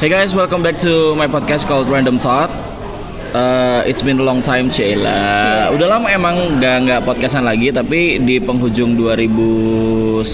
Hey 0.00 0.08
guys, 0.08 0.32
welcome 0.32 0.64
back 0.64 0.80
to 0.80 1.12
my 1.12 1.28
podcast 1.28 1.68
called 1.68 1.84
Random 1.92 2.16
Thought. 2.16 2.48
Uh, 3.36 3.84
it's 3.84 4.00
been 4.00 4.16
a 4.16 4.24
long 4.24 4.40
time, 4.40 4.72
Cila. 4.72 5.68
Udah 5.76 5.92
lama 5.92 6.08
emang 6.08 6.56
nggak 6.56 6.76
nggak 6.88 7.00
podcastan 7.04 7.44
lagi, 7.44 7.68
tapi 7.68 8.16
di 8.16 8.40
penghujung 8.40 8.96
2019 8.96 10.24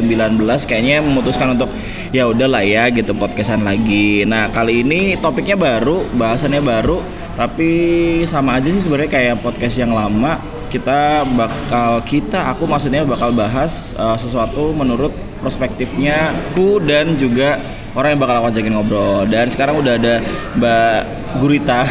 kayaknya 0.71 1.03
memutuskan 1.03 1.59
untuk 1.59 1.67
ya 2.15 2.31
udahlah 2.31 2.63
ya 2.63 2.95
gitu 2.95 3.11
podcastan 3.19 3.67
lagi. 3.67 4.23
Nah 4.23 4.55
kali 4.55 4.87
ini 4.87 5.19
topiknya 5.19 5.59
baru, 5.59 6.07
bahasannya 6.15 6.63
baru, 6.63 7.03
tapi 7.35 8.23
sama 8.23 8.63
aja 8.63 8.71
sih 8.71 8.79
sebenarnya 8.79 9.11
kayak 9.19 9.43
podcast 9.43 9.83
yang 9.83 9.91
lama. 9.91 10.39
Kita 10.71 11.27
bakal 11.27 12.07
kita, 12.07 12.55
aku 12.55 12.71
maksudnya 12.71 13.03
bakal 13.03 13.35
bahas 13.35 13.99
uh, 13.99 14.15
sesuatu 14.15 14.71
menurut 14.71 15.11
perspektifnya 15.43 16.39
ku 16.55 16.79
dan 16.79 17.19
juga 17.19 17.59
orang 17.97 18.09
yang 18.13 18.21
bakal 18.21 18.35
aku 18.37 18.47
ajakin 18.51 18.73
ngobrol 18.73 19.25
dan 19.25 19.49
sekarang 19.49 19.81
udah 19.81 19.97
ada 19.97 20.15
Mbak 20.55 20.97
Gurita 21.39 21.89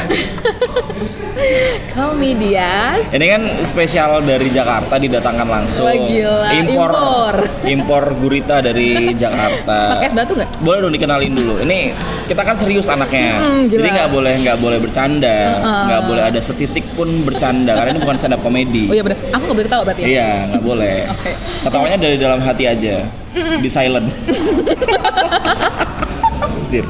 Call 1.87 2.13
me 2.13 2.33
Dias. 2.33 3.11
ini 3.11 3.25
kan 3.27 3.41
spesial 3.61 4.19
dari 4.19 4.49
Jakarta 4.49 4.95
didatangkan 4.95 5.45
langsung 5.45 5.85
Wah, 5.85 5.95
gila. 5.95 6.49
impor 6.53 6.89
Impor. 6.91 7.35
impor 7.73 8.03
Gurita 8.15 8.59
dari 8.59 9.13
Jakarta 9.13 9.95
Pakai 9.95 10.07
es 10.07 10.13
batu 10.13 10.33
nggak? 10.33 10.49
boleh 10.59 10.79
dong 10.79 10.93
dikenalin 10.93 11.31
dulu 11.31 11.55
ini 11.61 11.91
kita 12.25 12.41
kan 12.41 12.53
serius 12.53 12.85
anaknya 12.85 13.37
gila. 13.65 13.79
jadi 13.79 13.89
nggak 13.91 14.09
boleh 14.11 14.33
nggak 14.41 14.57
boleh 14.57 14.77
bercanda 14.77 15.37
Uh-uh. 15.55 15.83
nggak 15.87 16.01
boleh 16.05 16.23
ada 16.23 16.39
setitik 16.39 16.85
pun 16.93 17.23
bercanda 17.23 17.73
karena 17.73 17.91
ini 17.91 18.01
bukan 18.01 18.15
stand 18.15 18.33
up 18.33 18.41
comedy 18.41 18.85
Oh 18.85 18.93
iya 18.93 19.03
benar. 19.03 19.17
Aku 19.31 19.41
nggak 19.43 19.55
boleh 19.55 19.67
ketawa 19.67 19.83
berarti 19.83 20.01
ya? 20.01 20.07
iya 20.07 20.29
nggak 20.49 20.63
boleh 20.63 20.97
Oke. 21.13 21.31
ketawanya 21.63 21.97
dari 21.99 22.17
dalam 22.17 22.39
hati 22.39 22.63
aja 22.65 22.95
di 23.35 23.67
silent 23.67 24.07
Anjir. 26.77 26.87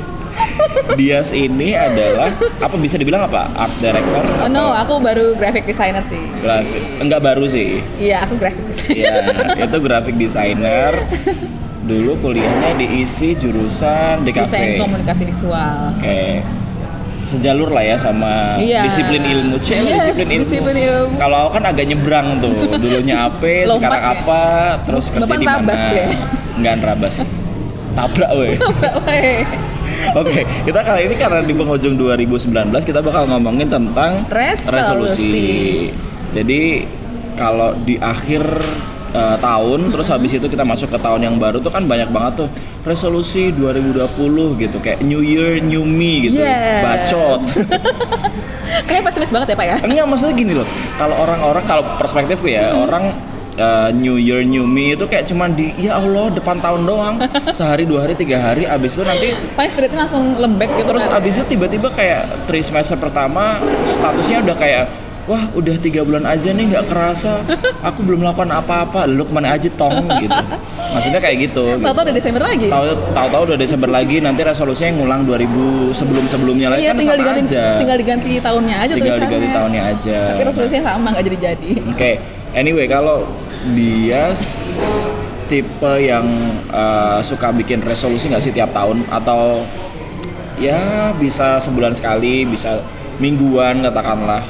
Dias 0.95 1.31
ini 1.31 1.71
adalah 1.71 2.27
apa 2.57 2.75
bisa 2.75 2.95
dibilang 2.95 3.23
apa 3.23 3.47
art 3.53 3.71
director 3.79 4.23
Oh 4.37 4.47
no, 4.47 4.69
aku 4.69 4.99
baru 4.99 5.31
graphic 5.33 5.63
designer 5.63 6.01
sih. 6.01 6.19
grafik 6.39 6.83
enggak 6.99 7.21
baru 7.21 7.45
sih 7.45 7.79
Iya, 7.95 8.23
aku 8.23 8.35
graphic 8.37 8.63
designer. 8.65 9.15
ya 9.55 9.63
itu 9.63 9.77
graphic 9.79 10.15
designer 10.15 10.91
dulu 11.81 12.17
kuliahnya 12.19 12.75
diisi 12.75 13.31
jurusan 13.33 14.23
DKV 14.23 14.43
Desain 14.43 14.75
komunikasi 14.75 15.23
visual. 15.23 15.93
oke 15.93 16.19
sejalur 17.25 17.69
lah 17.69 17.83
ya 17.83 17.95
sama 17.95 18.57
Iya. 18.57 18.83
disiplin 18.83 19.23
ilmu 19.23 19.55
Cek, 19.57 19.81
Yes, 19.83 20.09
disiplin 20.09 20.27
ilmu 20.35 20.45
disiplin 20.45 20.75
ilmu. 20.77 21.15
kalau 21.15 21.37
aku 21.41 21.51
kan 21.53 21.65
agak 21.65 21.85
nyebrang 21.85 22.27
tuh 22.37 22.51
dulunya 22.75 23.15
apa 23.25 23.47
sekarang 23.71 24.01
ya? 24.01 24.13
apa 24.13 24.41
terus 24.83 25.05
kerja 25.07 25.25
di 25.27 25.45
mana 25.47 25.73
ya? 25.73 26.07
enggak 26.55 26.73
rabas 26.81 27.15
tabrak 27.95 28.31
weh. 28.35 28.55
Oke, 30.13 30.43
kita 30.67 30.79
kali 30.83 31.07
ini 31.07 31.15
karena 31.15 31.39
di 31.41 31.53
penghujung 31.55 31.95
2019 31.97 32.51
kita 32.83 32.99
bakal 33.01 33.25
ngomongin 33.31 33.71
tentang 33.71 34.27
Resolusi. 34.67 35.89
Jadi 36.35 36.83
kalau 37.39 37.75
di 37.83 37.95
akhir 37.99 38.43
eh, 39.15 39.37
tahun 39.39 39.91
terus 39.91 40.07
habis 40.11 40.35
itu 40.35 40.47
kita 40.51 40.67
masuk 40.67 40.91
ke 40.91 40.99
tahun 40.99 41.23
yang 41.23 41.35
baru 41.39 41.63
tuh 41.63 41.71
kan 41.71 41.87
banyak 41.87 42.11
banget 42.11 42.45
tuh 42.45 42.49
resolusi 42.83 43.55
2020 43.55 44.61
gitu 44.61 44.77
kayak 44.83 44.99
New 45.03 45.23
Year 45.23 45.63
New 45.63 45.87
Me 45.87 46.27
gitu. 46.27 46.43
Yes. 46.43 46.83
Bacot. 46.83 47.41
Kayak 48.89 49.07
pesimis 49.07 49.31
banget 49.31 49.53
ya 49.53 49.57
Pak 49.57 49.67
ya? 49.67 49.77
Enggak 49.81 50.05
maksudnya 50.09 50.35
gini 50.35 50.53
loh. 50.57 50.67
Kalau 50.99 51.15
orang-orang 51.15 51.63
kalau 51.63 51.83
perspektifku 51.95 52.49
ya, 52.49 52.75
orang 52.75 53.13
eh, 53.55 53.89
New 53.91 54.15
Year 54.15 54.41
New 54.41 54.65
Me 54.65 54.93
itu 54.93 55.03
kayak 55.03 55.25
cuman 55.25 55.51
di 55.51 55.71
ya 55.77 55.95
Allah 55.95 56.29
depan 56.29 56.59
tahun 56.59 56.81
doang. 56.83 57.15
Sehari, 57.57 57.83
dua 57.83 58.03
hari, 58.03 58.13
tiga 58.13 58.37
hari 58.37 58.63
abis 58.65 58.95
itu 58.95 59.03
nanti 59.03 59.27
Paling 59.53 59.71
spiritnya 59.71 59.99
langsung 60.01 60.35
lembek 60.35 60.69
gitu. 60.75 60.87
Terus 60.87 61.05
kan. 61.05 61.17
abis 61.17 61.33
itu 61.37 61.45
tiba-tiba 61.51 61.87
kayak 61.89 62.21
tri 62.45 62.59
semester 62.59 62.95
pertama 62.95 63.57
statusnya 63.83 64.41
udah 64.41 64.55
kayak 64.55 64.85
wah 65.25 65.41
udah 65.51 65.73
tiga 65.81 66.05
bulan 66.05 66.21
aja 66.23 66.53
nih 66.53 66.69
nggak 66.69 66.85
kerasa 66.85 67.41
aku 67.87 68.05
belum 68.05 68.21
melakukan 68.21 68.45
apa-apa 68.53 69.09
lu 69.09 69.25
ke 69.25 69.33
mana 69.33 69.57
aja 69.57 69.65
tong 69.73 70.05
gitu 70.15 70.37
maksudnya 70.93 71.17
kayak 71.17 71.49
gitu, 71.49 71.81
Tahu-tahu 71.81 72.05
udah 72.05 72.13
Desember 72.13 72.41
lagi. 72.45 72.67
tahu 72.69 72.85
tahu 73.09 73.41
udah 73.43 73.57
Desember 73.57 73.89
lagi 73.89 74.21
nanti 74.21 74.45
resolusinya 74.45 74.93
ngulang 74.93 75.25
2000 75.25 75.49
sebelum 75.91 76.23
sebelumnya 76.29 76.67
lagi 76.69 76.85
Iya, 76.85 76.93
kan 76.93 77.01
tinggal 77.01 77.17
sama 77.17 77.25
diganti 77.25 77.41
aja 77.49 77.65
tinggal 77.75 77.97
diganti 77.97 78.29
tahunnya 78.37 78.75
aja 78.77 78.93
tinggal 78.93 79.01
tulisannya. 79.09 79.25
diganti 79.25 79.47
tahunnya 79.49 79.81
aja 79.89 80.17
Tapi 80.29 80.43
resolusinya 80.45 80.83
sama 80.87 81.07
nggak 81.09 81.23
jadi-jadi. 81.25 81.69
Oke, 81.89 82.11
anyway 82.53 82.85
kalau 82.85 83.17
dia 83.73 84.29
tipe 85.45 85.93
yang 86.01 86.25
uh, 86.73 87.21
suka 87.21 87.53
bikin 87.53 87.81
resolusi 87.85 88.29
nggak 88.29 88.43
sih 88.43 88.53
tiap 88.53 88.73
tahun 88.73 89.05
atau 89.09 89.65
ya 90.59 91.11
bisa 91.15 91.59
sebulan 91.61 91.93
sekali, 91.95 92.45
bisa 92.47 92.81
mingguan 93.19 93.83
katakanlah. 93.83 94.43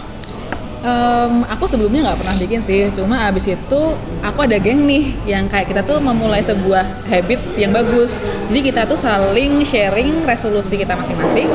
Em, 0.85 1.41
aku 1.49 1.65
sebelumnya 1.65 2.13
nggak 2.13 2.19
pernah 2.21 2.35
bikin 2.37 2.61
sih, 2.61 2.93
cuma 2.93 3.25
abis 3.25 3.49
itu 3.49 3.81
aku 4.21 4.39
ada 4.45 4.61
geng 4.61 4.85
nih 4.85 5.17
yang 5.25 5.49
kayak 5.49 5.73
kita 5.73 5.81
tuh 5.81 5.97
memulai 5.97 6.45
sebuah 6.45 7.09
habit 7.09 7.41
yang 7.57 7.73
bagus. 7.73 8.13
Jadi 8.53 8.59
kita 8.69 8.85
tuh 8.85 8.93
saling 8.93 9.65
sharing 9.65 10.21
resolusi 10.29 10.77
kita 10.77 10.93
masing-masing. 10.93 11.49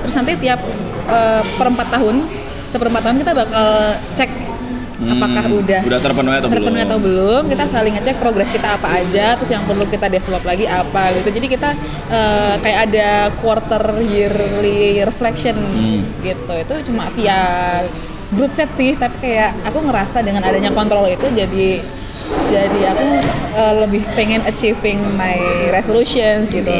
Terus 0.00 0.14
nanti 0.16 0.32
tiap 0.40 0.60
eh, 1.04 1.42
per 1.44 1.66
empat 1.68 2.00
tahun, 2.00 2.24
seperempat 2.64 3.04
tahun 3.04 3.16
kita 3.20 3.32
bakal 3.36 3.68
cek 4.16 4.30
Hmm, 5.02 5.18
apakah 5.18 5.44
udah 5.50 5.80
udah 5.82 6.00
terpenuhi 6.00 6.36
atau 6.38 6.48
terpenuhi 6.48 6.78
belum? 6.78 6.88
atau 6.88 6.98
belum. 7.02 7.42
Kita 7.50 7.64
saling 7.66 7.92
ngecek 7.98 8.16
progres 8.22 8.50
kita 8.54 8.68
apa 8.78 8.88
aja, 9.02 9.34
terus 9.34 9.50
yang 9.50 9.66
perlu 9.66 9.84
kita 9.90 10.06
develop 10.06 10.42
lagi 10.46 10.66
apa 10.70 11.02
gitu. 11.18 11.28
Jadi 11.34 11.46
kita 11.50 11.70
eh, 12.06 12.54
kayak 12.62 12.78
ada 12.86 13.08
quarter 13.42 13.82
yearly 14.00 15.02
reflection 15.02 15.58
Hmm. 15.58 16.00
gitu. 16.22 16.52
Itu 16.54 16.74
cuma 16.92 17.10
via 17.12 17.40
grup 18.30 18.54
chat 18.54 18.70
sih, 18.78 18.94
tapi 18.94 19.18
kayak 19.20 19.58
aku 19.66 19.82
ngerasa 19.82 20.22
dengan 20.22 20.46
adanya 20.46 20.70
kontrol 20.70 21.04
itu 21.04 21.26
jadi 21.28 21.82
jadi 22.50 22.80
aku 22.92 23.06
eh, 23.56 23.74
lebih 23.86 24.02
pengen 24.12 24.40
achieving 24.44 25.00
my 25.16 25.36
resolutions 25.72 26.52
gitu. 26.52 26.72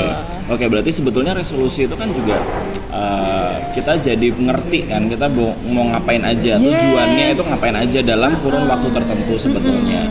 Oke, 0.51 0.69
berarti 0.69 0.91
sebetulnya 0.93 1.33
resolusi 1.33 1.87
itu 1.87 1.95
kan 1.97 2.11
juga 2.13 2.37
uh, 2.91 3.57
kita 3.73 3.97
jadi 3.97 4.29
ngerti 4.37 4.91
kan 4.91 5.07
kita 5.07 5.31
mau, 5.31 5.55
mau 5.65 5.87
ngapain 5.95 6.21
aja, 6.21 6.59
Yes. 6.59 6.83
tujuannya 6.83 7.27
itu 7.33 7.43
ngapain 7.47 7.77
aja 7.79 7.99
dalam 8.05 8.37
kurun 8.43 8.67
waktu 8.69 8.89
tertentu 8.91 9.35
sebetulnya. 9.39 10.11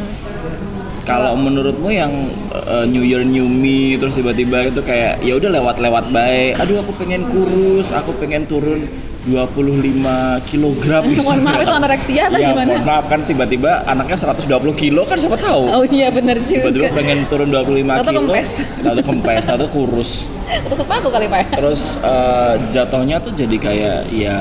Kalau 1.11 1.33
menurutmu 1.35 1.89
yang 1.91 2.11
uh, 2.55 2.87
New 2.87 3.03
Year 3.03 3.27
New 3.27 3.51
Me 3.51 3.99
terus 3.99 4.15
tiba-tiba 4.15 4.71
itu 4.71 4.79
kayak 4.79 5.19
ya 5.19 5.35
udah 5.35 5.49
lewat-lewat 5.59 6.07
baik. 6.15 6.55
Aduh 6.63 6.79
aku 6.79 6.95
pengen 6.95 7.27
kurus, 7.27 7.91
aku 7.91 8.15
pengen 8.15 8.47
turun 8.47 8.87
25 9.21 10.49
kilogram 10.49 11.01
Mohon 11.21 11.41
maaf 11.45 11.59
itu 11.61 11.75
anoreksia 11.77 12.23
atau 12.33 12.41
ya, 12.41 12.49
gimana? 12.49 12.73
mohon 12.73 12.85
maaf 12.89 13.05
kan 13.05 13.21
tiba-tiba 13.21 13.85
anaknya 13.85 14.17
120 14.17 14.49
kilo 14.73 15.05
kan 15.05 15.17
siapa 15.19 15.37
tahu. 15.37 15.63
Oh 15.69 15.83
iya 15.85 16.09
Tiba-tiba 16.09 16.69
juga. 16.73 16.89
pengen 16.95 17.29
turun 17.29 17.53
25 17.53 18.01
Atau 18.01 18.09
kilo. 18.09 18.19
kempes. 18.25 18.49
Atau 18.81 19.03
kempes, 19.05 19.45
atau 19.45 19.67
kurus. 19.69 20.25
Tusuk 20.71 20.87
paku 20.89 21.13
kali 21.13 21.29
pak. 21.29 21.37
ya? 21.37 21.45
Terus 21.61 22.01
eh, 22.01 22.53
jatuhnya 22.73 23.21
tuh 23.21 23.31
jadi 23.37 23.57
kayak 23.61 23.99
ya 24.09 24.37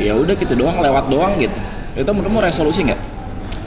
ya 0.00 0.12
udah 0.16 0.34
gitu 0.38 0.54
doang 0.56 0.80
lewat 0.80 1.12
doang 1.12 1.36
gitu. 1.36 1.58
Itu 1.96 2.10
menurutmu 2.12 2.40
resolusi 2.40 2.88
nggak? 2.88 3.15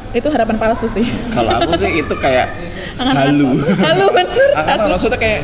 Itu 0.10 0.28
harapan 0.34 0.58
palsu 0.58 0.90
sih. 0.90 1.06
Kalau 1.30 1.54
aku 1.56 1.74
sih 1.78 2.02
itu 2.02 2.16
kayak 2.18 2.50
halu. 2.98 3.54
Halu 3.62 4.06
bener. 4.10 4.50
Angan 4.58 4.90
maksudnya 4.90 5.20
kayak 5.22 5.42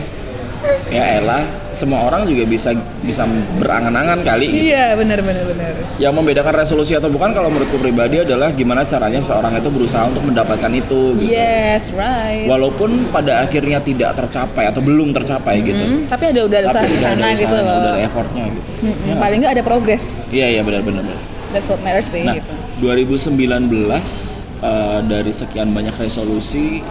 ya 0.90 1.22
elah 1.22 1.46
semua 1.78 2.10
orang 2.10 2.26
juga 2.26 2.42
bisa 2.50 2.74
bisa 3.06 3.22
berangan-angan 3.62 4.26
kali 4.26 4.50
gitu. 4.50 4.74
Iya 4.74 4.98
bener 4.98 5.22
bener 5.22 5.46
bener. 5.46 5.74
Yang 6.02 6.14
membedakan 6.18 6.54
resolusi 6.58 6.98
atau 6.98 7.14
bukan 7.14 7.38
kalau 7.38 7.54
menurutku 7.54 7.78
pribadi 7.78 8.26
adalah 8.26 8.50
gimana 8.50 8.82
caranya 8.82 9.22
seorang 9.22 9.54
itu 9.54 9.70
berusaha 9.70 10.10
untuk 10.10 10.26
mendapatkan 10.26 10.72
itu 10.74 11.14
gitu. 11.22 11.30
Yes 11.30 11.94
right. 11.94 12.50
Walaupun 12.50 13.14
pada 13.14 13.46
akhirnya 13.46 13.78
tidak 13.78 14.18
tercapai 14.18 14.66
atau 14.66 14.82
belum 14.82 15.14
tercapai 15.14 15.62
gitu. 15.62 15.84
Hmm, 15.86 16.10
tapi 16.10 16.34
ada 16.34 16.42
udah 16.50 16.58
ada 16.66 16.68
usaha 16.74 16.86
di 16.90 16.98
sana 16.98 17.28
gitu 17.38 17.54
loh. 17.54 17.78
Udah 17.86 17.92
ada 17.94 18.02
effortnya 18.02 18.44
gitu. 18.50 18.70
Mm-mm, 18.90 19.06
Ya 19.06 19.16
paling 19.22 19.38
nggak 19.46 19.54
ada 19.54 19.64
progress. 19.64 20.34
Iya 20.34 20.48
iya 20.50 20.62
benar 20.66 20.82
benar. 20.82 21.06
benar. 21.06 21.20
That's 21.54 21.70
what 21.70 21.80
matters 21.86 22.10
sih 22.10 22.26
Nah, 22.26 22.42
gitu. 22.42 22.52
2019 22.82 24.35
eh, 24.66 25.00
dari 25.06 25.30
sekian 25.30 25.70
banyak 25.70 25.94
resolusi 25.96 26.82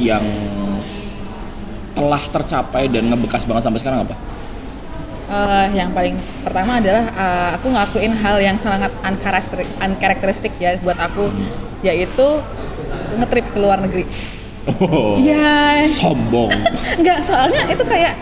yang 0.00 0.24
telah 1.92 2.22
tercapai 2.32 2.88
dan 2.88 3.12
ngebekas 3.12 3.44
banget 3.44 3.62
sampai 3.68 3.80
sekarang 3.84 4.00
apa? 4.08 4.16
Eh, 5.30 5.66
yang 5.78 5.94
paling 5.94 6.16
pertama 6.42 6.80
adalah 6.80 7.04
eh, 7.12 7.48
aku 7.54 7.66
ngelakuin 7.70 8.12
hal 8.16 8.36
yang 8.40 8.56
sangat 8.56 8.90
uncharacteristic, 9.04 9.68
uncharacteristic 9.78 10.52
ya 10.58 10.74
buat 10.80 10.98
aku, 10.98 11.30
yaitu 11.84 12.40
ngetrip 13.14 13.46
ke 13.52 13.58
luar 13.60 13.78
negeri. 13.78 14.04
Oh, 14.80 15.16
Iya. 15.16 15.86
sombong. 15.88 16.50
Enggak, 17.00 17.24
soalnya 17.24 17.64
itu 17.70 17.84
kayak 17.86 18.12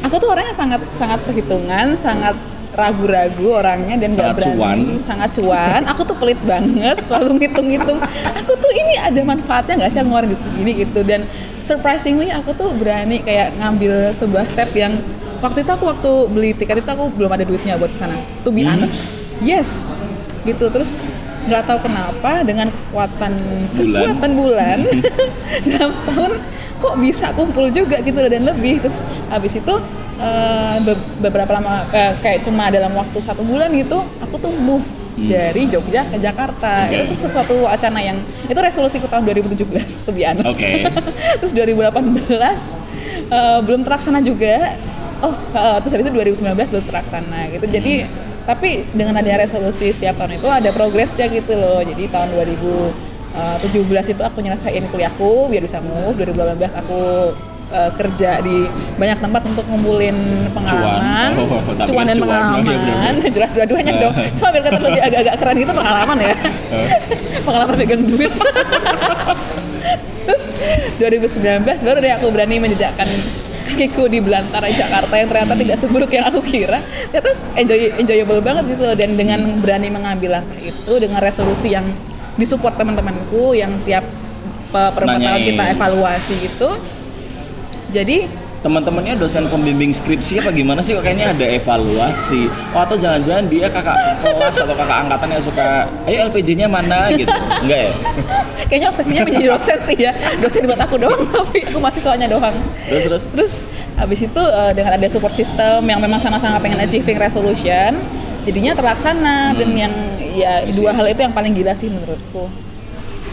aku 0.00 0.16
tuh 0.20 0.28
orangnya 0.32 0.54
sangat 0.54 0.80
sangat 0.94 1.20
perhitungan, 1.24 1.92
sangat 1.96 2.36
ragu-ragu 2.74 3.54
orangnya 3.54 3.96
dan 3.96 4.10
Sangat 4.10 4.18
nggak 4.18 4.34
berani, 4.36 4.52
cuan. 4.52 4.78
sangat 5.00 5.30
cuan. 5.32 5.80
Aku 5.86 6.02
tuh 6.02 6.14
pelit 6.14 6.40
banget, 6.42 6.96
selalu 7.06 7.30
ngitung-ngitung. 7.38 7.98
Aku 8.34 8.52
tuh 8.54 8.70
ini 8.70 8.94
ada 8.96 9.20
manfaatnya 9.20 9.74
nggak 9.78 9.90
sih 9.90 10.00
ngeluarin 10.00 10.28
duit 10.28 10.42
segini 10.44 10.72
gitu 10.76 11.00
dan 11.02 11.20
surprisingly 11.60 12.28
aku 12.28 12.50
tuh 12.52 12.74
berani 12.74 13.18
kayak 13.18 13.54
ngambil 13.56 14.10
sebuah 14.10 14.44
step 14.44 14.74
yang 14.74 14.98
waktu 15.38 15.62
itu 15.62 15.70
aku 15.70 15.84
waktu 15.86 16.10
beli 16.28 16.50
tiket 16.52 16.80
itu 16.80 16.90
aku 16.90 17.08
belum 17.10 17.30
ada 17.30 17.42
duitnya 17.42 17.76
buat 17.76 17.88
ke 17.88 17.98
sana 17.98 18.16
to 18.42 18.50
be 18.50 18.62
Hmm. 18.62 18.74
honest 18.74 19.12
yes 19.40 19.92
gitu 20.42 20.68
terus 20.68 21.04
nggak 21.44 21.62
tahu 21.64 21.78
kenapa 21.80 22.40
dengan 22.40 22.68
kekuatan 22.68 23.32
Bulan. 23.74 24.00
kekuatan 24.00 24.30
bulan 24.32 24.78
dalam 25.70 25.90
setahun 25.92 26.32
kok 26.76 26.94
bisa 26.98 27.26
kumpul 27.32 27.68
juga 27.68 28.00
gitu 28.00 28.16
loh 28.16 28.28
dan 28.28 28.42
lebih 28.46 28.80
terus 28.80 29.00
habis 29.28 29.52
itu 29.52 29.74
be- 30.80 30.96
beberapa 31.20 31.52
lama 31.52 31.84
eh, 31.90 32.12
kayak 32.18 32.42
cuma 32.42 32.68
dalam 32.68 32.92
waktu 32.92 33.18
satu 33.18 33.42
bulan 33.42 33.68
gitu 33.72 34.00
aku 34.20 34.36
tuh 34.36 34.52
move 34.54 34.84
Hmm. 35.14 35.30
dari 35.30 35.70
Jogja 35.70 36.02
ke 36.02 36.18
Jakarta 36.18 36.90
Oke. 36.90 36.98
itu 36.98 37.14
tuh 37.14 37.18
sesuatu 37.22 37.54
wacana 37.62 38.02
yang 38.02 38.18
itu 38.44 38.58
resolusiku 38.58 39.06
tahun 39.06 39.22
2017 39.22 39.62
to 40.02 40.10
be 40.10 40.26
honest 40.26 40.58
Oke. 40.58 40.90
terus 41.38 41.54
2018 41.54 42.34
eh, 43.30 43.58
belum 43.62 43.86
terlaksana 43.86 44.18
juga 44.18 44.74
oh 45.22 45.30
eh, 45.54 45.76
terus 45.78 45.92
habis 45.94 46.04
itu 46.04 46.14
2019 46.18 46.58
belum 46.58 46.84
terlaksana 46.84 47.46
gitu 47.48 47.62
jadi 47.70 48.10
tapi 48.44 48.84
dengan 48.90 49.14
adanya 49.14 49.40
resolusi 49.40 49.88
setiap 49.88 50.16
tahun 50.16 50.36
itu 50.36 50.46
ada 50.46 50.70
progresnya 50.70 51.26
gitu 51.26 51.52
loh. 51.52 51.80
Jadi 51.80 52.04
tahun 52.06 52.28
2017 52.30 52.92
itu 54.10 54.22
aku 54.22 54.38
nyelesain 54.38 54.84
kuliahku 54.86 55.48
biar 55.48 55.60
bisa 55.60 55.80
move. 55.80 56.14
2018 56.14 56.60
aku 56.76 57.00
eh, 57.66 57.90
kerja 57.92 58.38
di 58.38 58.68
banyak 58.94 59.18
tempat 59.18 59.42
untuk 59.44 59.64
ngumpulin 59.64 60.16
pengalaman. 60.50 61.30
Oh, 61.34 61.48
tapi 61.74 61.88
cuan 61.88 62.04
dan 62.04 62.16
cuan. 62.16 62.20
Oh, 62.20 62.36
iya, 62.36 62.40
pengalaman. 62.52 62.60
bener-bener. 62.62 63.32
jelas 63.32 63.50
dua-duanya 63.50 63.92
Eh. 63.92 64.00
dong. 64.00 64.14
Cuma 64.36 64.48
biar 64.52 64.62
kata 64.62 64.78
lebih 64.78 65.00
agak-agak 65.02 65.34
keren 65.40 65.56
gitu 65.58 65.72
pengalaman 65.72 66.16
ya. 66.20 66.34
Pengalaman 67.42 67.74
pegang 67.74 68.02
duit. 68.04 68.32
Terus 70.24 70.44
2019 70.96 71.64
baru 71.82 71.98
deh 72.00 72.12
aku 72.12 72.26
berani 72.28 72.56
menjejakkan 72.56 73.08
kakiku 73.74 74.06
di 74.06 74.22
belantara 74.22 74.70
Jakarta 74.70 75.10
yang 75.18 75.26
ternyata 75.26 75.54
tidak 75.58 75.76
seburuk 75.82 76.10
yang 76.14 76.30
aku 76.30 76.40
kira. 76.46 76.78
Ternyata 77.10 77.30
enjoy, 77.58 77.78
enjoyable 77.98 78.40
banget 78.40 78.64
gitu 78.78 78.82
loh 78.86 78.94
dan 78.94 79.10
dengan 79.18 79.40
berani 79.58 79.90
mengambil 79.90 80.38
langkah 80.38 80.58
itu 80.62 80.92
dengan 81.02 81.18
resolusi 81.18 81.74
yang 81.74 81.82
disupport 82.38 82.78
teman-temanku 82.78 83.58
yang 83.58 83.74
tiap 83.82 84.06
pe- 84.70 84.92
per 84.94 85.02
empat 85.02 85.20
tahun 85.26 85.40
kita 85.42 85.64
evaluasi 85.74 86.34
gitu. 86.46 86.70
Jadi 87.90 88.30
teman-temannya 88.64 89.20
dosen 89.20 89.44
pembimbing 89.52 89.92
skripsi 89.92 90.40
apa 90.40 90.48
gimana 90.48 90.80
sih 90.80 90.96
kok 90.96 91.04
kayaknya 91.04 91.36
ada 91.36 91.46
evaluasi 91.52 92.48
oh 92.72 92.80
atau 92.80 92.96
jangan-jangan 92.96 93.44
dia 93.52 93.68
kakak 93.68 93.92
kelas 94.24 94.56
atau 94.56 94.72
kakak 94.72 94.98
angkatan 95.04 95.28
yang 95.36 95.42
suka 95.44 95.84
ayo 96.08 96.32
LPJ-nya 96.32 96.64
mana 96.64 97.12
gitu 97.12 97.28
enggak 97.60 97.92
ya 97.92 97.92
kayaknya 98.72 98.88
obsesinya 98.88 99.20
menjadi 99.28 99.46
dosen 99.52 99.78
sih 99.84 99.96
ya. 100.00 100.16
Dosen 100.40 100.64
buat 100.64 100.80
aku 100.80 100.96
doang 100.96 101.20
tapi 101.36 101.60
aku 101.68 101.76
mahasiswanya 101.76 102.26
doang. 102.26 102.56
terus 102.88 103.04
terus 103.04 103.24
Terus 103.34 103.54
habis 104.00 104.24
itu 104.24 104.40
eh, 104.40 104.72
dengan 104.72 104.96
ada 104.96 105.06
support 105.12 105.36
system 105.36 105.84
yang 105.84 106.00
memang 106.00 106.16
sama-sama 106.16 106.56
pengen 106.64 106.80
achieving 106.80 107.20
resolution, 107.20 107.92
jadinya 108.48 108.72
terlaksana 108.72 109.52
dan 109.52 109.68
yang 109.76 109.92
ya 110.32 110.64
Yes, 110.64 110.80
dua 110.80 110.90
yes. 110.90 110.96
hal 110.96 111.06
itu 111.12 111.20
yang 111.28 111.34
paling 111.36 111.52
gila 111.52 111.76
sih 111.76 111.92
menurutku. 111.92 112.48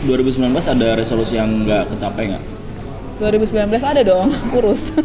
2019 0.03 0.51
ada 0.51 0.89
resolusi 0.99 1.39
yang 1.39 1.63
nggak 1.63 1.95
kecapai 1.95 2.35
nggak 2.35 2.43
2019 3.21 3.53
ada 3.77 4.01
dong, 4.01 4.27
kurus. 4.51 4.91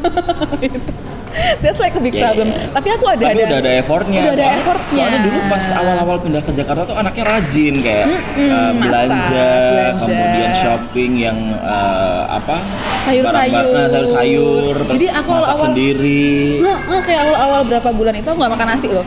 That's 1.57 1.77
like 1.77 1.93
a 1.93 2.01
big 2.01 2.17
Yeah, 2.17 2.33
problem. 2.33 2.49
yeah. 2.49 2.73
Tapi 2.73 2.89
aku 2.91 3.05
ada 3.07 3.21
tapi 3.23 3.45
udah 3.45 3.61
ada 3.61 3.73
effortnya 3.77 4.19
Udah 4.19 4.33
ada 4.33 4.41
Soalnya- 4.41 4.57
effortnya. 4.59 4.97
soalnya 4.97 5.21
dulu 5.21 5.39
pas 5.47 5.67
awal-awal 5.71 6.17
pindah 6.19 6.41
ke 6.41 6.53
Jakarta 6.55 6.83
tuh 6.83 6.97
anaknya 6.97 7.25
rajin 7.29 7.75
kayak 7.79 8.07
Mm-mm, 8.09 8.41
eh, 8.41 8.73
masak, 8.73 8.89
belanja, 9.05 9.49
belanja. 9.69 10.01
kemudian 10.01 10.51
shopping 10.57 11.13
yang 11.19 11.39
eh, 11.53 12.23
apa 12.31 12.57
Sayur-sayur. 13.05 13.69
nah, 13.69 13.87
sayur-sayur 13.87 14.75
Jadi 14.91 15.07
aku 15.11 15.29
awal-awal- 15.31 15.61
sendiri 15.61 16.33
Nah, 16.65 16.77
kayak 17.05 17.21
awal-awal 17.23 17.61
berapa 17.69 17.89
bulan 17.93 18.15
itu 18.17 18.27
aku 18.27 18.39
nggak 18.39 18.53
makan 18.57 18.69
nasi 18.71 18.89
loh. 18.89 19.05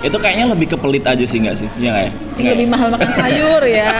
Itu 0.00 0.16
kayaknya 0.16 0.48
lebih 0.48 0.66
ke 0.66 0.76
pelit 0.76 1.04
aja 1.04 1.20
sih 1.22 1.38
nggak 1.38 1.56
sih 1.56 1.68
Iya 1.76 1.88
nggak 1.90 2.04
ya 2.04 2.12
Nggak 2.40 2.52
lebih 2.56 2.64
ya? 2.64 2.72
mahal 2.72 2.88
makan 2.88 3.10
sayur 3.10 3.62
ya. 3.62 3.92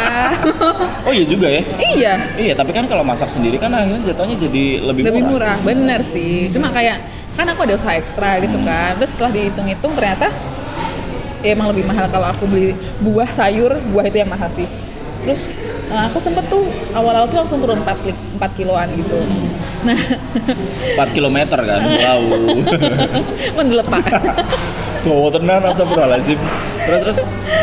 oh 1.07 1.13
iya 1.13 1.25
juga 1.25 1.47
ya 1.47 1.63
iya, 1.93 2.13
iya 2.37 2.53
tapi 2.55 2.73
kan 2.73 2.89
kalau 2.89 3.05
masak 3.05 3.29
sendiri 3.29 3.57
kan 3.57 3.69
akhirnya 3.69 4.01
jatuhnya 4.07 4.37
jadi 4.39 4.65
lebih, 4.81 5.03
lebih 5.05 5.25
murah. 5.27 5.61
Bener 5.61 6.01
sih. 6.01 6.49
Cuma 6.49 6.69
kayak 6.71 7.05
kan 7.37 7.45
aku 7.47 7.61
ada 7.63 7.77
usaha 7.77 7.93
ekstra 7.93 8.41
gitu 8.41 8.57
kan. 8.61 8.97
Terus 8.97 9.13
setelah 9.13 9.31
dihitung-hitung 9.31 9.93
ternyata 9.93 10.33
ya 11.41 11.53
emang 11.53 11.69
lebih 11.69 11.85
mahal 11.85 12.05
kalau 12.07 12.29
aku 12.29 12.45
beli 12.45 12.73
buah 13.01 13.29
sayur, 13.29 13.77
buah 13.93 14.05
itu 14.05 14.17
yang 14.19 14.29
mahal 14.29 14.49
sih. 14.49 14.65
Terus 15.21 15.61
eh, 15.87 16.03
aku 16.03 16.17
sempet 16.17 16.49
tuh 16.49 16.65
awal-awal 16.91 17.29
tuh 17.29 17.39
langsung 17.39 17.61
turun 17.61 17.77
4, 17.79 18.09
li- 18.09 18.17
4 18.37 18.57
kiloan 18.57 18.89
gitu. 18.95 19.21
Nah, 19.81 19.97
4 20.97 21.13
km 21.13 21.37
kan 21.51 21.81
wow 21.85 22.21
mendelepak. 23.57 24.05
Gowo 25.01 25.29
tenan 25.29 25.65
astagfirullahaladzim 25.65 26.37
terus 26.81 27.01
terus 27.03 27.19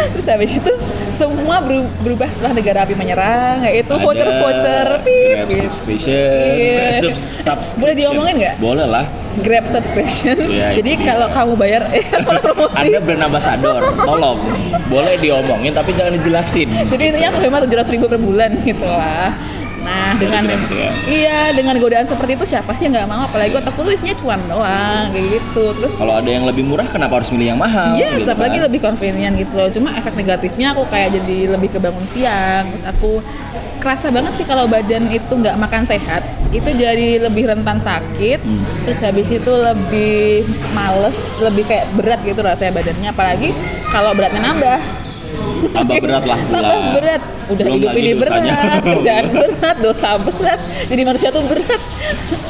Terus 0.08 0.26
habis 0.26 0.52
itu 0.54 0.72
semua 1.08 1.60
beru- 1.60 1.90
berubah 2.00 2.28
setelah 2.28 2.52
negara 2.52 2.82
api 2.82 2.94
menyerang, 2.94 3.64
yaitu 3.64 3.90
Ada 3.90 4.02
voucher-voucher 4.02 4.88
pip, 5.02 5.36
Grab 5.38 5.50
subscription 5.54 6.16
Iya. 6.52 6.92
subs- 6.92 7.28
subscription. 7.38 7.80
Boleh 7.80 7.96
diomongin 7.96 8.36
nggak? 8.38 8.56
boleh 8.58 8.86
lah 8.86 9.06
Grab 9.38 9.66
subscription. 9.66 10.36
Iya, 10.48 10.74
Jadi 10.74 10.98
kalau 11.00 11.28
kamu 11.30 11.54
bayar 11.56 11.86
eh 11.94 12.02
kalau 12.04 12.42
promosi. 12.42 12.90
anda 12.90 13.00
brand 13.00 13.24
ambassador 13.24 13.78
tolong 13.96 14.40
boleh 14.88 15.16
diomongin 15.18 15.72
tapi 15.72 15.94
jangan 15.94 16.14
dijelasin 16.14 16.68
Jadi 16.88 17.04
intinya 17.06 17.30
aku 17.30 17.40
hemat 17.42 17.62
700 17.64 17.94
ribu 17.94 18.06
per 18.08 18.18
bulan 18.18 18.50
gitu 18.62 18.84
lah. 18.84 19.32
Nah 19.88 20.20
dengan 20.20 20.44
ya. 20.68 20.92
iya 21.08 21.40
dengan 21.56 21.80
godaan 21.80 22.04
seperti 22.04 22.36
itu 22.36 22.44
siapa 22.44 22.76
sih 22.76 22.88
yang 22.88 22.94
nggak 22.96 23.08
mau 23.08 23.24
apalagi 23.24 23.56
otakku 23.56 23.82
tuh 23.82 23.94
isinya 23.96 24.16
cuan 24.16 24.40
doang 24.46 25.08
kayak 25.10 25.28
gitu 25.40 25.64
terus 25.74 25.96
kalau 25.96 26.20
ada 26.20 26.28
yang 26.28 26.44
lebih 26.44 26.68
murah 26.68 26.84
kenapa 26.84 27.24
harus 27.24 27.32
milih 27.32 27.56
yang 27.56 27.60
mahal 27.60 27.96
Yes, 27.96 28.28
gitu 28.28 28.36
apalagi 28.36 28.58
kan? 28.60 28.66
lebih 28.68 28.80
convenient 28.84 29.34
gitu 29.38 29.54
loh. 29.56 29.70
Cuma 29.72 29.90
efek 29.96 30.14
negatifnya 30.14 30.76
aku 30.76 30.84
kayak 30.86 31.16
jadi 31.16 31.38
lebih 31.56 31.70
kebangun 31.72 32.04
siang. 32.04 32.68
Terus 32.74 32.84
aku 32.84 33.12
kerasa 33.80 34.12
banget 34.12 34.34
sih 34.36 34.46
kalau 34.46 34.68
badan 34.68 35.08
itu 35.08 35.30
nggak 35.30 35.56
makan 35.56 35.86
sehat, 35.86 36.26
itu 36.52 36.68
jadi 36.74 37.24
lebih 37.24 37.48
rentan 37.48 37.80
sakit. 37.80 38.44
Hmm. 38.44 38.64
Terus 38.84 39.00
habis 39.00 39.30
itu 39.32 39.52
lebih 39.52 40.44
males, 40.74 41.38
lebih 41.40 41.64
kayak 41.64 41.94
berat 41.96 42.20
gitu 42.22 42.44
rasanya 42.44 42.76
badannya. 42.76 43.10
Apalagi 43.14 43.50
kalau 43.90 44.12
beratnya 44.12 44.42
nambah. 44.44 45.07
Tambah 45.74 45.98
berat 46.02 46.24
lah 46.26 46.40
pula 46.46 46.60
Tambah 46.62 46.92
berat. 46.98 47.22
Udah 47.48 47.64
Belum 47.64 47.78
hidup 47.80 47.92
ini 47.96 48.12
dosanya. 48.18 48.54
berat, 48.60 48.84
kerjaan 48.84 49.26
berat, 49.32 49.78
dosa 49.80 50.10
berat. 50.20 50.60
Jadi 50.88 51.02
manusia 51.08 51.30
tuh 51.32 51.44
berat. 51.48 51.82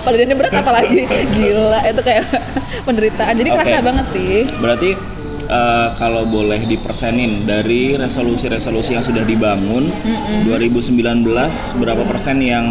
Badannya 0.03 0.35
berat 0.35 0.53
apalagi. 0.57 1.01
Gila, 1.35 1.79
itu 1.85 2.01
kayak 2.01 2.25
penderitaan. 2.87 3.33
Jadi 3.37 3.49
Oke. 3.51 3.55
kerasa 3.59 3.77
banget 3.83 4.05
sih. 4.11 4.35
berarti 4.57 4.89
eh, 5.47 5.87
kalau 5.95 6.27
boleh 6.27 6.65
dipersenin 6.67 7.47
dari 7.47 7.95
resolusi-resolusi 7.95 8.97
yang 8.99 9.05
sudah 9.05 9.23
dibangun 9.23 9.91
2019 10.43 11.23
berapa 11.79 12.03
persen 12.07 12.43
yang 12.43 12.67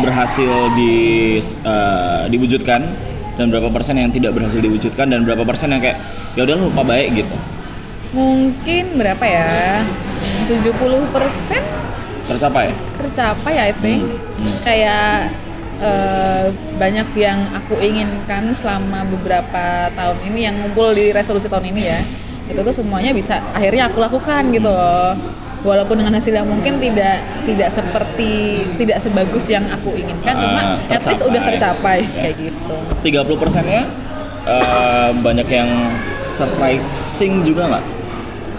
berhasil 0.00 0.50
di 0.76 0.94
eh, 1.42 2.22
diwujudkan 2.30 3.10
dan 3.40 3.48
berapa 3.48 3.72
persen 3.72 3.96
yang 3.96 4.12
tidak 4.12 4.36
berhasil 4.36 4.60
diwujudkan 4.60 5.08
dan 5.08 5.24
berapa 5.24 5.44
persen 5.48 5.72
yang 5.72 5.80
kayak 5.80 5.96
ya 6.36 6.44
udah 6.44 6.56
lupa 6.60 6.84
baik 6.84 7.24
gitu 7.24 7.36
Mungkin 8.10 8.98
berapa 8.98 9.22
ya? 9.22 9.86
70% 10.46 10.76
tercapai 12.26 12.70
tercapai 12.96 13.54
I 13.56 13.72
think. 13.74 14.06
Hmm, 14.38 14.44
hmm. 14.44 14.56
Kayak 14.60 15.30
eh, 15.80 16.44
banyak 16.76 17.08
yang 17.16 17.38
aku 17.54 17.78
inginkan 17.78 18.50
selama 18.52 19.06
beberapa 19.08 19.88
tahun 19.94 20.18
ini 20.26 20.40
yang 20.42 20.54
ngumpul 20.58 20.92
di 20.92 21.10
resolusi 21.10 21.46
tahun 21.46 21.70
ini 21.70 21.82
ya. 21.82 22.00
Itu 22.46 22.60
tuh 22.60 22.74
semuanya 22.74 23.14
bisa 23.14 23.38
akhirnya 23.50 23.86
aku 23.86 23.98
lakukan 23.98 24.50
gitu 24.50 24.68
loh. 24.68 25.14
Walaupun 25.60 26.00
dengan 26.00 26.16
hasil 26.16 26.32
yang 26.32 26.48
mungkin 26.48 26.80
tidak 26.80 27.20
tidak 27.44 27.68
seperti 27.68 28.64
tidak 28.80 28.96
sebagus 28.96 29.44
yang 29.46 29.68
aku 29.68 29.92
inginkan, 29.92 30.32
Ah, 30.32 30.40
cuma 30.40 30.60
at 30.88 31.04
least 31.04 31.20
tercapai. 31.20 31.28
udah 31.28 31.42
tercapai 31.44 31.98
Ya. 32.00 32.20
kayak 32.24 32.36
gitu. 32.40 32.76
30 33.04 33.36
persennya 33.36 33.82
eh, 34.46 35.10
banyak 35.14 35.48
yang 35.48 35.68
surprising 36.26 37.44
juga 37.44 37.76
nggak? 37.76 37.84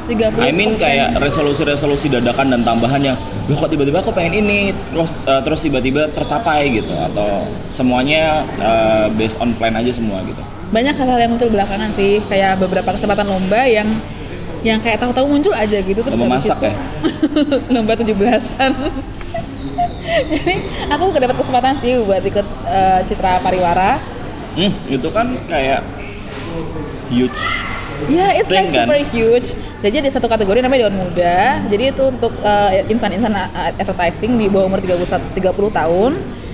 30 0.08 0.42
I 0.42 0.52
mean 0.54 0.72
kayak 0.74 1.18
resolusi-resolusi 1.20 2.10
dadakan 2.10 2.54
dan 2.54 2.62
tambahan 2.66 3.02
yang 3.02 3.18
loh 3.50 3.58
kok 3.58 3.70
tiba-tiba 3.70 4.02
aku 4.02 4.12
pengen 4.14 4.46
ini 4.46 4.74
terus 4.92 5.12
eh, 5.26 5.42
terus 5.44 5.60
tiba-tiba 5.62 6.10
tercapai 6.14 6.82
gitu 6.82 6.94
atau 7.12 7.46
semuanya 7.74 8.46
eh, 8.58 9.06
based 9.18 9.38
on 9.42 9.54
plan 9.58 9.76
aja 9.78 9.92
semua 9.94 10.22
gitu. 10.26 10.42
banyak 10.72 10.96
hal-hal 10.96 11.20
yang 11.20 11.32
muncul 11.36 11.50
belakangan 11.52 11.92
sih 11.92 12.24
kayak 12.32 12.56
beberapa 12.58 12.96
kesempatan 12.96 13.28
lomba 13.28 13.62
yang 13.68 13.88
yang 14.62 14.78
kayak 14.78 15.02
tahu-tahu 15.02 15.26
muncul 15.26 15.52
aja 15.58 15.82
gitu 15.82 16.00
terus 16.06 16.22
Lomba 16.22 16.38
masak 16.38 16.58
itu 16.62 16.70
ya? 16.70 16.76
lomba 17.76 17.94
17-an 17.98 18.72
jadi 20.32 20.54
aku 20.94 21.06
kedapat 21.18 21.36
kesempatan 21.42 21.74
sih 21.82 21.98
buat 22.06 22.22
ikut 22.24 22.48
eh, 22.70 23.00
Citra 23.10 23.42
Pariwara 23.42 23.98
Hmm, 24.52 24.68
itu 24.92 25.08
kan 25.16 25.32
kayak 25.48 25.80
huge. 27.08 27.32
Ya 28.08 28.28
it's 28.34 28.48
Thing 28.48 28.66
like 28.66 28.74
kan? 28.74 28.88
super 28.88 29.00
huge 29.04 29.48
jadi 29.82 29.96
ada 30.02 30.10
satu 30.10 30.26
kategori 30.26 30.60
namanya 30.62 30.88
Dewan 30.88 30.98
Muda 30.98 31.38
jadi 31.68 31.84
itu 31.92 32.04
untuk 32.08 32.34
eh, 32.40 32.86
insan-insan 32.88 33.32
eh, 33.32 33.50
advertising 33.76 34.38
di 34.38 34.48
bawah 34.48 34.66
umur 34.66 34.80
31 34.80 35.38
30 35.38 35.52
tahun 35.74 36.12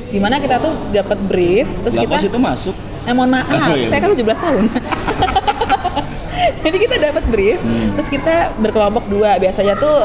di 0.08 0.20
mana 0.20 0.40
kita 0.40 0.58
tuh 0.58 0.74
dapat 0.90 1.20
brief 1.22 1.68
terus 1.84 1.96
Lah 1.96 2.04
kita 2.04 2.18
situ 2.18 2.40
masuk? 2.40 2.76
Nah, 3.04 3.16
mohon 3.16 3.32
maaf, 3.32 3.48
Oh, 3.48 3.72
iya. 3.72 3.88
saya 3.88 4.04
kan 4.04 4.12
17 4.12 4.20
tahun. 4.36 4.64
Jadi 6.64 6.78
kita 6.78 6.96
dapat 7.00 7.24
brief, 7.28 7.56
Hmm. 7.60 7.96
terus 7.96 8.10
kita 8.10 8.52
berkelompok 8.60 9.08
dua. 9.08 9.40
Biasanya 9.40 9.74
tuh 9.76 10.04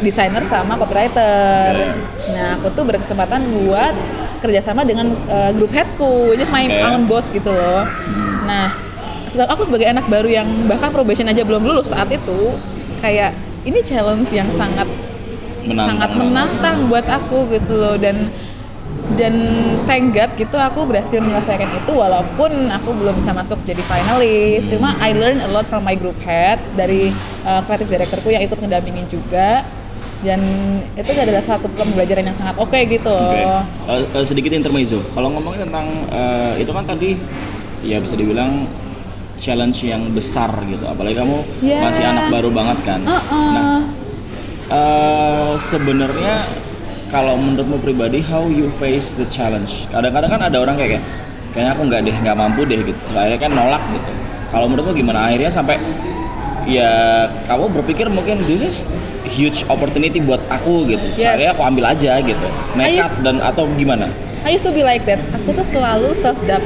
desainer 0.00 0.42
sama 0.42 0.74
copywriter. 0.74 1.70
Oke. 1.72 1.86
Nah, 2.30 2.58
aku 2.58 2.74
tuh 2.74 2.82
berkesempatan 2.84 3.38
buat 3.62 3.94
kerjasama 4.40 4.82
dengan 4.82 5.14
uh, 5.26 5.54
grup 5.54 5.70
headku, 5.70 6.30
which 6.30 6.42
is 6.42 6.50
my 6.50 6.66
Oke. 6.66 6.82
own 6.90 7.06
boss 7.06 7.30
gitu 7.30 7.48
loh. 7.48 7.86
Hmm. 7.86 8.34
Nah, 8.44 8.66
aku 9.34 9.62
sebagai 9.66 9.86
anak 9.86 10.06
baru 10.10 10.26
yang 10.26 10.48
bahkan 10.66 10.90
probation 10.90 11.28
aja 11.30 11.46
belum 11.46 11.62
lulus 11.62 11.94
saat 11.94 12.10
itu, 12.10 12.54
kayak 12.98 13.34
ini 13.62 13.78
challenge 13.84 14.30
yang 14.34 14.48
sangat 14.50 14.88
Menantang. 15.60 15.86
sangat 15.86 16.10
menantang 16.16 16.76
buat 16.88 17.06
aku 17.06 17.46
gitu 17.54 17.76
loh. 17.76 17.96
Dan 18.00 18.32
dan 19.14 19.34
thank 19.90 20.14
God 20.14 20.30
gitu 20.38 20.54
aku 20.54 20.86
berhasil 20.86 21.18
menyelesaikan 21.18 21.66
itu 21.82 21.92
walaupun 21.94 22.70
aku 22.70 22.90
belum 22.94 23.18
bisa 23.18 23.34
masuk 23.34 23.58
jadi 23.66 23.82
finalis 23.86 24.66
cuma 24.70 24.94
I 25.02 25.14
learn 25.14 25.42
a 25.42 25.50
lot 25.50 25.66
from 25.66 25.82
my 25.82 25.98
group 25.98 26.14
head 26.22 26.62
dari 26.78 27.10
uh, 27.42 27.58
kreatif 27.66 27.90
directorku 27.90 28.30
yang 28.30 28.42
ikut 28.46 28.58
ngedampingin 28.58 29.06
juga. 29.10 29.62
Dan 30.20 30.36
itu 31.00 31.16
adalah 31.16 31.40
satu 31.40 31.64
pembelajaran 31.80 32.20
yang 32.28 32.36
sangat 32.36 32.52
oke 32.60 32.76
gitu 32.84 33.08
Oke. 33.08 33.40
loh 33.40 33.64
Eh, 33.88 34.04
eh, 34.20 34.24
sedikit 34.28 34.52
intermezzo. 34.52 35.00
Kalau 35.16 35.32
ngomongin 35.32 35.64
tentang 35.64 35.88
eh, 36.12 36.60
itu 36.60 36.68
kan 36.76 36.84
tadi 36.84 37.16
ya 37.80 37.96
bisa 38.04 38.20
dibilang 38.20 38.68
challenge 39.40 39.82
yang 39.82 40.04
besar 40.12 40.52
gitu. 40.68 40.84
Apalagi 40.84 41.16
kamu 41.16 41.42
Yeah. 41.64 41.80
masih 41.82 42.04
anak 42.04 42.28
baru 42.28 42.52
banget 42.52 42.78
kan. 42.84 43.00
Uh-uh. 43.02 43.50
Nah, 43.56 43.80
eh, 44.70 45.52
sebenarnya 45.58 46.44
kalau 47.10 47.34
menurutmu 47.40 47.80
pribadi 47.82 48.22
how 48.22 48.46
you 48.46 48.70
face 48.78 49.16
the 49.16 49.26
challenge? 49.26 49.88
Kadang-kadang 49.90 50.30
kan 50.30 50.40
ada 50.46 50.56
orang 50.60 50.76
kayak 50.78 51.00
kayak, 51.00 51.04
kayaknya 51.56 51.72
aku 51.74 51.82
nggak 51.88 52.00
deh, 52.06 52.16
nggak 52.22 52.36
mampu 52.36 52.62
deh 52.68 52.78
gitu. 52.84 53.00
Terus 53.10 53.16
akhirnya 53.16 53.40
kan 53.40 53.52
nolak 53.56 53.82
gitu. 53.90 54.12
Kalau 54.52 54.66
menurutmu 54.70 54.92
gimana? 54.94 55.18
Akhirnya 55.26 55.50
sampai 55.50 55.80
ya 56.68 57.26
kamu 57.48 57.72
berpikir 57.80 58.06
mungkin 58.12 58.44
this 58.46 58.62
is 58.62 58.86
huge 59.26 59.64
opportunity 59.66 60.20
buat 60.22 60.38
aku 60.52 60.86
gitu. 60.86 61.02
Yes. 61.18 61.34
Akhirnya 61.34 61.50
aku 61.56 61.62
ambil 61.66 61.84
aja 61.90 62.12
gitu. 62.22 62.46
Nekat 62.78 63.10
dan 63.26 63.42
atau 63.42 63.66
gimana? 63.74 64.06
I 64.40 64.56
used 64.56 64.64
to 64.64 64.72
be 64.72 64.82
like 64.82 65.04
that. 65.04 65.20
Aku 65.42 65.52
tuh 65.52 65.66
selalu 65.66 66.16
self 66.16 66.38
doubt. 66.48 66.64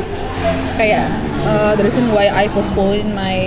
Kayak 0.79 1.11
uh, 1.47 1.73
the 1.75 1.85
reason 1.87 2.11
why 2.11 2.31
I 2.31 2.47
postpone 2.51 3.15
my 3.15 3.39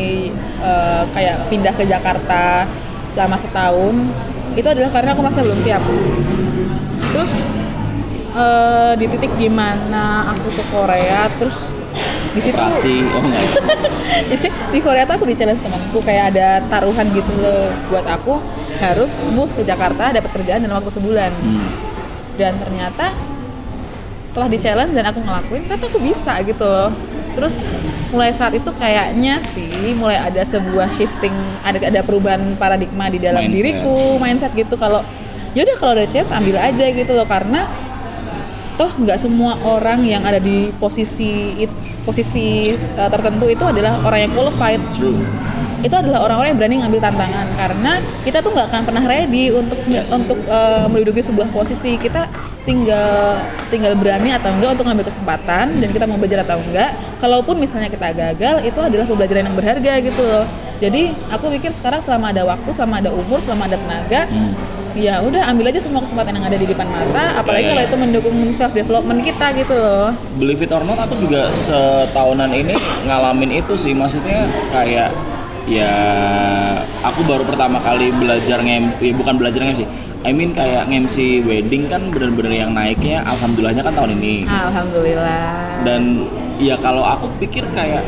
uh, 0.60 1.04
kayak 1.12 1.48
pindah 1.48 1.74
ke 1.76 1.84
Jakarta 1.84 2.68
selama 3.12 3.36
setahun 3.40 3.96
itu 4.58 4.68
adalah 4.68 4.90
karena 4.92 5.10
aku 5.16 5.22
merasa 5.24 5.44
belum 5.44 5.60
siap. 5.60 5.84
Terus 7.14 7.52
uh, 8.34 8.94
di 8.98 9.06
titik 9.08 9.32
di 9.38 9.48
mana 9.48 10.34
aku 10.34 10.50
ke 10.54 10.64
Korea, 10.70 11.30
terus 11.40 11.78
di 12.34 12.42
situ 12.44 12.58
Operasi, 12.58 13.02
oh 13.18 13.22
enggak. 13.26 13.46
Di 14.74 14.80
Korea 14.84 15.10
tuh 15.10 15.18
aku 15.18 15.26
di 15.26 15.34
challenge 15.34 15.62
temanku 15.64 16.04
kayak 16.06 16.36
ada 16.36 16.62
taruhan 16.70 17.06
gitu 17.10 17.34
loh 17.42 17.70
buat 17.90 18.06
aku 18.06 18.38
harus 18.78 19.30
move 19.34 19.50
ke 19.58 19.66
Jakarta 19.66 20.14
dapat 20.14 20.30
kerjaan 20.36 20.62
dalam 20.62 20.78
waktu 20.78 20.94
sebulan 20.94 21.32
Hmm. 21.34 21.70
dan 22.38 22.54
ternyata 22.62 23.10
setelah 24.38 24.54
di 24.54 24.62
challenge 24.62 24.94
dan 24.94 25.10
aku 25.10 25.18
ngelakuin 25.26 25.66
ternyata 25.66 25.90
aku 25.90 25.98
bisa 25.98 26.38
gitu 26.46 26.62
loh 26.62 26.94
terus 27.34 27.74
mulai 28.14 28.30
saat 28.30 28.54
itu 28.54 28.70
kayaknya 28.78 29.42
sih 29.42 29.98
mulai 29.98 30.22
ada 30.22 30.46
sebuah 30.46 30.94
shifting 30.94 31.34
ada 31.66 31.82
ada 31.82 32.06
perubahan 32.06 32.54
paradigma 32.54 33.10
di 33.10 33.18
dalam 33.18 33.50
Mindset. 33.50 33.58
diriku 33.58 34.22
mindset 34.22 34.54
gitu 34.54 34.78
kalau 34.78 35.02
yaudah 35.58 35.74
kalau 35.82 35.98
ada 35.98 36.06
chance 36.06 36.30
ambil 36.30 36.54
aja 36.62 36.86
gitu 36.86 37.18
loh 37.18 37.26
karena 37.26 37.66
toh 38.78 38.94
nggak 38.94 39.18
semua 39.18 39.58
orang 39.66 40.06
yang 40.06 40.22
ada 40.22 40.38
di 40.38 40.70
posisi 40.78 41.66
posisi 42.06 42.78
uh, 42.94 43.10
tertentu 43.10 43.50
itu 43.50 43.66
adalah 43.66 44.06
orang 44.06 44.30
yang 44.30 44.32
qualified 44.38 44.82
True. 44.94 45.18
itu 45.82 45.96
adalah 45.98 46.30
orang-orang 46.30 46.54
yang 46.54 46.60
berani 46.62 46.76
ngambil 46.86 47.02
tantangan 47.10 47.48
karena 47.58 47.92
kita 48.22 48.46
tuh 48.46 48.54
nggak 48.54 48.70
akan 48.70 48.82
pernah 48.86 49.02
ready 49.02 49.50
untuk 49.50 49.82
Yes. 49.90 50.14
untuk 50.14 50.38
uh, 50.46 50.86
menduduki 50.86 51.26
sebuah 51.26 51.50
posisi 51.50 51.98
kita 51.98 52.30
tinggal 52.68 53.40
tinggal 53.72 53.96
berani 53.96 54.36
atau 54.36 54.52
enggak 54.52 54.76
untuk 54.76 54.86
ngambil 54.92 55.08
kesempatan 55.08 55.80
dan 55.80 55.90
kita 55.90 56.04
mau 56.04 56.20
belajar 56.20 56.44
atau 56.44 56.60
enggak 56.60 56.92
kalaupun 57.24 57.56
misalnya 57.56 57.88
kita 57.88 58.12
gagal 58.12 58.56
itu 58.68 58.80
adalah 58.84 59.08
pembelajaran 59.08 59.48
yang 59.48 59.56
berharga 59.56 59.94
gitu 60.04 60.20
loh 60.20 60.44
jadi 60.78 61.16
aku 61.32 61.48
pikir 61.58 61.72
sekarang 61.72 62.04
selama 62.04 62.36
ada 62.36 62.44
waktu 62.44 62.70
selama 62.76 63.00
ada 63.00 63.16
umur 63.16 63.40
selama 63.40 63.72
ada 63.72 63.80
tenaga 63.80 64.22
Hmm. 64.28 64.52
ya 64.98 65.22
udah 65.24 65.46
ambil 65.54 65.70
aja 65.72 65.80
semua 65.80 66.02
kesempatan 66.04 66.36
yang 66.36 66.46
ada 66.50 66.58
di 66.58 66.68
depan 66.68 66.90
mata 66.90 67.40
apalagi 67.40 67.70
ya, 67.70 67.72
kalau 67.72 67.84
ya. 67.86 67.88
itu 67.88 67.98
mendukung 68.02 68.36
self 68.52 68.74
development 68.74 69.24
kita 69.24 69.54
gitu 69.56 69.72
loh 69.78 70.10
Believe 70.36 70.60
it 70.60 70.74
or 70.74 70.84
not, 70.84 71.00
aku 71.00 71.16
juga 71.22 71.54
setahunan 71.54 72.50
ini 72.52 72.74
ngalamin 73.06 73.62
itu 73.62 73.78
sih. 73.78 73.94
Maksudnya 73.94 74.50
kayak 74.74 75.14
ya 75.70 75.94
aku 77.06 77.22
baru 77.24 77.46
pertama 77.46 77.78
kali 77.80 78.10
belajar 78.10 78.58
ngem, 78.60 78.98
ya 78.98 79.14
bukan 79.14 79.38
belajar 79.38 79.62
ngem 79.64 79.86
sih. 79.86 79.88
I 80.28 80.36
mean 80.36 80.52
kayak 80.52 80.92
MC 80.92 81.40
wedding 81.48 81.88
kan 81.88 82.12
bener-bener 82.12 82.52
yang 82.52 82.76
naiknya 82.76 83.24
alhamdulillahnya 83.24 83.80
kan 83.80 83.96
tahun 83.96 84.20
ini. 84.20 84.44
alhamdulillah 84.44 85.88
Dan 85.88 86.28
ya 86.60 86.76
kalau 86.84 87.00
aku 87.00 87.32
pikir 87.40 87.64
kayak 87.72 88.04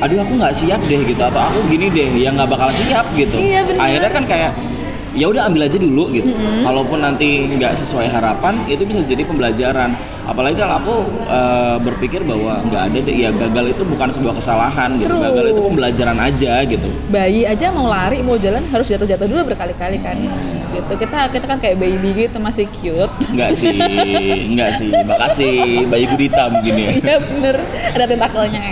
aduh 0.00 0.24
aku 0.24 0.40
nggak 0.40 0.56
siap 0.56 0.80
deh 0.88 1.04
gitu 1.04 1.20
atau 1.20 1.52
aku 1.52 1.68
gini 1.68 1.92
deh 1.92 2.08
yang 2.16 2.40
nggak 2.40 2.48
bakal 2.48 2.72
siap 2.72 3.04
gitu. 3.12 3.36
Iya, 3.36 3.68
bener. 3.68 3.76
Akhirnya 3.76 4.10
kan 4.16 4.24
kayak 4.24 4.50
ya 5.16 5.26
udah 5.32 5.48
ambil 5.48 5.64
aja 5.64 5.80
dulu 5.80 6.12
gitu. 6.12 6.30
Kalaupun 6.62 7.00
nanti 7.00 7.48
nggak 7.48 7.72
sesuai 7.72 8.12
harapan 8.12 8.60
itu 8.68 8.84
bisa 8.84 9.00
jadi 9.00 9.24
pembelajaran. 9.24 9.96
Apalagi 10.26 10.58
kalau 10.58 10.74
aku 10.76 10.94
eh, 11.26 11.76
berpikir 11.80 12.20
bahwa 12.22 12.60
nggak 12.66 12.82
ada 12.92 12.98
deh 13.00 13.16
ya 13.16 13.30
gagal 13.32 13.72
itu 13.72 13.82
bukan 13.82 14.08
sebuah 14.12 14.34
kesalahan 14.36 15.00
gitu. 15.00 15.08
True. 15.08 15.24
Gagal 15.24 15.46
itu 15.56 15.60
pembelajaran 15.64 16.18
aja 16.20 16.52
gitu. 16.62 16.88
bayi 17.08 17.46
aja 17.46 17.72
mau 17.72 17.86
lari 17.88 18.20
mau 18.20 18.36
jalan 18.36 18.60
harus 18.68 18.86
jatuh-jatuh 18.86 19.24
dulu 19.24 19.54
berkali-kali 19.54 19.96
kan 20.02 20.18
gitu 20.74 20.92
kita 20.98 21.30
kita 21.32 21.46
kan 21.46 21.58
kayak 21.62 21.78
baby 21.80 22.26
gitu 22.26 22.36
masih 22.36 22.68
cute 22.74 23.08
Enggak 23.32 23.56
sih, 23.56 23.72
enggak 24.52 24.70
sih. 24.76 24.90
Makasih 24.92 25.86
bayi 25.88 26.04
gurita 26.04 26.50
mungkin 26.52 26.74
ya. 26.74 26.90
Iya 27.00 27.16
bener 27.22 27.56
ada 27.94 28.04
tentakelnya 28.04 28.64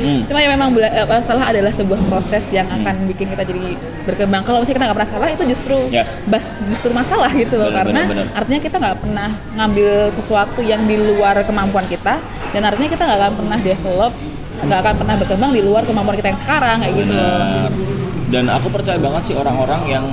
Hmm. 0.00 0.24
cuma 0.24 0.40
ya 0.40 0.48
memang 0.56 0.72
salah 1.20 1.52
adalah 1.52 1.68
sebuah 1.68 2.00
proses 2.08 2.48
yang 2.50 2.64
akan 2.66 3.04
bikin 3.04 3.28
kita 3.28 3.44
jadi 3.44 3.76
berkembang 4.08 4.42
kalau 4.42 4.64
misalnya 4.64 4.76
kita 4.80 4.86
nggak 4.88 4.96
pernah 4.96 5.10
salah 5.12 5.28
itu 5.28 5.42
justru 5.44 5.76
Yes. 5.92 6.24
bas 6.24 6.48
justru 6.72 6.88
masalah 6.90 7.28
gitu 7.36 7.60
loh 7.60 7.68
Bener, 7.68 7.78
karena 7.84 8.00
bener, 8.08 8.24
bener. 8.24 8.26
artinya 8.32 8.60
kita 8.64 8.76
nggak 8.80 8.96
pernah 8.96 9.28
ngambil 9.54 9.92
sesuatu 10.10 10.60
yang 10.64 10.80
di 10.88 10.96
luar 10.96 11.36
kemampuan 11.44 11.84
kita 11.84 12.16
dan 12.50 12.62
artinya 12.64 12.88
kita 12.88 13.02
nggak 13.04 13.18
akan 13.20 13.32
pernah 13.36 13.58
develop 13.60 14.12
nggak 14.60 14.78
akan 14.78 14.94
pernah 15.04 15.14
berkembang 15.16 15.50
di 15.52 15.60
luar 15.60 15.82
kemampuan 15.84 16.16
kita 16.16 16.28
yang 16.32 16.40
sekarang 16.40 16.76
kayak 16.80 16.94
gitu. 17.00 17.16
Dan 18.30 18.44
aku 18.46 18.68
percaya 18.68 19.00
banget 19.00 19.32
sih 19.32 19.34
orang-orang 19.34 19.80
yang 19.88 20.04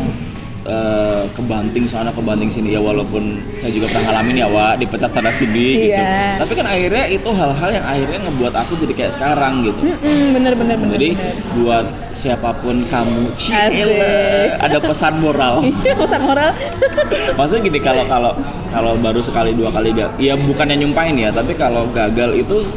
eh, 0.67 1.23
kebanting 1.33 1.87
sana 1.87 2.11
kebanting 2.11 2.51
sini 2.51 2.75
ya 2.75 2.81
walaupun 2.83 3.39
saya 3.55 3.71
juga 3.71 3.87
pernah 3.87 4.11
ngalamin 4.11 4.35
ya 4.43 4.47
Wak 4.51 4.73
dipecat 4.83 5.09
sana 5.09 5.31
sini 5.31 5.87
gitu. 5.87 5.95
Iya. 5.95 6.37
Tapi 6.43 6.51
kan 6.53 6.67
akhirnya 6.67 7.05
itu 7.07 7.29
hal-hal 7.31 7.69
yang 7.71 7.85
akhirnya 7.87 8.19
ngebuat 8.27 8.53
aku 8.53 8.71
jadi 8.83 8.93
kayak 8.93 9.11
sekarang 9.15 9.63
gitu. 9.63 9.79
Mm-mm, 9.81 10.35
bener 10.35 10.53
bener 10.59 10.75
bener 10.77 10.93
Jadi 10.99 11.09
bener. 11.15 11.35
buat 11.55 11.85
siapa 12.11 12.49
pun 12.59 12.83
kamu. 12.91 13.23
Cile, 13.33 14.53
ada 14.59 14.77
pesan 14.77 15.23
moral. 15.23 15.55
Iya, 15.87 15.95
pesan 15.95 16.21
moral 16.25 16.51
Maksudnya 17.37 17.61
gini 17.63 17.79
kalau 17.79 18.03
kalau 18.09 18.31
kalau 18.73 18.91
baru 18.99 19.23
sekali 19.23 19.55
dua 19.55 19.71
kali 19.71 19.95
gak, 19.95 20.19
ya 20.19 20.35
bukannya 20.35 20.75
nyumpahin 20.83 21.15
ya, 21.15 21.29
tapi 21.31 21.55
kalau 21.55 21.87
gagal 21.95 22.35
itu 22.35 22.67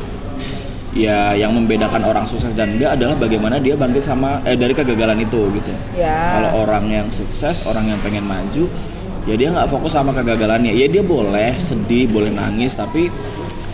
ya 0.91 1.39
yang 1.39 1.55
membedakan 1.55 2.03
orang 2.03 2.27
sukses 2.27 2.51
dan 2.55 2.75
enggak 2.75 2.99
adalah 2.99 3.15
bagaimana 3.15 3.63
dia 3.63 3.79
bangkit 3.79 4.03
sama 4.03 4.43
eh 4.43 4.59
dari 4.59 4.75
kegagalan 4.75 5.23
itu 5.23 5.51
gitu. 5.55 5.73
ya 5.95 6.39
Kalau 6.39 6.67
orang 6.67 6.91
yang 6.91 7.07
sukses, 7.11 7.63
orang 7.67 7.87
yang 7.95 7.99
pengen 8.03 8.27
maju, 8.27 8.67
ya 9.27 9.35
dia 9.39 9.49
nggak 9.55 9.71
fokus 9.71 9.95
sama 9.95 10.11
kegagalannya. 10.11 10.75
Ya 10.75 10.91
dia 10.91 11.03
boleh 11.03 11.55
sedih, 11.63 12.11
boleh 12.11 12.35
nangis, 12.35 12.75
tapi 12.75 13.07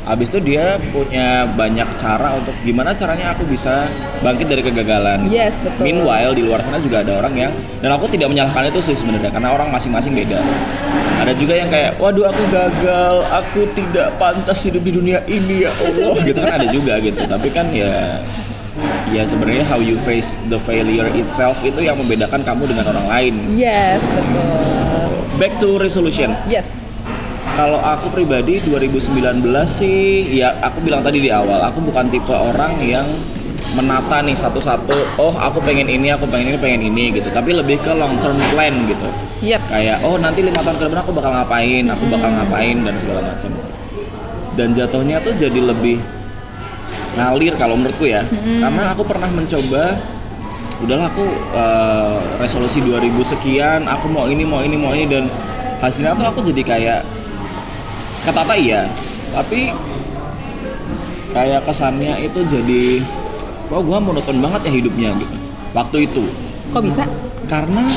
abis 0.06 0.30
itu 0.30 0.38
dia 0.54 0.78
punya 0.94 1.50
banyak 1.58 1.86
cara 1.98 2.38
untuk 2.38 2.54
gimana 2.62 2.94
caranya 2.94 3.34
aku 3.34 3.42
bisa 3.42 3.90
bangkit 4.22 4.46
dari 4.46 4.62
kegagalan. 4.62 5.26
yes 5.26 5.66
betul 5.66 5.82
Meanwhile 5.82 6.30
di 6.32 6.46
luar 6.46 6.62
sana 6.62 6.78
juga 6.78 7.02
ada 7.02 7.18
orang 7.18 7.34
yang 7.34 7.52
dan 7.82 7.90
aku 7.90 8.06
tidak 8.06 8.30
menyalahkan 8.30 8.70
itu 8.70 8.78
sih 8.86 8.94
sebenarnya 8.94 9.34
karena 9.34 9.50
orang 9.50 9.66
masing-masing 9.74 10.14
beda. 10.14 10.38
Ada 11.16 11.34
juga 11.34 11.58
yang 11.58 11.66
kayak 11.66 11.98
waduh 11.98 12.30
aku 12.30 12.42
gagal, 12.54 13.14
aku 13.34 13.66
tidak 13.74 14.14
pantas 14.14 14.62
hidup 14.62 14.86
di 14.86 14.94
dunia 14.94 15.18
ini 15.26 15.66
ya 15.66 15.74
Allah 15.74 16.14
gitu 16.30 16.38
kan 16.38 16.52
ada 16.54 16.66
juga 16.70 17.02
gitu. 17.02 17.20
Tapi 17.26 17.48
kan 17.50 17.66
ya 17.74 18.22
ya 19.10 19.26
sebenarnya 19.26 19.66
how 19.66 19.82
you 19.82 19.98
face 20.06 20.38
the 20.46 20.58
failure 20.62 21.10
itself 21.18 21.58
itu 21.66 21.82
yang 21.82 21.98
membedakan 21.98 22.46
kamu 22.46 22.62
dengan 22.70 22.94
orang 22.94 23.06
lain. 23.10 23.34
yes 23.58 24.06
betul 24.14 25.10
Back 25.36 25.58
to 25.58 25.76
resolution. 25.76 26.30
yes 26.46 26.85
Kalau 27.56 27.80
aku 27.80 28.12
pribadi 28.12 28.60
2019 28.60 29.40
sih 29.64 30.28
ya 30.28 30.52
aku 30.60 30.84
bilang 30.84 31.00
tadi 31.00 31.24
di 31.24 31.32
awal 31.32 31.64
aku 31.64 31.80
bukan 31.88 32.12
tipe 32.12 32.28
orang 32.28 32.76
yang 32.84 33.08
menata 33.72 34.20
nih 34.20 34.36
satu-satu 34.36 35.16
oh 35.16 35.32
aku 35.32 35.64
pengen 35.64 35.88
ini 35.88 36.12
aku 36.12 36.28
pengen 36.28 36.52
ini 36.52 36.58
pengen 36.60 36.84
ini 36.84 37.16
gitu. 37.16 37.32
Tapi 37.32 37.56
lebih 37.56 37.80
ke 37.80 37.96
long 37.96 38.12
term 38.20 38.36
plan 38.52 38.76
gitu. 38.84 39.08
Yep 39.40 39.72
kayak 39.72 40.04
oh 40.04 40.20
nanti 40.20 40.44
lima 40.44 40.60
tahun 40.60 40.76
ke 40.76 40.84
depan 40.84 41.00
aku 41.00 41.12
bakal 41.16 41.32
ngapain 41.32 41.84
aku 41.88 42.04
bakal 42.12 42.28
ngapain 42.28 42.76
dan 42.84 42.94
segala 43.00 43.20
macam 43.24 43.50
dan 44.56 44.68
jatuhnya 44.72 45.16
tuh 45.20 45.32
jadi 45.36 45.60
lebih 45.60 45.96
ngalir 47.16 47.56
kalau 47.56 47.80
menurutku 47.80 48.04
ya. 48.04 48.20
Karena 48.36 48.92
aku 48.92 49.00
pernah 49.08 49.32
mencoba 49.32 49.96
udahlah 50.84 51.08
aku 51.08 51.24
eh, 51.56 52.16
resolusi 52.36 52.84
2000 52.84 53.16
sekian 53.32 53.88
aku 53.88 54.12
mau 54.12 54.28
ini 54.28 54.44
mau 54.44 54.60
ini 54.60 54.76
mau 54.76 54.92
ini 54.92 55.08
dan 55.08 55.24
hasilnya 55.80 56.12
tuh 56.20 56.28
aku 56.28 56.44
jadi 56.44 56.62
kayak 56.64 57.00
kata-kata 58.26 58.54
iya 58.58 58.90
tapi 59.30 59.70
kayak 61.30 61.62
kesannya 61.62 62.26
itu 62.26 62.40
jadi 62.42 62.82
wah 63.70 63.78
gua 63.78 64.02
monoton 64.02 64.42
banget 64.42 64.66
ya 64.66 64.72
hidupnya 64.82 65.10
gitu 65.14 65.36
waktu 65.70 66.10
itu 66.10 66.24
Kok 66.74 66.82
bisa? 66.82 67.06
karena 67.46 67.94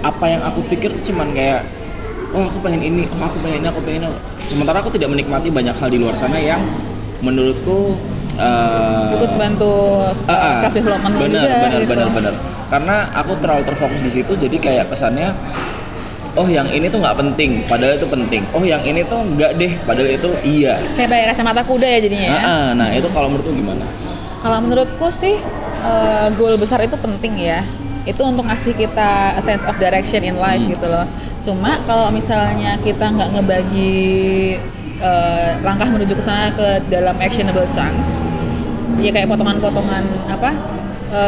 apa 0.00 0.24
yang 0.30 0.40
aku 0.46 0.64
pikir 0.72 0.88
tuh 0.94 1.12
cuman 1.12 1.36
kayak 1.36 1.66
oh 2.32 2.48
aku 2.48 2.58
pengen 2.64 2.80
ini 2.80 3.02
oh 3.04 3.22
aku 3.28 3.36
pengen 3.44 3.60
ini 3.60 3.68
aku 3.68 3.80
pengen 3.84 4.08
ini 4.08 4.10
sementara 4.48 4.80
aku 4.80 4.88
tidak 4.94 5.12
menikmati 5.12 5.52
banyak 5.52 5.76
hal 5.76 5.88
di 5.92 5.98
luar 6.00 6.14
sana 6.16 6.40
yang 6.40 6.62
menurutku 7.20 7.98
eh, 8.38 9.14
Ikut 9.18 9.32
bantu 9.34 10.06
ah, 10.24 10.32
ah, 10.32 10.54
self 10.54 10.72
development 10.72 11.14
bener, 11.18 11.42
juga 11.42 11.48
bener, 11.50 11.80
gitu. 11.82 11.90
bener, 11.92 12.08
bener. 12.14 12.34
karena 12.70 12.96
aku 13.12 13.32
terlalu 13.42 13.62
terfokus 13.66 14.00
di 14.00 14.10
situ 14.14 14.32
jadi 14.38 14.56
kayak 14.56 14.84
kesannya 14.88 15.34
oh 16.34 16.44
yang 16.44 16.68
ini 16.68 16.86
tuh 16.86 16.98
nggak 16.98 17.16
penting 17.16 17.50
padahal 17.64 17.94
itu 17.94 18.06
penting 18.06 18.42
oh 18.52 18.62
yang 18.62 18.82
ini 18.82 19.00
tuh 19.02 19.20
nggak 19.22 19.56
deh 19.56 19.72
padahal 19.82 20.08
itu 20.08 20.28
iya 20.42 20.76
Kayak 20.92 21.08
pakai 21.08 21.24
kacamata 21.30 21.62
kuda 21.62 21.86
ya 21.86 21.98
jadinya 22.00 22.28
ya. 22.28 22.34
Ah, 22.34 22.44
ah, 22.44 22.66
nah 22.74 22.88
itu 22.90 23.08
kalau 23.08 23.28
menurutku 23.28 23.52
gimana 23.52 23.84
Kalau 24.38 24.58
menurutku 24.60 25.06
sih 25.08 25.34
eh, 25.78 26.26
goal 26.34 26.54
besar 26.54 26.78
itu 26.78 26.94
penting 26.94 27.34
ya. 27.38 27.62
Itu 28.02 28.22
untuk 28.22 28.46
ngasih 28.46 28.72
kita 28.72 29.34
a 29.34 29.42
sense 29.42 29.62
of 29.62 29.74
direction 29.76 30.22
in 30.22 30.36
life 30.36 30.58
Hmm. 30.58 30.70
gitu 30.70 30.86
loh. 30.86 31.02
Cuma 31.38 31.76
kalau 31.84 32.08
misalnya 32.08 32.78
kita 32.78 33.02
nggak 33.04 33.34
ngebagi 33.34 33.98
eh, 34.98 35.50
langkah 35.60 35.86
menuju 35.86 36.14
ke 36.14 36.22
sana 36.22 36.50
ke 36.50 36.82
dalam 36.86 37.18
actionable 37.18 37.66
chunks, 37.70 38.22
ya 38.98 39.10
kayak 39.10 39.26
potongan-potongan 39.26 40.02
apa 40.28 40.50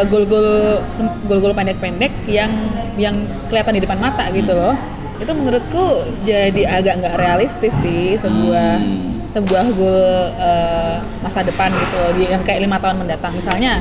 goal-goal 0.04 0.48
sem- 0.88 1.16
goal-goal 1.24 1.52
pendek-pendek 1.52 2.12
yang 2.26 2.52
yang 2.94 3.16
kelihatan 3.46 3.74
di 3.74 3.82
depan 3.82 3.96
mata 3.96 4.28
gitu 4.30 4.50
loh. 4.50 4.74
Itu 5.16 5.30
menurutku 5.30 5.84
jadi 6.22 6.80
agak 6.80 6.94
nggak 6.98 7.14
realistis 7.16 7.74
sih 7.76 8.16
sebuah 8.16 8.76
Hmm. 8.76 9.08
sebuah 9.26 9.66
goal 9.70 10.04
eh, 10.34 10.94
masa 11.20 11.40
depan 11.40 11.70
gitu 11.70 11.94
loh 11.94 12.10
yang 12.18 12.40
kayak 12.40 12.60
lima 12.60 12.76
tahun 12.76 12.98
mendatang. 12.98 13.32
Misalnya 13.32 13.80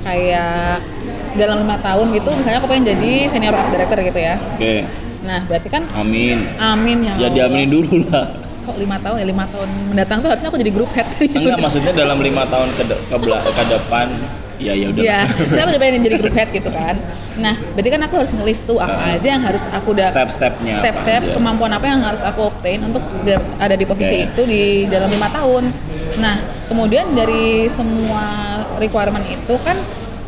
kayak 0.00 0.80
dalam 1.30 1.62
lima 1.62 1.78
tahun 1.78 2.10
gitu 2.10 2.30
misalnya 2.32 2.58
aku 2.58 2.66
pengen 2.66 2.90
jadi 2.90 3.12
senior 3.26 3.54
art 3.54 3.70
director 3.70 4.00
gitu 4.02 4.18
ya. 4.18 4.34
Oke. 4.56 4.82
Nah 5.20 5.44
berarti 5.44 5.68
kan 5.68 5.84
amin. 5.94 6.48
Amin 6.58 6.98
ya 7.02 7.12
ya 7.12 7.28
Allah. 7.28 7.30
diaminin 7.30 7.70
dulu 7.70 8.02
lah. 8.06 8.26
Kok 8.60 8.76
lima 8.76 8.96
tahun 8.98 9.16
ya? 9.18 9.26
Lima 9.26 9.44
tahun 9.46 9.68
mendatang 9.88 10.20
tuh 10.20 10.28
harusnya 10.28 10.48
aku 10.48 10.58
jadi 10.58 10.68
group 10.70 10.90
head. 10.90 11.06
Enggak 11.30 11.58
maksudnya 11.58 11.92
dalam 11.94 12.18
lima 12.18 12.44
tahun 12.44 12.68
ke, 12.72 12.82
de- 12.84 13.02
ke, 13.02 13.16
bela- 13.16 13.40
ke 13.42 13.64
depan 13.68 14.08
ya 14.60 14.72
ya 14.76 14.86
udah 14.92 15.00
Iya, 15.00 15.20
saya 15.56 15.64
udah 15.66 15.78
pengen 15.80 16.04
jadi 16.04 16.16
group 16.20 16.36
head 16.36 16.48
gitu 16.50 16.68
kan. 16.68 16.94
Nah, 17.34 17.56
berarti 17.72 17.88
kan 17.88 18.00
aku 18.04 18.14
harus 18.20 18.32
ngelis 18.36 18.60
tuh 18.62 18.76
apa 18.76 19.16
aja 19.16 19.28
yang 19.32 19.40
harus 19.40 19.64
aku 19.66 19.96
udah 19.96 20.12
Step-stepnya 20.12 20.76
step-step 20.76 21.22
kemampuan 21.32 21.72
apa 21.72 21.88
yang 21.88 22.04
harus 22.04 22.20
aku 22.20 22.46
obtain 22.46 22.78
untuk 22.84 23.00
da- 23.24 23.40
ada 23.56 23.72
di 23.72 23.88
posisi 23.88 24.20
Oke. 24.20 24.28
itu 24.28 24.42
di 24.44 24.62
dalam 24.86 25.08
lima 25.08 25.32
tahun. 25.32 25.72
Nah, 26.20 26.36
kemudian 26.68 27.08
dari 27.10 27.64
semua 27.66 28.22
requirement 28.76 29.24
itu 29.24 29.56
kan 29.64 29.80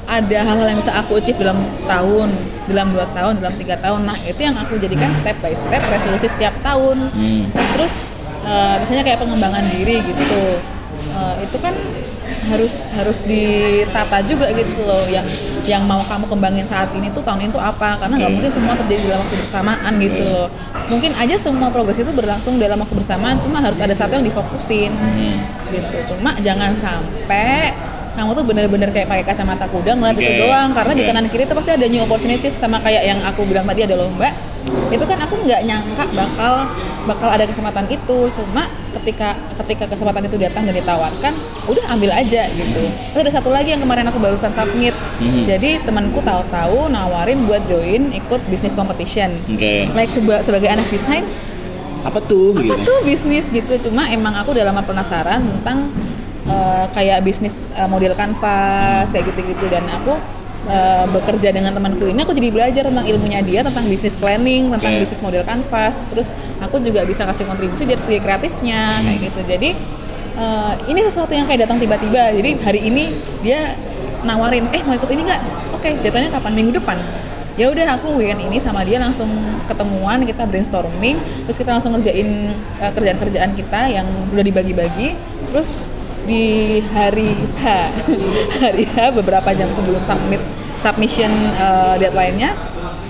ada 0.03 0.39
hal-hal 0.43 0.67
yang 0.67 0.81
bisa 0.81 0.93
aku 0.93 1.21
achieve 1.21 1.37
dalam 1.37 1.62
setahun, 1.77 2.33
dalam 2.67 2.91
dua 2.91 3.07
tahun, 3.12 3.39
dalam 3.39 3.55
tiga 3.61 3.77
tahun. 3.77 4.01
Nah, 4.03 4.17
itu 4.25 4.41
yang 4.41 4.57
aku 4.57 4.77
jadikan 4.77 5.12
step 5.12 5.37
by 5.39 5.53
step 5.53 5.83
resolusi 5.87 6.27
setiap 6.27 6.57
tahun. 6.61 6.97
Hmm. 7.12 7.45
Terus 7.77 8.09
eh, 8.43 8.75
misalnya 8.81 9.05
kayak 9.05 9.21
pengembangan 9.21 9.65
diri 9.69 10.01
gitu, 10.01 10.57
Eh, 11.12 11.45
itu 11.45 11.57
kan 11.61 11.77
harus 12.51 12.91
harus 12.95 13.23
ditata 13.23 14.23
juga 14.27 14.51
gitu 14.53 14.83
loh 14.83 15.05
yang 15.09 15.25
yang 15.62 15.83
mau 15.87 16.03
kamu 16.03 16.26
kembangin 16.26 16.67
saat 16.67 16.91
ini 16.97 17.09
tuh 17.15 17.23
tahun 17.23 17.47
ini 17.47 17.50
tuh 17.54 17.63
apa? 17.63 17.99
Karena 18.00 18.19
nggak 18.19 18.33
mungkin 18.33 18.50
semua 18.50 18.75
terjadi 18.75 19.15
dalam 19.15 19.21
waktu 19.25 19.37
bersamaan 19.39 19.93
gitu 20.02 20.23
loh. 20.26 20.49
Mungkin 20.91 21.11
aja 21.17 21.35
semua 21.39 21.69
progres 21.71 21.99
itu 22.02 22.13
berlangsung 22.13 22.59
dalam 22.59 22.78
waktu 22.83 22.95
bersamaan 22.95 23.39
cuma 23.39 23.63
harus 23.63 23.78
ada 23.78 23.95
satu 23.95 24.19
yang 24.19 24.26
difokusin. 24.26 24.93
Hmm. 24.93 25.39
gitu. 25.73 26.15
Cuma 26.15 26.37
jangan 26.45 26.76
sampai 26.76 27.73
kamu 28.13 28.37
tuh 28.37 28.45
bener-bener 28.45 28.93
kayak 28.93 29.09
pakai 29.09 29.25
kacamata 29.25 29.65
kuda 29.73 29.97
ngeliat 29.97 30.17
Oke, 30.21 30.25
itu 30.25 30.35
doang. 30.45 30.71
Karena 30.76 30.93
di 30.93 31.02
oke. 31.02 31.09
kanan 31.09 31.26
kiri 31.33 31.45
tuh 31.49 31.56
pasti 31.56 31.71
ada 31.73 31.87
new 31.89 32.02
opportunities 32.04 32.52
sama 32.52 32.76
kayak 32.85 33.09
yang 33.09 33.19
aku 33.25 33.49
bilang 33.49 33.65
tadi 33.65 33.89
ada 33.89 33.97
lomba. 33.97 34.28
Itu 34.93 35.04
kan 35.09 35.19
aku 35.25 35.41
nggak 35.49 35.61
nyangka 35.65 36.04
bakal 36.13 36.69
bakal 37.09 37.28
ada 37.33 37.49
kesempatan 37.49 37.89
itu. 37.89 38.19
Cuma 38.37 38.69
ketika 39.02 39.34
ketika 39.58 39.91
kesempatan 39.91 40.23
itu 40.25 40.38
datang 40.38 40.62
dan 40.62 40.78
ditawarkan 40.78 41.34
udah 41.67 41.84
ambil 41.91 42.15
aja 42.15 42.47
gitu. 42.49 42.82
Terus 43.10 43.21
ada 43.21 43.32
satu 43.34 43.50
lagi 43.50 43.75
yang 43.75 43.82
kemarin 43.82 44.06
aku 44.06 44.23
barusan 44.23 44.54
submit. 44.54 44.95
Mhm. 45.19 45.43
jadi 45.45 45.82
temanku 45.82 46.23
tahu-tahu 46.23 46.86
nawarin 46.86 47.43
buat 47.45 47.67
join 47.67 48.15
ikut 48.15 48.38
bisnis 48.47 48.73
competition. 48.73 49.34
Oke. 49.47 49.91
Like 49.91 50.10
seba- 50.10 50.41
sebagai 50.41 50.71
anak 50.71 50.86
desain. 50.88 51.26
Apa 52.02 52.19
tuh 52.21 52.54
apa 52.54 52.78
gitu? 52.78 52.82
tuh 52.82 52.99
bisnis 53.02 53.50
gitu? 53.50 53.91
Cuma 53.91 54.06
emang 54.06 54.34
aku 54.34 54.54
udah 54.54 54.67
lama 54.67 54.82
penasaran 54.82 55.38
tentang 55.38 55.91
eh, 56.47 56.84
kayak 56.91 57.23
bisnis 57.23 57.67
eh, 57.71 57.86
model 57.86 58.15
kanvas 58.15 59.10
kayak 59.10 59.30
gitu-gitu. 59.30 59.67
Dan 59.67 59.86
aku 59.86 60.15
eh, 60.69 61.05
bekerja 61.11 61.49
dengan 61.51 61.75
temanku 61.75 62.07
ini 62.07 62.23
aku 62.23 62.35
jadi 62.35 62.49
belajar 62.55 62.83
tentang 62.87 63.07
ilmunya 63.07 63.41
dia 63.43 63.61
tentang 63.67 63.87
bisnis 63.87 64.15
planning 64.15 64.71
tentang 64.71 64.93
Oke. 64.95 65.03
bisnis 65.03 65.21
model 65.23 65.43
kanvas. 65.43 66.07
Terus 66.11 66.35
aku 66.63 66.79
juga 66.83 67.03
bisa 67.03 67.27
kasih 67.27 67.47
kontribusi 67.47 67.87
dari 67.87 68.03
segi 68.03 68.21
kreatifnya 68.23 69.03
kayak 69.03 69.19
gitu. 69.31 69.41
Jadi 69.47 69.71
eh, 70.39 70.73
ini 70.91 71.01
sesuatu 71.03 71.33
yang 71.35 71.47
kayak 71.47 71.67
datang 71.67 71.79
tiba-tiba. 71.83 72.31
Jadi 72.35 72.51
hari 72.63 72.81
ini 72.87 73.05
dia 73.43 73.75
nawarin 74.23 74.71
eh 74.71 74.83
mau 74.87 74.95
ikut 74.95 75.11
ini 75.11 75.23
nggak? 75.27 75.43
Oke 75.75 75.99
datanya 76.03 76.31
kapan? 76.31 76.53
Minggu 76.55 76.79
depan. 76.79 76.99
Ya 77.53 77.69
udah 77.69 78.01
aku 78.01 78.17
weekend 78.17 78.41
ini 78.49 78.57
sama 78.57 78.81
dia 78.81 78.97
langsung 78.97 79.29
ketemuan 79.69 80.25
kita 80.25 80.49
brainstorming. 80.49 81.21
Terus 81.45 81.57
kita 81.61 81.71
langsung 81.77 81.93
ngerjain 81.93 82.55
eh, 82.81 82.93
kerjaan-kerjaan 82.95 83.51
kita 83.53 83.81
yang 83.93 84.07
udah 84.33 84.45
dibagi-bagi. 84.45 85.19
Terus 85.53 85.93
di 86.26 86.78
hari 86.95 87.35
H. 87.58 87.65
Hari 88.63 88.85
H 88.87 88.97
beberapa 89.15 89.50
jam 89.54 89.69
sebelum 89.75 90.02
submit 90.06 90.43
submission 90.82 91.30
eh, 91.58 91.95
deadline-nya. 92.02 92.50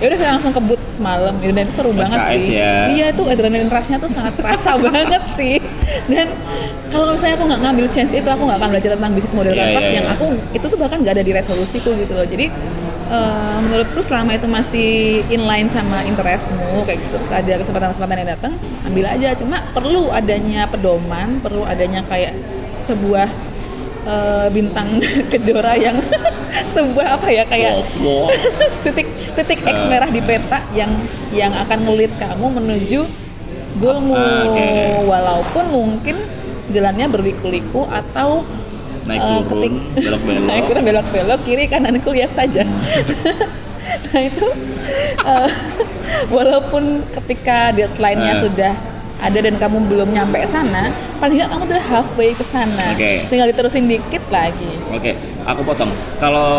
Ya 0.01 0.05
udah 0.11 0.19
langsung 0.37 0.51
kebut 0.51 0.81
semalam. 0.91 1.33
Gitu 1.39 1.53
dan 1.55 1.63
itu 1.65 1.73
seru 1.73 1.89
banget 1.95 2.19
SKS 2.19 2.43
sih. 2.43 2.57
ya. 2.59 2.91
iya 2.91 3.05
itu 3.15 3.23
adrenalin 3.23 3.71
rush-nya 3.71 3.97
tuh 4.01 4.11
sangat 4.11 4.35
terasa 4.35 4.75
banget 4.85 5.23
sih. 5.31 5.57
Dan 6.09 6.27
kalau 6.91 7.15
misalnya 7.15 7.39
aku 7.39 7.45
nggak 7.49 7.61
ngambil 7.63 7.85
chance 7.89 8.13
itu 8.13 8.29
aku 8.29 8.43
nggak 8.45 8.59
akan 8.61 8.69
belajar 8.69 8.89
tentang 8.93 9.11
bisnis 9.15 9.33
model 9.33 9.53
Iya, 9.55 9.61
kanvas 9.63 9.85
iya, 9.87 9.95
yang 9.97 10.05
iya. 10.05 10.15
aku 10.17 10.25
itu 10.53 10.65
tuh 10.69 10.77
bahkan 10.77 10.97
nggak 11.01 11.13
ada 11.17 11.23
di 11.23 11.33
resolusiku 11.33 11.89
gitu 11.95 12.13
loh. 12.13 12.27
Jadi 12.27 12.45
eh, 13.09 13.57
menurutku 13.63 14.01
selama 14.03 14.35
itu 14.35 14.47
masih 14.49 14.89
inline 15.31 15.69
sama 15.71 16.03
interestmu 16.03 16.83
kayak 16.83 16.99
gitu 16.99 17.15
terus 17.23 17.31
ada 17.31 17.53
kesempatan-kesempatan 17.63 18.15
yang 18.21 18.29
datang 18.35 18.53
ambil 18.83 19.05
aja. 19.07 19.29
Cuma 19.39 19.57
perlu 19.71 20.11
adanya 20.11 20.67
pedoman 20.67 21.39
perlu 21.39 21.63
adanya 21.63 22.03
kayak 22.05 22.35
sebuah 22.83 23.27
eh, 24.03 24.47
bintang 24.49 24.99
kejora 25.31 25.73
yang 25.73 25.95
sebuah 26.75 27.15
apa 27.15 27.27
ya 27.27 27.43
kayak 27.43 27.87
titik 28.83 29.07
titik 29.33 29.59
X 29.63 29.77
Ah. 29.83 29.89
merah 29.89 30.09
di 30.09 30.19
peta 30.19 30.59
yang 30.71 30.91
yang 31.31 31.55
akan 31.55 31.79
ngelit 31.83 32.11
kamu 32.15 32.45
menuju 32.53 33.01
goalmu 33.75 34.13
Ah, 34.13 34.99
walaupun 35.01 35.65
mungkin 35.67 36.15
jalannya 36.67 37.07
berliku-liku 37.07 37.83
atau 37.85 38.43
Naik 39.03 39.19
eh, 39.19 39.41
turun, 39.43 39.73
belok-belok. 39.93 40.43
naik 40.47 40.63
turun 40.63 40.83
belok-belok 40.85 41.39
kiri 41.43 41.65
kananku 41.65 42.07
lihat 42.11 42.31
saja 42.31 42.63
nah 44.05 44.21
itu 44.21 44.47
eh, 45.19 45.49
walaupun 46.29 46.83
ketika 47.11 47.73
deadline-nya 47.73 48.33
Ah. 48.33 48.41
sudah 48.41 48.73
ada 49.23 49.39
dan 49.39 49.55
kamu 49.55 49.87
belum 49.87 50.11
nyampe 50.11 50.43
sana 50.43 50.91
paling 51.17 51.39
nggak 51.39 51.47
kamu 51.47 51.63
udah 51.65 51.83
halfway 51.87 52.35
ke 52.35 52.43
sana 52.43 52.91
Oke. 52.91 53.23
tinggal 53.31 53.47
diterusin 53.47 53.87
dikit 53.87 54.19
lagi 54.27 54.67
Oke, 54.91 55.17
aku 55.41 55.63
potong. 55.63 55.89
Kalau 56.21 56.51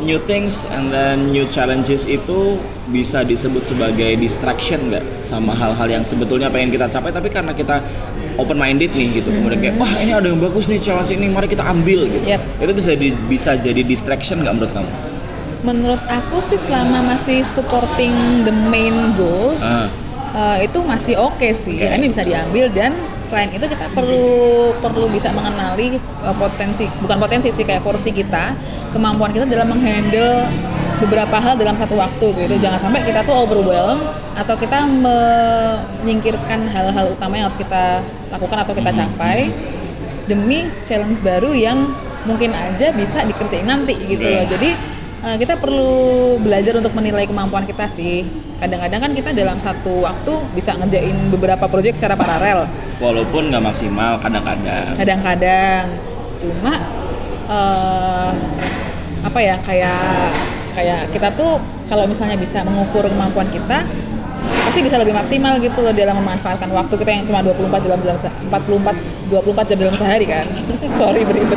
new 0.00 0.16
things 0.18 0.64
and 0.70 0.88
then 0.88 1.28
new 1.28 1.44
challenges 1.46 2.08
itu 2.08 2.56
bisa 2.88 3.20
disebut 3.20 3.60
sebagai 3.60 4.16
distraction 4.16 4.88
nggak 4.88 5.04
sama 5.20 5.52
hal-hal 5.52 5.84
yang 5.90 6.00
sebetulnya 6.00 6.48
pengen 6.48 6.72
kita 6.72 6.88
capai, 6.88 7.10
tapi 7.10 7.28
karena 7.28 7.52
kita 7.52 7.84
open 8.36 8.56
minded 8.56 8.90
nih 8.90 9.20
gitu, 9.20 9.28
kemudian 9.28 9.60
kayak 9.60 9.76
wah 9.76 9.92
ini 9.98 10.08
ada 10.10 10.24
yang 10.24 10.40
bagus 10.40 10.66
nih 10.66 10.80
challenge 10.80 11.12
ini, 11.12 11.28
mari 11.28 11.46
kita 11.46 11.60
ambil 11.62 12.08
gitu. 12.08 12.24
Yep. 12.24 12.40
Itu 12.64 12.72
bisa 12.72 12.90
di- 12.94 13.18
bisa 13.28 13.50
jadi 13.56 13.82
distraction 13.82 14.40
nggak 14.40 14.54
menurut 14.56 14.72
kamu? 14.72 14.90
Menurut 15.60 16.02
aku 16.06 16.38
sih 16.38 16.56
selama 16.56 17.04
masih 17.06 17.44
supporting 17.44 18.12
the 18.44 18.54
main 18.66 19.12
goals 19.14 19.60
Ah. 19.60 19.92
Eh, 20.36 20.68
itu 20.68 20.78
masih 20.84 21.16
oke 21.16 21.48
sih. 21.56 21.80
Oke. 21.80 21.96
Ini 21.96 22.06
bisa 22.06 22.22
diambil 22.22 22.68
dan 22.70 22.92
selain 23.24 23.50
itu 23.50 23.64
kita 23.66 23.90
perlu 23.90 24.70
perlu 24.78 25.08
bisa 25.08 25.32
mengenali 25.32 25.96
eh, 25.96 26.36
potensi 26.36 26.84
bukan 27.00 27.16
potensi 27.16 27.48
sih 27.48 27.64
kayak 27.64 27.80
porsi 27.80 28.12
kita, 28.12 28.52
kemampuan 28.92 29.32
kita 29.32 29.48
dalam 29.48 29.72
menghandle 29.72 30.46
beberapa 31.00 31.36
hal 31.40 31.56
dalam 31.56 31.76
satu 31.76 31.96
waktu 31.96 32.26
gitu. 32.36 32.54
Jangan 32.60 32.88
sampai 32.88 33.04
kita 33.04 33.24
tuh 33.24 33.36
overwhelm 33.36 34.00
atau 34.36 34.54
kita 34.56 34.84
menyingkirkan 34.84 36.68
hal-hal 36.68 37.12
utama 37.12 37.40
yang 37.40 37.48
harus 37.48 37.56
kita 37.56 38.04
lakukan 38.32 38.58
atau 38.64 38.72
kita 38.76 38.90
capai 38.92 39.52
demi 40.26 40.66
challenge 40.82 41.22
baru 41.22 41.54
yang 41.54 41.92
mungkin 42.26 42.50
aja 42.50 42.90
bisa 42.90 43.22
dikerjain 43.22 43.64
nanti 43.64 43.94
gitu 43.94 44.24
loh. 44.26 44.42
Iya. 44.42 44.50
Jadi 44.50 44.70
eh, 45.24 45.36
kita 45.40 45.56
perlu 45.56 46.36
belajar 46.42 46.76
untuk 46.76 46.92
menilai 46.92 47.24
kemampuan 47.24 47.64
kita 47.64 47.88
sih. 47.88 48.26
Kadang-kadang 48.56 49.00
kan 49.04 49.12
kita 49.12 49.30
dalam 49.36 49.56
satu 49.60 50.04
waktu 50.04 50.32
bisa 50.56 50.76
ngerjain 50.76 51.16
beberapa 51.32 51.68
proyek 51.68 51.96
secara 51.96 52.16
paralel. 52.16 52.68
Walaupun 53.00 53.52
nggak 53.52 53.62
maksimal 53.64 54.16
kadang-kadang. 54.20 54.96
Kadang-kadang 54.96 55.84
cuma 56.36 56.72
eh, 57.48 58.30
apa 59.24 59.38
ya 59.40 59.56
kayak 59.64 60.32
kayak 60.76 61.00
kita 61.10 61.28
tuh 61.32 61.56
kalau 61.88 62.04
misalnya 62.04 62.36
bisa 62.36 62.60
mengukur 62.66 63.08
kemampuan 63.08 63.48
kita 63.48 63.88
pasti 64.76 64.92
bisa 64.92 65.00
lebih 65.00 65.16
maksimal 65.16 65.56
gitu 65.56 65.80
loh 65.80 65.88
dalam 65.88 66.20
memanfaatkan 66.20 66.68
waktu 66.68 67.00
kita 67.00 67.08
yang 67.08 67.24
cuma 67.24 67.40
24 67.40 67.80
jam 67.80 67.96
dalam 67.96 68.18
se- 68.20 68.28
44 68.44 69.32
24 69.32 69.70
jam 69.72 69.78
dalam 69.80 69.96
sehari 69.96 70.28
kan. 70.28 70.44
Sorry 71.00 71.24
beribet. 71.24 71.56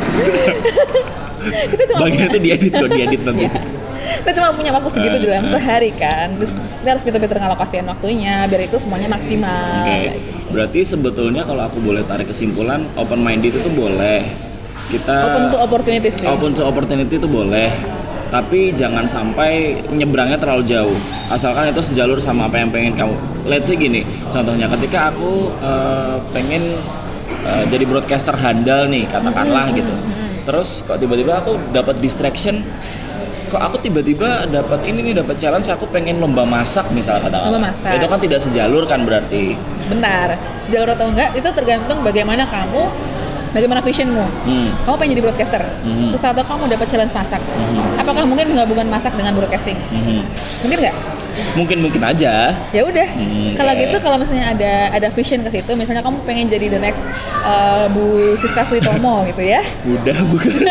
kita 1.76 1.82
cuma 1.84 1.98
Bagian 2.00 2.16
punya- 2.16 2.28
itu 2.32 2.38
diedit 2.40 2.72
kok, 2.72 2.88
diedit 2.88 3.20
nanti. 3.20 3.44
Iya. 3.44 3.60
kita 4.00 4.32
cuma 4.32 4.48
punya 4.56 4.72
waktu 4.72 4.88
segitu 4.88 5.16
Eh, 5.18 5.28
dalam 5.28 5.44
eh. 5.44 5.52
sehari 5.52 5.90
kan 5.92 6.32
terus 6.32 6.56
kita 6.56 6.88
harus 6.88 7.04
pintar-pintar 7.04 7.36
ngalokasiin 7.38 7.84
waktunya 7.84 8.48
biar 8.48 8.62
itu 8.64 8.76
semuanya 8.80 9.12
maksimal 9.12 9.84
Oke. 9.84 9.92
Gitu. 9.92 10.18
Berarti 10.48 10.80
sebetulnya 10.82 11.42
kalau 11.44 11.62
aku 11.62 11.76
boleh 11.78 12.00
tarik 12.02 12.24
kesimpulan, 12.26 12.88
open 12.96 13.20
minded 13.20 13.52
itu 13.52 13.68
boleh. 13.68 14.24
Kita 14.88 15.16
open 15.28 15.42
to 15.46 15.58
opportunities 15.60 16.16
sih 16.16 16.26
open 16.26 16.56
to 16.56 16.64
opportunity 16.64 17.14
itu 17.14 17.28
boleh. 17.28 17.68
Tapi 18.30 18.70
jangan 18.78 19.04
sampai 19.10 19.82
nyebrangnya 19.90 20.38
terlalu 20.38 20.62
jauh. 20.62 20.98
Asalkan 21.26 21.74
itu 21.74 21.82
sejalur 21.82 22.22
sama 22.22 22.46
apa 22.46 22.62
yang 22.62 22.70
pengen 22.70 22.94
kamu. 22.94 23.14
Let's 23.50 23.66
say 23.66 23.74
gini, 23.74 24.06
contohnya 24.30 24.70
ketika 24.70 25.10
aku 25.10 25.50
eh, 25.58 26.16
pengen 26.30 26.78
eh, 27.42 27.64
jadi 27.66 27.84
broadcaster 27.90 28.38
handal 28.38 28.86
nih, 28.86 29.10
katakanlah 29.10 29.74
gitu. 29.74 29.90
Terus 30.46 30.86
kok 30.86 31.02
tiba-tiba 31.02 31.42
aku 31.42 31.58
dapat 31.74 31.98
distraction 31.98 32.62
kok 33.50 33.58
aku 33.58 33.82
tiba-tiba 33.82 34.46
dapat 34.46 34.86
ini 34.86 35.10
nih 35.10 35.14
dapat 35.26 35.34
challenge 35.34 35.66
aku 35.66 35.90
pengen 35.90 36.22
lomba 36.22 36.46
masak 36.46 36.86
misalnya 36.94 37.26
katakanlah. 37.26 37.50
Lomba 37.50 37.74
masak. 37.74 37.98
Itu 37.98 38.06
kan 38.06 38.20
tidak 38.22 38.40
sejalur 38.46 38.86
kan 38.86 39.02
berarti. 39.02 39.58
bentar 39.90 40.38
sejalur 40.62 40.94
atau 40.94 41.10
enggak 41.10 41.34
itu 41.34 41.50
tergantung 41.50 41.98
bagaimana 42.06 42.46
kamu 42.46 42.86
bagaimana 43.50 43.80
visionmu 43.80 44.24
Hmm. 44.44 44.68
kamu 44.82 44.94
pengen 44.96 45.12
jadi 45.12 45.22
broadcaster 45.22 45.62
Mhm. 45.82 46.10
terus 46.10 46.20
tahu 46.20 46.34
kamu 46.36 46.62
dapat 46.68 46.86
challenge 46.86 47.12
masak 47.12 47.40
Mhm. 47.40 47.98
apakah 47.98 48.22
mungkin 48.24 48.46
menggabungkan 48.48 48.86
masak 48.86 49.12
dengan 49.12 49.32
broadcasting 49.32 49.76
Mhm. 49.90 50.22
mungkin 50.62 50.78
nggak 50.80 50.96
Mungkin 51.50 51.78
mungkin 51.80 52.02
aja. 52.04 52.52
ya 52.68 52.82
udah 52.84 53.08
Hmm, 53.08 53.54
kalau 53.54 53.72
oke. 53.72 53.80
gitu 53.80 53.96
kalau 53.98 54.16
misalnya 54.18 54.50
ada 54.50 54.72
ada 54.92 55.08
vision 55.08 55.40
ke 55.40 55.50
situ 55.50 55.72
misalnya 55.72 56.02
kamu 56.02 56.20
pengen 56.22 56.46
jadi 56.46 56.68
the 56.68 56.76
next 56.76 57.06
uh, 57.40 57.86
Bu 57.88 58.34
Siska 58.34 58.60
Suitomo 58.62 59.22
gitu 59.30 59.40
ya 59.40 59.62
Udah 59.82 60.20
bukan. 60.26 60.52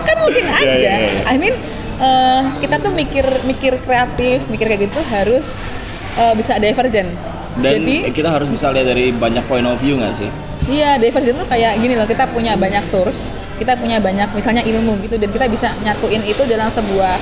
kan 0.00 0.16
mungkin 0.18 0.44
Ya, 0.44 0.58
aja 0.58 0.74
ya, 0.74 0.94
ya. 0.98 1.22
I 1.28 1.36
mean 1.36 1.54
uh, 1.96 2.56
kita 2.58 2.80
tuh 2.80 2.90
mikir 2.90 3.24
mikir 3.44 3.78
kreatif 3.78 4.48
mikir 4.48 4.66
kayak 4.66 4.88
gitu 4.88 5.00
harus 5.06 5.70
uh, 6.16 6.32
bisa 6.32 6.56
divergent 6.56 7.10
Dan 7.54 7.86
jadi 7.86 8.10
kita 8.10 8.28
harus 8.34 8.50
bisa 8.50 8.74
lihat 8.74 8.90
dari 8.90 9.14
banyak 9.14 9.44
point 9.46 9.62
of 9.66 9.78
view 9.78 9.94
nggak 9.94 10.14
sih? 10.14 10.30
Iya, 10.64 10.96
divergent 10.96 11.38
tuh 11.38 11.48
kayak 11.48 11.76
gini 11.78 11.94
loh, 11.94 12.08
kita 12.08 12.24
punya 12.32 12.56
banyak 12.56 12.82
source, 12.82 13.30
kita 13.60 13.76
punya 13.76 14.00
banyak 14.00 14.26
misalnya 14.32 14.64
ilmu 14.64 14.96
gitu 15.04 15.20
dan 15.20 15.28
kita 15.30 15.46
bisa 15.46 15.70
nyatuin 15.84 16.24
itu 16.24 16.42
dalam 16.48 16.66
sebuah 16.72 17.14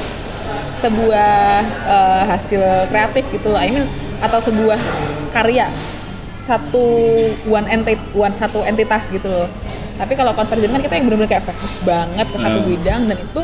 sebuah 0.73 1.35
eh, 1.85 2.23
hasil 2.33 2.63
kreatif 2.89 3.29
gitu 3.29 3.53
loh. 3.53 3.61
I 3.61 3.69
mean 3.69 3.87
atau 4.23 4.39
sebuah 4.39 4.79
karya 5.35 5.69
satu 6.39 6.87
one 7.47 7.67
entity 7.71 8.01
one 8.17 8.35
satu 8.35 8.65
entitas 8.65 9.11
gitu 9.11 9.29
loh. 9.29 9.49
Tapi 9.99 10.17
kalau 10.17 10.33
convergent 10.33 10.73
kan 10.73 10.81
kita 10.83 10.95
yang 10.99 11.07
benar-benar 11.07 11.31
kayak 11.31 11.45
fokus 11.47 11.79
banget 11.85 12.27
ke 12.31 12.39
satu 12.41 12.59
Hmm. 12.59 12.69
bidang 12.73 13.03
dan 13.07 13.19
itu 13.21 13.43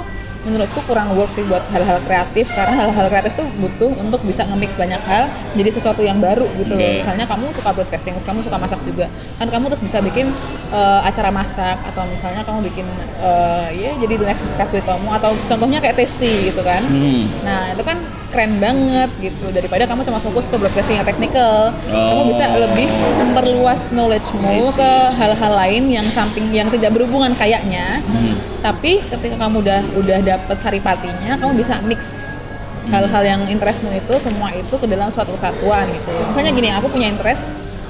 menurutku 0.48 0.80
kurang 0.88 1.12
work 1.12 1.28
sih 1.28 1.44
buat 1.44 1.60
hal-hal 1.68 2.00
kreatif 2.08 2.48
karena 2.56 2.74
hal-hal 2.88 3.06
kreatif 3.12 3.36
tuh 3.36 3.46
butuh 3.60 3.92
untuk 4.00 4.24
bisa 4.24 4.48
nge-mix 4.48 4.80
banyak 4.80 4.98
hal 5.04 5.28
jadi 5.52 5.70
sesuatu 5.70 6.00
yang 6.00 6.18
baru 6.18 6.48
gitu 6.56 6.72
loh. 6.72 6.80
Oke. 6.80 7.04
Misalnya 7.04 7.28
kamu 7.28 7.52
suka 7.52 7.70
broadcasting, 7.76 8.12
terus 8.16 8.26
kamu 8.26 8.40
suka 8.40 8.56
masak 8.56 8.80
juga. 8.88 9.06
Kan 9.36 9.52
kamu 9.52 9.68
terus 9.68 9.84
bisa 9.84 10.00
bikin 10.00 10.32
eh, 10.72 11.00
acara 11.04 11.28
masak 11.28 11.76
atau 11.92 12.02
misalnya 12.08 12.42
kamu 12.42 12.64
bikin 12.72 12.86
eh, 13.20 13.68
ya 13.76 13.90
jadi 14.00 14.14
the 14.16 14.26
next 14.26 14.42
Siska 14.48 14.64
Suitomo 14.64 15.12
atau 15.12 15.36
contohnya 15.46 15.78
kayak 15.84 16.00
tasty 16.00 16.50
gitu 16.50 16.64
kan. 16.64 16.82
Hmm. 16.88 17.28
Nah, 17.44 17.76
itu 17.76 17.84
kan 17.84 18.00
keren 18.28 18.60
banget 18.60 19.08
gitu 19.18 19.48
daripada 19.48 19.84
kamu 19.84 20.04
cuma 20.04 20.20
fokus 20.20 20.44
ke 20.44 20.54
broadcasting 20.54 20.96
yang 20.96 21.06
teknikal. 21.06 21.72
Kamu 21.84 22.28
bisa 22.28 22.44
Oh. 22.46 22.60
lebih 22.60 22.84
memperluas 23.18 23.88
knowledge-mu 23.88 24.60
ke 24.68 24.90
hal-hal 25.14 25.52
lain 25.56 25.88
yang 25.88 26.06
samping 26.08 26.48
yang 26.50 26.68
tidak 26.68 26.92
berhubungan 26.92 27.32
kayaknya. 27.32 28.04
Hmm. 28.04 28.36
Tapi 28.60 29.00
ketika 29.02 29.36
kamu 29.38 29.64
udah 29.64 29.80
udah 29.96 30.18
dapet 30.20 30.56
saripatinya, 30.56 31.36
kamu 31.36 31.56
bisa 31.56 31.80
mix 31.82 32.28
hal-hal 32.88 33.20
yang 33.22 33.40
interestmu 33.44 33.88
itu 33.90 34.14
semua 34.18 34.48
itu 34.50 34.72
ke 34.72 34.84
dalam 34.84 35.08
suatu 35.08 35.32
kesatuan 35.32 35.88
gitu. 35.88 36.12
Misalnya 36.24 36.52
gini, 36.52 36.68
aku 36.70 36.88
punya 36.88 37.08
interest 37.08 37.48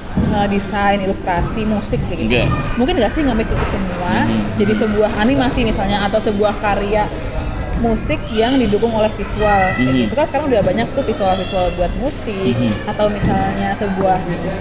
eh, 0.09 0.47
desain, 0.47 0.99
ilustrasi, 0.99 1.63
musik 1.63 2.01
gitu. 2.09 2.27
Oke. 2.27 2.43
Mungkin 2.75 2.93
nggak 2.97 3.07
sih 3.09 3.21
nge-mix 3.21 3.49
itu 3.49 3.65
semua 3.69 4.25
Mhm. 4.25 4.57
jadi 4.57 4.73
sebuah 4.75 5.11
animasi 5.17 5.63
misalnya 5.63 6.01
atau 6.01 6.17
sebuah 6.17 6.59
karya 6.59 7.05
musik 7.79 8.19
yang 8.29 8.55
didukung 8.55 8.91
oleh 8.91 9.09
visual. 9.15 9.71
Kayak 9.73 9.91
Mhm. 9.91 10.01
gitu 10.05 10.13
kan 10.13 10.25
sekarang 10.27 10.45
udah 10.51 10.61
banyak 10.61 10.87
tuh 10.91 11.03
visual-visual 11.03 11.65
buat 11.75 11.91
musik 11.99 12.55
Mhm. 12.55 12.91
atau 12.91 13.05
misalnya 13.07 13.71
sebuah 13.73 14.19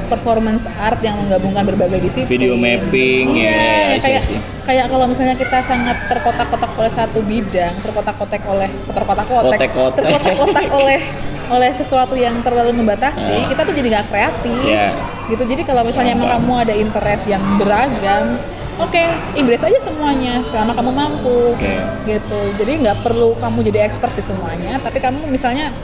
performance 0.09 0.71
art 0.79 1.03
yang 1.03 1.19
menggabungkan 1.19 1.67
berbagai 1.67 1.99
disiplin. 1.99 2.31
Video 2.31 2.55
mapping, 2.55 3.27
iya 3.35 3.51
ya, 3.51 3.59
ya, 3.59 3.97
see, 3.99 4.03
kayak 4.07 4.23
kayak 4.65 4.87
kalau 4.87 5.07
misalnya 5.07 5.35
kita 5.35 5.59
sangat 5.61 5.97
terkotak-kotak 6.07 6.71
oleh 6.77 6.93
satu 6.93 7.19
bidang 7.21 7.75
terkotak-kotak 7.81 8.43
oleh 8.47 8.71
terkotak-kotak 8.89 9.59
terkotak-kotak 9.97 10.67
oleh 10.73 11.01
oleh 11.49 11.71
sesuatu 11.73 12.13
yang 12.13 12.37
terlalu 12.45 12.77
membatasi 12.77 13.49
kita 13.49 13.65
tuh 13.65 13.73
jadi 13.73 13.89
nggak 13.99 14.07
kreatif. 14.13 14.65
Iya. 14.65 14.93
gitu 15.29 15.45
jadi 15.45 15.61
kalau 15.61 15.85
misalnya 15.85 16.17
emang 16.17 16.41
kamu 16.41 16.53
ada 16.57 16.73
interest 16.73 17.29
yang 17.29 17.41
beragam 17.61 18.41
oke 18.79 19.05
embrace 19.35 19.67
aja 19.67 19.79
semuanya 19.83 20.41
selama 20.47 20.73
kamu 20.73 20.91
mampu 20.95 21.39
Oke. 21.55 21.75
gitu 22.07 22.39
jadi 22.57 22.73
nggak 22.87 22.99
perlu 23.03 23.35
kamu 23.39 23.67
jadi 23.69 23.85
expert 23.85 24.15
di 24.15 24.23
semuanya 24.23 24.79
tapi 24.79 25.03
kamu 25.03 25.27
misalnya 25.27 25.75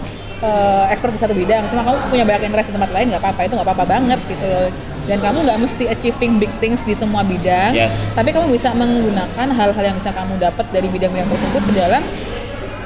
eh, 0.41 0.85
expert 0.95 1.13
di 1.13 1.21
satu 1.21 1.35
bidang 1.35 1.67
cuma 1.69 1.83
kamu 1.83 1.97
punya 2.09 2.25
banyak 2.25 2.49
interest 2.49 2.71
di 2.71 2.75
tempat 2.79 2.91
lain 2.95 3.11
nggak 3.11 3.23
apa-apa 3.23 3.41
itu 3.47 3.53
nggak 3.59 3.67
apa-apa 3.67 3.85
banget 3.87 4.21
gitu 4.31 4.45
loh 4.47 4.69
dan 5.05 5.19
kamu 5.21 5.39
nggak 5.45 5.59
mesti 5.61 5.85
achieving 5.91 6.41
big 6.41 6.53
things 6.65 6.81
di 6.81 6.97
semua 6.97 7.21
bidang 7.21 7.77
Yes. 7.77 8.17
tapi 8.17 8.33
kamu 8.33 8.49
bisa 8.49 8.73
menggunakan 8.73 9.47
hal-hal 9.53 9.85
yang 9.85 9.97
bisa 9.99 10.15
kamu 10.15 10.41
dapat 10.41 10.65
dari 10.73 10.89
bidang-bidang 10.89 11.29
tersebut 11.29 11.61
ke 11.69 11.73
dalam 11.77 12.01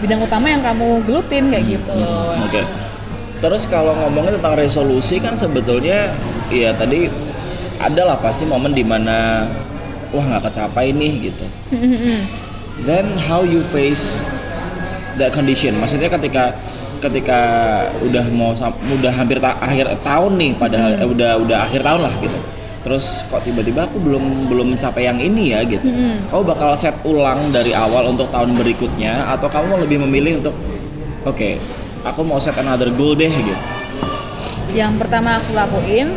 bidang 0.03 0.23
utama 0.23 0.51
yang 0.51 0.62
kamu 0.62 1.03
gelutin 1.07 1.51
kayak 1.53 1.79
gitu 1.79 1.92
loh 1.94 2.35
Oke. 2.42 2.62
Terus 3.38 3.71
kalau 3.71 3.94
ngomongin 3.94 4.35
tentang 4.35 4.59
resolusi 4.59 5.23
kan 5.23 5.38
sebetulnya 5.38 6.11
ya 6.51 6.75
tadi 6.75 7.07
ada 7.79 8.03
lah 8.03 8.18
pasti 8.18 8.42
momen 8.42 8.75
di 8.75 8.83
mana 8.83 9.47
wah 10.12 10.25
nggak 10.25 10.42
kecapai 10.49 10.92
nih 10.92 11.31
gitu. 11.31 11.44
Then 12.87 13.18
how 13.18 13.42
you 13.42 13.66
face 13.68 14.23
that 15.18 15.35
condition? 15.35 15.77
Maksudnya 15.83 16.07
ketika 16.09 16.55
ketika 16.99 17.40
udah 18.03 18.25
mau 18.31 18.55
udah 18.90 19.12
hampir 19.14 19.38
ta- 19.38 19.59
akhir 19.59 19.87
tahun 20.03 20.33
nih 20.35 20.51
padahal 20.59 20.90
eh, 20.99 21.07
udah 21.07 21.31
udah 21.42 21.59
akhir 21.66 21.83
tahun 21.83 22.01
lah 22.07 22.14
gitu. 22.23 22.38
Terus 22.79 23.27
kok 23.27 23.42
tiba-tiba 23.42 23.85
aku 23.85 23.99
belum 23.99 24.47
belum 24.47 24.79
mencapai 24.79 25.05
yang 25.05 25.18
ini 25.18 25.53
ya 25.53 25.61
gitu. 25.66 25.83
Kamu 26.31 26.42
bakal 26.47 26.79
set 26.79 26.94
ulang 27.03 27.51
dari 27.51 27.75
awal 27.75 28.14
untuk 28.14 28.31
tahun 28.31 28.55
berikutnya 28.55 29.27
atau 29.35 29.51
kamu 29.51 29.83
lebih 29.85 29.99
memilih 30.07 30.38
untuk 30.40 30.55
oke, 31.27 31.59
aku 32.07 32.21
mau 32.23 32.38
set 32.38 32.55
another 32.57 32.88
goal 32.94 33.12
deh 33.12 33.29
gitu. 33.29 33.59
yang 34.68 35.01
pertama 35.01 35.40
aku 35.40 35.57
lakuin 35.57 36.12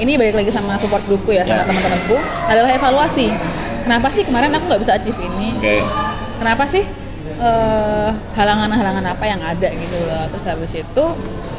ini 0.00 0.16
balik 0.16 0.34
lagi 0.34 0.50
sama 0.50 0.74
support 0.74 1.04
grupku 1.04 1.30
ya 1.30 1.44
sama 1.44 1.62
Ya. 1.62 1.68
teman-temanku 1.68 2.16
adalah 2.46 2.70
evaluasi 2.70 3.28
kenapa 3.80 4.08
sih 4.08 4.24
kemarin 4.24 4.50
aku 4.50 4.64
nggak 4.66 4.80
bisa 4.80 4.92
achieve 4.94 5.20
ini 5.20 5.52
Oke. 5.54 5.76
kenapa 6.36 6.64
sih 6.64 6.84
eh, 7.36 8.08
halangan-halangan 8.34 9.04
apa 9.06 9.24
yang 9.24 9.40
ada 9.40 9.68
gitu 9.68 9.96
loh 10.00 10.24
terus 10.28 10.44
habis 10.44 10.72
itu 10.74 11.04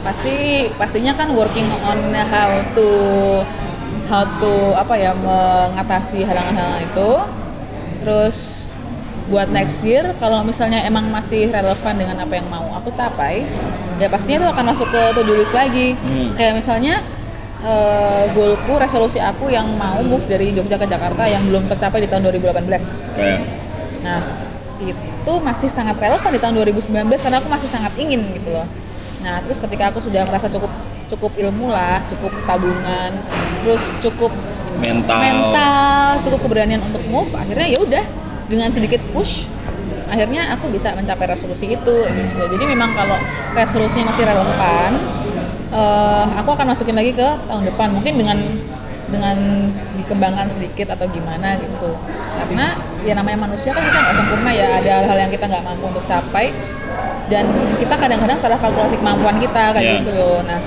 pasti 0.01 0.35
pastinya 0.75 1.13
kan 1.13 1.29
working 1.31 1.69
on 1.79 1.99
how 2.25 2.49
to 2.73 2.89
how 4.05 4.25
to 4.37 4.51
apa 4.73 4.93
ya 4.95 5.13
mengatasi 5.13 6.21
halangan-halangan 6.21 6.81
itu 6.83 7.09
terus 8.01 8.37
buat 9.29 9.47
next 9.47 9.85
year 9.85 10.11
kalau 10.17 10.41
misalnya 10.41 10.81
emang 10.81 11.07
masih 11.07 11.47
relevan 11.47 11.95
dengan 11.95 12.17
apa 12.19 12.33
yang 12.33 12.47
mau 12.49 12.65
aku 12.75 12.89
capai 12.91 13.45
ya 13.95 14.09
pastinya 14.09 14.43
itu 14.43 14.47
akan 14.49 14.65
masuk 14.67 14.89
ke 14.89 15.01
to 15.13 15.21
do 15.21 15.37
list 15.37 15.53
lagi 15.53 15.93
Hmm. 15.95 16.33
kayak 16.33 16.57
misalnya 16.57 16.99
eh, 17.61 18.23
goalku 18.33 18.73
resolusi 18.77 19.17
aku 19.21 19.49
yang 19.49 19.69
mau 19.77 20.01
move 20.01 20.25
dari 20.25 20.51
Jogja 20.51 20.77
ke 20.77 20.87
Jakarta 20.89 21.25
yang 21.29 21.45
belum 21.47 21.69
tercapai 21.69 22.05
di 22.05 22.09
tahun 22.09 22.29
2018 22.29 22.65
Oke. 22.65 23.31
Nah, 24.01 24.21
itu 24.81 25.33
masih 25.45 25.69
sangat 25.69 25.95
relevan 26.01 26.31
di 26.33 26.39
tahun 26.41 26.53
2019 26.57 27.21
karena 27.21 27.37
aku 27.37 27.49
masih 27.53 27.69
sangat 27.69 27.93
ingin 28.01 28.25
gitu 28.33 28.49
loh. 28.49 28.65
Nah, 29.21 29.37
terus 29.45 29.61
ketika 29.61 29.93
aku 29.93 30.01
sudah 30.01 30.25
merasa 30.25 30.49
cukup 30.49 30.73
cukup 31.05 31.31
ilmu 31.37 31.69
lah, 31.69 32.01
cukup 32.09 32.33
tabungan, 32.49 33.13
terus 33.61 33.93
cukup 34.01 34.33
mental 34.81 35.19
mental, 35.21 36.17
cukup 36.25 36.39
keberanian 36.49 36.81
untuk 36.81 37.03
move, 37.05 37.29
akhirnya 37.37 37.67
ya 37.69 37.77
udah 37.77 38.03
dengan 38.49 38.73
sedikit 38.73 38.99
push 39.13 39.45
akhirnya 40.11 40.43
aku 40.51 40.67
bisa 40.67 40.91
mencapai 40.91 41.23
resolusi 41.23 41.71
itu 41.71 41.95
gitu. 42.03 42.41
Jadi 42.51 42.63
memang 42.67 42.91
kalau 42.91 43.15
resolusinya 43.55 44.11
masih 44.11 44.27
relevan, 44.27 44.99
uh, 45.71 46.25
aku 46.37 46.53
akan 46.53 46.75
masukin 46.75 46.95
lagi 46.95 47.11
ke 47.15 47.27
tahun 47.47 47.63
depan. 47.67 47.87
Mungkin 47.95 48.13
dengan 48.19 48.37
dengan 49.11 49.37
dikembangkan 49.99 50.47
sedikit 50.47 50.95
atau 50.95 51.07
gimana 51.11 51.59
gitu. 51.59 51.91
Karena 52.39 52.79
ya 53.03 53.17
namanya 53.17 53.47
manusia 53.49 53.75
kan 53.75 53.83
kita 53.83 53.99
nggak 53.99 54.15
sempurna 54.15 54.51
ya. 54.51 54.67
Ada 54.79 54.91
hal-hal 55.03 55.17
yang 55.27 55.31
kita 55.31 55.45
nggak 55.49 55.63
mampu 55.65 55.85
untuk 55.91 56.05
capai 56.07 56.55
dan 57.31 57.47
kita 57.79 57.95
kadang-kadang 57.95 58.35
salah 58.35 58.59
kalkulasi 58.59 58.99
kemampuan 58.99 59.39
kita 59.39 59.71
kayak 59.75 59.83
yeah. 59.83 59.99
gitu 60.03 60.11
loh. 60.15 60.39
Nah 60.43 60.59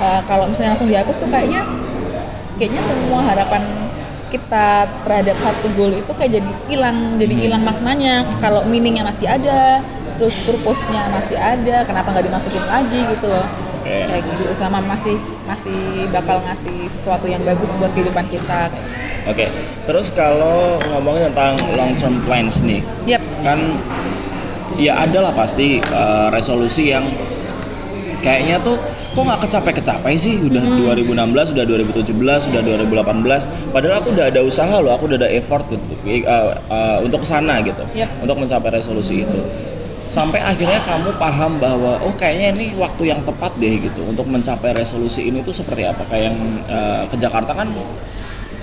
uh, 0.00 0.20
kalau 0.24 0.48
misalnya 0.48 0.76
langsung 0.76 0.88
dihapus 0.88 1.16
tuh 1.20 1.28
kayaknya 1.28 1.64
kayaknya 2.56 2.82
semua 2.84 3.20
harapan 3.24 3.62
kita 4.26 4.90
terhadap 5.06 5.36
satu 5.38 5.70
goal 5.78 5.94
itu 5.94 6.12
kayak 6.18 6.42
jadi 6.42 6.50
hilang 6.66 7.14
jadi 7.14 7.34
hmm. 7.34 7.42
hilang 7.46 7.62
maknanya 7.62 8.26
kalau 8.42 8.66
meaningnya 8.66 9.06
masih 9.06 9.30
ada 9.30 9.80
terus 10.18 10.34
purpose-nya 10.42 11.06
masih 11.12 11.38
ada 11.38 11.86
kenapa 11.86 12.10
nggak 12.10 12.26
dimasukin 12.26 12.64
lagi 12.66 13.00
gitu 13.06 13.26
loh 13.30 13.46
okay. 13.86 14.02
kayak 14.10 14.22
gitu 14.26 14.42
selama 14.58 14.78
masih 14.84 15.16
masih 15.46 15.80
bakal 16.10 16.42
ngasih 16.42 16.90
sesuatu 16.90 17.26
yang 17.30 17.42
bagus 17.46 17.70
buat 17.78 17.90
kehidupan 17.94 18.26
kita 18.26 18.68
Oke, 19.26 19.42
okay. 19.42 19.48
terus 19.90 20.14
kalau 20.14 20.78
ngomongin 20.94 21.34
tentang 21.34 21.58
long 21.74 21.98
term 21.98 22.14
plans 22.22 22.62
nih, 22.62 22.78
yep. 23.10 23.18
kan 23.42 23.58
ya 24.78 25.02
ada 25.02 25.18
lah 25.18 25.34
pasti 25.34 25.82
uh, 25.90 26.30
resolusi 26.30 26.94
yang 26.94 27.10
kayaknya 28.22 28.62
tuh 28.62 28.78
kok 29.16 29.24
nggak 29.24 29.40
kecapai-kecapai 29.48 30.14
sih 30.14 30.36
udah 30.44 30.60
hmm. 30.60 31.10
2016 31.10 31.56
udah 31.56 31.64
2017 31.64 32.50
udah 32.52 32.60
2018 32.86 33.72
padahal 33.72 33.94
aku 33.98 34.08
udah 34.12 34.26
ada 34.28 34.40
usaha 34.44 34.76
loh 34.76 34.92
aku 34.92 35.08
udah 35.08 35.18
ada 35.24 35.30
effort 35.32 35.64
gitu, 35.72 35.82
uh, 36.28 36.52
uh, 36.68 36.98
untuk 37.00 37.24
ke 37.24 37.28
sana 37.28 37.64
gitu 37.64 37.80
yep. 37.96 38.12
untuk 38.20 38.36
mencapai 38.36 38.76
resolusi 38.76 39.24
itu 39.24 39.40
sampai 40.06 40.38
akhirnya 40.38 40.78
kamu 40.86 41.10
paham 41.18 41.58
bahwa 41.58 41.98
oh 42.02 42.14
kayaknya 42.14 42.54
ini 42.54 42.66
waktu 42.78 43.10
yang 43.10 43.20
tepat 43.26 43.52
deh 43.58 43.74
gitu 43.80 44.06
untuk 44.06 44.26
mencapai 44.30 44.72
resolusi 44.72 45.28
ini 45.28 45.42
tuh 45.42 45.52
seperti 45.52 45.82
apa 45.86 46.02
kayak 46.06 46.30
yang 46.30 46.38
uh, 46.70 47.02
ke 47.10 47.16
Jakarta 47.18 47.52
kan 47.52 47.68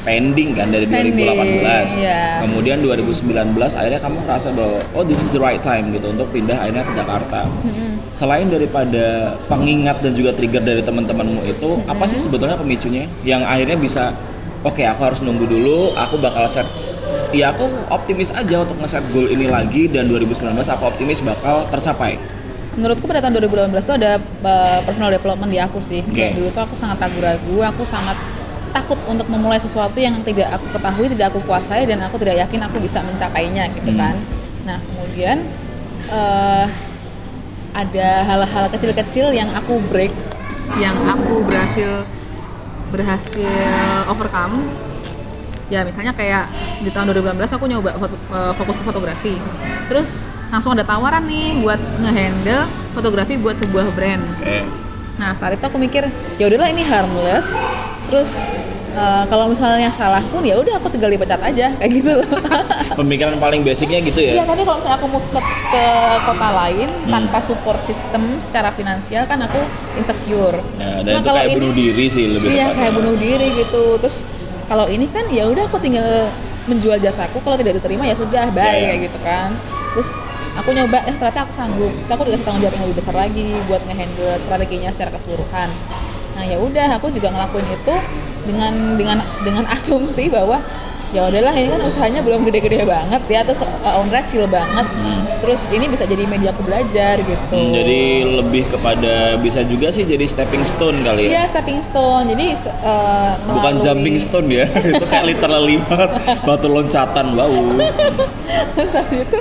pending 0.04 0.52
kan 0.54 0.68
dari 0.68 0.84
pending, 0.84 1.16
2018. 1.16 2.04
Yeah. 2.04 2.44
Kemudian 2.44 2.84
2019 2.84 3.56
akhirnya 3.56 4.02
kamu 4.04 4.18
merasa 4.28 4.52
bahwa 4.52 4.84
oh 4.94 5.04
this 5.08 5.24
is 5.24 5.32
the 5.32 5.40
right 5.40 5.64
time 5.64 5.96
gitu 5.96 6.12
untuk 6.12 6.28
pindah 6.36 6.60
akhirnya 6.60 6.84
ke 6.84 6.94
Jakarta. 6.94 7.48
Mm-hmm. 7.48 7.92
Selain 8.14 8.48
daripada 8.52 9.34
pengingat 9.48 10.04
dan 10.04 10.14
juga 10.14 10.36
trigger 10.36 10.62
dari 10.62 10.84
teman-temanmu 10.84 11.42
itu, 11.48 11.80
mm-hmm. 11.80 11.92
apa 11.92 12.04
sih 12.06 12.20
sebetulnya 12.20 12.60
pemicunya 12.60 13.08
yang 13.24 13.42
akhirnya 13.48 13.80
bisa 13.80 14.12
oke 14.62 14.76
okay, 14.76 14.86
aku 14.92 15.02
harus 15.08 15.20
nunggu 15.24 15.48
dulu, 15.48 15.96
aku 15.96 16.20
bakal 16.20 16.46
set 16.52 16.68
ya 17.34 17.52
aku 17.52 17.66
optimis 17.90 18.30
aja 18.32 18.62
untuk 18.62 18.78
nge-set 18.80 19.04
goal 19.10 19.26
ini 19.28 19.50
lagi 19.50 19.90
dan 19.90 20.06
2019 20.08 20.54
aku 20.54 20.84
optimis 20.86 21.20
bakal 21.26 21.66
tercapai 21.74 22.16
menurutku 22.74 23.06
pada 23.06 23.22
tahun 23.22 23.38
2018 23.46 23.70
itu 23.70 23.94
ada 24.02 24.12
uh, 24.18 24.80
personal 24.82 25.14
development 25.14 25.50
di 25.54 25.62
aku 25.62 25.78
sih. 25.78 26.02
Okay. 26.10 26.34
Kayak 26.34 26.42
dulu 26.42 26.48
tuh 26.50 26.64
aku 26.66 26.76
sangat 26.78 26.98
ragu-ragu, 27.06 27.56
aku 27.62 27.84
sangat 27.86 28.18
takut 28.74 28.98
untuk 29.06 29.30
memulai 29.30 29.62
sesuatu 29.62 30.02
yang 30.02 30.18
tidak 30.26 30.50
aku 30.58 30.66
ketahui, 30.74 31.06
tidak 31.14 31.30
aku 31.30 31.40
kuasai 31.46 31.86
dan 31.86 32.02
aku 32.02 32.18
tidak 32.18 32.42
yakin 32.42 32.66
aku 32.66 32.82
bisa 32.82 33.06
mencapainya 33.06 33.70
gitu 33.78 33.94
hmm. 33.94 34.00
kan. 34.02 34.16
Nah 34.66 34.78
kemudian 34.82 35.46
uh, 36.10 36.66
ada 37.74 38.10
hal-hal 38.26 38.66
kecil-kecil 38.74 39.34
yang 39.38 39.54
aku 39.54 39.78
break, 39.94 40.14
yang 40.82 40.98
aku 41.06 41.46
berhasil 41.46 42.06
berhasil 42.90 43.54
overcome. 44.10 44.66
Ya 45.72 45.86
misalnya 45.88 46.12
kayak 46.12 46.48
di 46.84 46.90
tahun 46.92 47.16
2018 47.16 47.56
aku 47.56 47.66
nyoba 47.68 47.92
foto, 47.96 48.16
uh, 48.32 48.54
fokus 48.56 48.76
ke 48.80 48.84
fotografi. 48.84 49.36
Terus 49.88 50.28
langsung 50.52 50.76
ada 50.76 50.84
tawaran 50.84 51.24
nih 51.28 51.60
buat 51.64 51.80
ngehandle 52.00 52.68
fotografi 52.94 53.40
buat 53.40 53.56
sebuah 53.60 53.92
brand. 53.96 54.24
Eh. 54.44 54.66
Nah 55.20 55.32
saat 55.38 55.56
itu 55.56 55.64
aku 55.64 55.80
mikir 55.80 56.08
ya 56.36 56.46
udahlah 56.50 56.70
ini 56.72 56.84
harmless 56.84 57.64
terus 58.12 58.60
uh, 58.94 59.24
kalau 59.28 59.50
misalnya 59.50 59.90
salah 59.90 60.22
pun 60.30 60.42
ya 60.46 60.58
udah 60.58 60.78
aku 60.78 60.88
tinggal 60.94 61.10
dipecat 61.10 61.42
aja 61.42 61.74
kayak 61.78 61.92
gitu 61.92 62.12
loh 62.22 62.30
pemikiran 63.00 63.38
paling 63.42 63.66
basicnya 63.66 64.00
gitu 64.06 64.20
ya 64.22 64.42
iya 64.42 64.44
tapi 64.46 64.62
kalau 64.62 64.78
misalnya 64.80 64.98
aku 65.02 65.08
move 65.10 65.28
ke, 65.34 65.42
ke 65.74 65.86
kota 66.30 66.50
lain 66.54 66.88
hmm. 66.90 67.12
tanpa 67.12 67.40
support 67.42 67.80
sistem 67.82 68.38
secara 68.40 68.70
finansial 68.74 69.26
kan 69.26 69.42
aku 69.44 69.60
insecure 69.98 70.58
ya, 70.78 71.02
dan 71.02 71.14
Cuma 71.18 71.20
itu 71.20 71.28
kalau 71.28 71.42
kayak 71.42 71.50
ini, 71.50 71.58
bunuh 71.58 71.74
diri 71.74 72.06
sih 72.10 72.26
lebih 72.30 72.48
iya 72.54 72.66
kayak 72.72 72.94
bunuh 72.94 73.16
diri 73.18 73.48
gitu 73.58 73.84
terus 73.98 74.18
kalau 74.68 74.86
ini 74.88 75.06
kan 75.10 75.26
ya 75.30 75.48
udah 75.48 75.68
aku 75.68 75.78
tinggal 75.80 76.30
menjual 76.68 76.96
jasaku 77.00 77.44
kalau 77.44 77.60
tidak 77.60 77.80
diterima 77.80 78.08
ya 78.08 78.16
sudah 78.16 78.48
bye 78.56 78.64
yeah, 78.64 78.72
yeah. 78.72 78.88
kayak 78.96 79.00
gitu 79.12 79.20
kan 79.24 79.50
terus 79.94 80.26
aku 80.58 80.74
nyoba 80.74 81.06
eh 81.06 81.16
ternyata 81.16 81.46
aku 81.46 81.54
sanggup 81.54 81.92
terus 82.02 82.12
aku 82.12 82.22
dikasih 82.26 82.46
tanggung 82.46 82.62
jawab 82.66 82.76
yang 82.78 82.84
lebih 82.90 82.98
besar 82.98 83.16
lagi 83.16 83.48
buat 83.70 83.82
ngehandle 83.86 84.34
strateginya 84.40 84.90
secara 84.90 85.12
keseluruhan 85.14 85.70
nah 86.34 86.44
ya 86.44 86.58
udah 86.58 86.98
aku 86.98 87.14
juga 87.14 87.30
ngelakuin 87.30 87.68
itu 87.70 87.96
dengan 88.50 88.74
dengan 88.98 89.18
dengan 89.46 89.66
asumsi 89.76 90.32
bahwa 90.34 90.64
ya 91.14 91.30
udahlah 91.30 91.54
ini 91.54 91.70
kan 91.70 91.82
usahanya 91.86 92.26
belum 92.26 92.42
gede-gede 92.42 92.90
banget 92.90 93.22
ya 93.30 93.46
terus 93.46 93.62
uh, 93.62 94.02
on 94.02 94.10
chill 94.26 94.50
banget 94.50 94.88
hmm. 94.88 95.23
Terus 95.44 95.68
ini 95.76 95.92
bisa 95.92 96.08
jadi 96.08 96.24
media 96.24 96.56
aku 96.56 96.64
belajar 96.64 97.20
gitu. 97.20 97.60
Hmm, 97.60 97.76
jadi 97.76 98.02
lebih 98.40 98.64
kepada 98.72 99.36
bisa 99.44 99.60
juga 99.68 99.92
sih 99.92 100.08
jadi 100.08 100.24
stepping 100.24 100.64
stone 100.64 101.04
kali 101.04 101.28
ya? 101.28 101.30
Iya 101.36 101.44
stepping 101.52 101.84
stone. 101.84 102.32
Jadi 102.32 102.56
uh, 102.80 103.36
bukan 103.52 103.74
jumping 103.84 104.16
stone 104.16 104.48
ya 104.48 104.64
itu 104.96 105.04
kayak 105.04 105.36
literally 105.36 105.76
banget. 105.84 106.10
Batu 106.48 106.72
loncatan 106.72 107.36
wow 107.36 107.52
saat 108.94 109.12
itu 109.12 109.40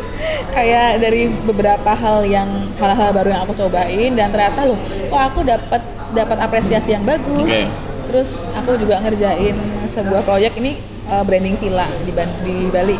kayak 0.50 0.98
dari 0.98 1.30
beberapa 1.30 1.94
hal 1.94 2.26
yang 2.26 2.50
hal-hal 2.82 3.14
baru 3.14 3.28
yang 3.38 3.42
aku 3.46 3.54
cobain 3.54 4.10
dan 4.18 4.34
ternyata 4.34 4.66
loh 4.66 4.78
kok 5.06 5.22
aku 5.22 5.40
dapat 5.46 5.80
dapat 6.10 6.36
apresiasi 6.42 6.98
yang 6.98 7.06
bagus. 7.06 7.46
Okay. 7.46 7.70
terus 8.02 8.44
aku 8.52 8.76
juga 8.76 9.00
ngerjain 9.00 9.56
sebuah 9.88 10.26
proyek 10.26 10.58
ini 10.60 10.76
uh, 11.08 11.24
branding 11.24 11.56
villa 11.56 11.86
di, 12.04 12.12
di 12.44 12.56
Bali 12.68 12.98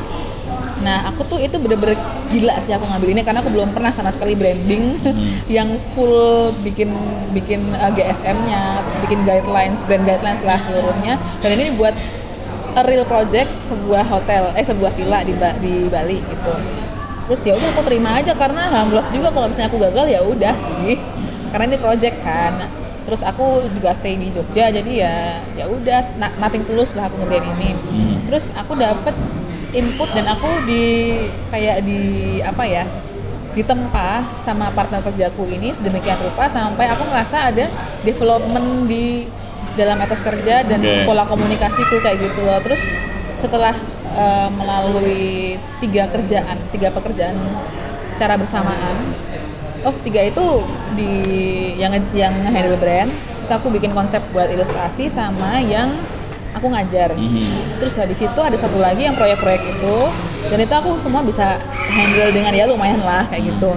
nah 0.83 1.09
aku 1.09 1.23
tuh 1.27 1.39
itu 1.39 1.57
bener-bener 1.59 1.95
gila 2.31 2.59
sih 2.59 2.75
aku 2.75 2.85
ngambil 2.91 3.09
ini 3.15 3.23
karena 3.23 3.39
aku 3.39 3.51
belum 3.55 3.71
pernah 3.71 3.95
sama 3.95 4.11
sekali 4.11 4.35
branding 4.35 4.99
hmm. 4.99 5.27
yang 5.57 5.79
full 5.95 6.51
bikin 6.67 6.91
bikin 7.33 7.73
uh, 7.75 7.89
eh, 7.89 7.93
GSM-nya 7.97 8.83
terus 8.85 8.99
bikin 9.03 9.25
guidelines 9.25 9.83
brand 9.89 10.05
guidelines 10.05 10.43
lah 10.45 10.59
seluruhnya. 10.61 11.17
Dan 11.41 11.59
ini 11.59 11.75
buat 11.75 11.97
a 12.73 12.83
real 12.89 13.05
project 13.05 13.53
sebuah 13.61 14.05
hotel 14.09 14.53
eh 14.57 14.65
sebuah 14.65 14.93
villa 14.97 15.21
di 15.25 15.35
di 15.61 15.75
Bali 15.89 16.19
gitu. 16.21 16.55
Terus 17.29 17.41
ya 17.47 17.53
udah 17.57 17.69
aku 17.73 17.83
terima 17.87 18.19
aja 18.19 18.33
karena 18.37 18.69
alhamdulillah 18.69 19.09
juga 19.13 19.29
kalau 19.33 19.47
misalnya 19.49 19.69
aku 19.73 19.79
gagal 19.81 20.07
ya 20.09 20.21
udah 20.25 20.55
sih. 20.57 20.97
Karena 21.53 21.65
ini 21.69 21.79
project 21.81 22.17
kan 22.25 22.82
terus 23.03 23.23
aku 23.27 23.67
juga 23.75 23.95
stay 23.95 24.15
di 24.15 24.31
Jogja 24.31 24.71
jadi 24.71 24.93
ya 24.93 25.15
ya 25.59 25.65
udah 25.67 26.17
nothing 26.39 26.63
tulus 26.67 26.95
lah 26.95 27.11
aku 27.11 27.23
ngerjain 27.23 27.47
ini 27.59 27.75
hmm. 27.75 28.17
terus 28.31 28.55
aku 28.55 28.79
dapet 28.79 29.15
input 29.75 30.09
dan 30.15 30.29
aku 30.31 30.49
di 30.69 31.17
kayak 31.51 31.83
di 31.83 32.01
apa 32.45 32.65
ya 32.65 32.85
ditempa 33.53 34.25
sama 34.41 34.73
partner 34.73 35.05
kerjaku 35.05 35.45
ini 35.45 35.77
sedemikian 35.77 36.17
rupa 36.25 36.49
sampai 36.49 36.89
aku 36.89 37.05
ngerasa 37.05 37.53
ada 37.53 37.69
development 38.01 38.89
di 38.89 39.29
dalam 39.77 40.01
etos 40.01 40.25
kerja 40.25 40.65
dan 40.65 40.81
okay. 40.81 41.05
pola 41.05 41.25
komunikasiku 41.29 42.01
kayak 42.01 42.33
gitu 42.33 42.41
loh 42.45 42.61
terus 42.65 42.97
setelah 43.37 43.77
uh, 44.17 44.49
melalui 44.53 45.57
tiga 45.81 46.09
kerjaan 46.09 46.57
tiga 46.73 46.93
pekerjaan 46.93 47.37
secara 48.09 48.37
bersamaan 48.37 48.97
oh 49.83 49.95
tiga 50.07 50.23
itu 50.23 50.47
di 50.95 51.13
yang 51.79 51.93
yang 52.15 52.35
handle 52.47 52.79
brand. 52.79 53.11
Terus 53.43 53.53
aku 53.59 53.75
bikin 53.75 53.91
konsep 53.91 54.23
buat 54.31 54.47
ilustrasi 54.47 55.11
sama 55.11 55.59
yang 55.59 55.91
aku 56.55 56.71
ngajar. 56.71 57.17
Mm-hmm. 57.17 57.81
terus 57.81 57.99
habis 57.99 58.23
itu 58.23 58.41
ada 58.41 58.55
satu 58.55 58.79
lagi 58.79 59.09
yang 59.09 59.17
proyek-proyek 59.19 59.63
itu. 59.67 59.97
Dan 60.47 60.59
itu 60.63 60.75
aku 60.75 61.01
semua 61.03 61.25
bisa 61.25 61.59
handle 61.91 62.31
dengan 62.31 62.53
ya 62.55 62.69
lumayan 62.69 63.03
lah 63.03 63.27
kayak 63.27 63.51
gitu. 63.51 63.73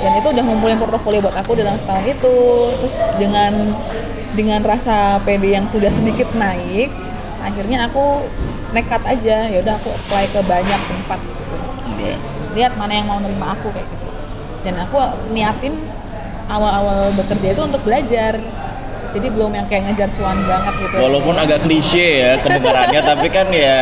Dan 0.00 0.12
itu 0.18 0.28
udah 0.34 0.42
ngumpulin 0.42 0.78
portofolio 0.80 1.20
buat 1.22 1.36
aku 1.38 1.54
dalam 1.54 1.78
setahun 1.78 2.04
itu. 2.10 2.38
Terus 2.82 2.96
dengan 3.20 3.52
dengan 4.34 4.60
rasa 4.66 5.22
PD 5.22 5.54
yang 5.54 5.66
sudah 5.66 5.90
sedikit 5.90 6.30
naik 6.34 6.90
akhirnya 7.40 7.86
aku 7.86 8.26
nekat 8.74 9.02
aja. 9.06 9.46
Ya 9.46 9.58
udah 9.62 9.74
aku 9.78 9.94
apply 9.94 10.24
ke 10.26 10.40
banyak 10.42 10.80
tempat 10.90 11.18
gitu. 11.22 11.56
Okay. 12.00 12.16
lihat 12.56 12.74
mana 12.74 12.96
yang 12.96 13.06
mau 13.06 13.20
nerima 13.22 13.54
aku 13.54 13.70
kayak 13.70 13.86
gitu 13.86 13.99
dan 14.60 14.74
aku 14.80 14.96
niatin 15.32 15.74
awal-awal 16.50 17.14
bekerja 17.14 17.54
itu 17.54 17.62
untuk 17.62 17.80
belajar 17.86 18.42
jadi 19.10 19.26
belum 19.34 19.50
yang 19.58 19.66
kayak 19.66 19.90
ngejar 19.90 20.10
cuan 20.14 20.38
banget 20.46 20.74
gitu 20.86 20.94
Walaupun 21.02 21.34
agak 21.34 21.58
klise 21.66 22.22
ya 22.22 22.32
kedengarannya, 22.38 23.00
tapi 23.10 23.26
kan 23.26 23.50
ya, 23.50 23.78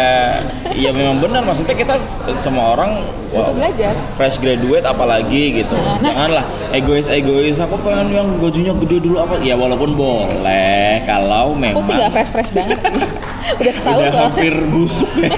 ya 0.72 0.90
memang 0.90 1.20
benar. 1.20 1.44
Maksudnya 1.44 1.76
kita 1.76 2.00
semua 2.32 2.72
orang 2.72 3.04
butuh 3.28 3.52
wah, 3.52 3.56
belajar 3.56 3.92
fresh 4.16 4.40
graduate 4.40 4.88
apalagi 4.88 5.64
gitu. 5.64 5.76
Nah, 5.76 6.00
nah. 6.00 6.12
Janganlah 6.12 6.44
egois-egois. 6.72 7.60
Aku 7.60 7.76
pengen 7.84 8.08
yang 8.16 8.28
gajinya 8.40 8.72
gede 8.80 9.04
dulu 9.04 9.20
apa? 9.20 9.36
Ya 9.44 9.54
walaupun 9.60 9.92
boleh 9.92 11.04
kalau 11.04 11.52
memang. 11.52 11.76
aku 11.76 11.92
sih 11.92 11.94
nggak 11.96 12.12
fresh 12.12 12.30
fresh 12.32 12.50
banget 12.56 12.78
sih 12.80 12.92
udah 13.60 13.72
setahun 13.72 14.00
udah 14.00 14.12
hampir 14.28 14.54
busuk 14.68 15.12
ya. 15.20 15.30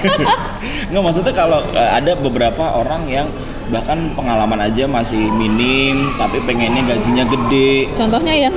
Nggak 0.91 1.03
maksudnya 1.03 1.33
kalau 1.35 1.59
eh, 1.71 1.89
ada 1.95 2.11
beberapa 2.15 2.63
orang 2.79 3.07
yang 3.07 3.27
bahkan 3.71 4.11
pengalaman 4.13 4.59
aja 4.61 4.83
masih 4.83 5.31
minim 5.31 6.11
tapi 6.19 6.43
pengennya 6.43 6.83
gajinya 6.85 7.23
gede. 7.23 7.87
Contohnya 7.95 8.35
yang 8.35 8.53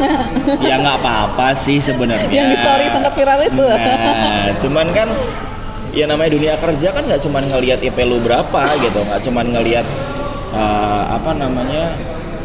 ya 0.60 0.74
nggak 0.76 0.98
apa-apa 1.00 1.54
sih 1.54 1.78
sebenarnya. 1.78 2.28
Yang 2.28 2.48
di 2.50 2.56
story 2.58 2.84
sempat 2.90 3.14
viral 3.14 3.40
itu. 3.46 3.64
Nah 3.64 4.50
cuman 4.58 4.86
kan 4.90 5.08
ya 5.94 6.10
namanya 6.10 6.34
dunia 6.34 6.54
kerja 6.58 6.90
kan 6.90 7.06
nggak 7.06 7.22
cuman 7.22 7.42
ngelihat 7.46 7.78
IP 7.80 7.98
lu 8.02 8.18
berapa 8.18 8.62
gitu. 8.82 9.00
Nggak 9.06 9.20
cuman 9.22 9.46
ngelihat 9.54 9.86
eh, 10.50 11.02
apa 11.14 11.30
namanya 11.32 11.94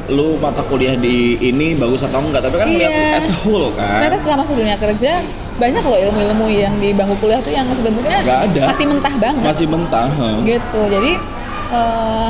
lu 0.09 0.37
mata 0.37 0.65
kuliah 0.65 0.97
di 0.97 1.37
ini 1.37 1.77
bagus 1.77 2.01
atau 2.01 2.21
enggak 2.21 2.41
tapi 2.41 2.57
kan 2.57 2.65
Iya. 2.69 3.17
as 3.17 3.29
a 3.29 3.35
whole 3.45 3.69
kan. 3.73 4.01
Ternyata 4.05 4.17
setelah 4.17 4.37
masuk 4.45 4.55
dunia 4.57 4.77
kerja 4.77 5.21
banyak 5.59 5.83
loh 5.83 5.99
ilmu-ilmu 5.99 6.45
yang 6.49 6.73
di 6.79 6.93
bangku 6.95 7.17
kuliah 7.19 7.41
tuh 7.41 7.51
yang 7.51 7.65
sebenarnya 7.73 8.21
Nggak 8.25 8.39
ada. 8.49 8.61
masih 8.73 8.85
mentah 8.89 9.13
banget. 9.17 9.41
Masih 9.43 9.65
mentah 9.69 10.07
huh? 10.09 10.37
gitu. 10.45 10.81
Jadi 10.85 11.11
eh, 11.73 12.29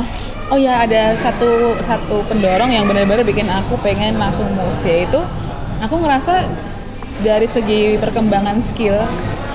oh 0.50 0.58
ya 0.58 0.82
ada 0.82 1.14
satu 1.14 1.78
satu 1.78 2.26
pendorong 2.26 2.74
yang 2.74 2.84
benar-benar 2.90 3.22
bikin 3.22 3.46
aku 3.46 3.78
pengen 3.80 4.18
langsung 4.18 4.50
move 4.58 4.82
yaitu 4.82 5.22
aku 5.78 5.94
ngerasa 6.02 6.50
dari 7.22 7.46
segi 7.46 7.96
perkembangan 7.96 8.58
skill 8.60 8.98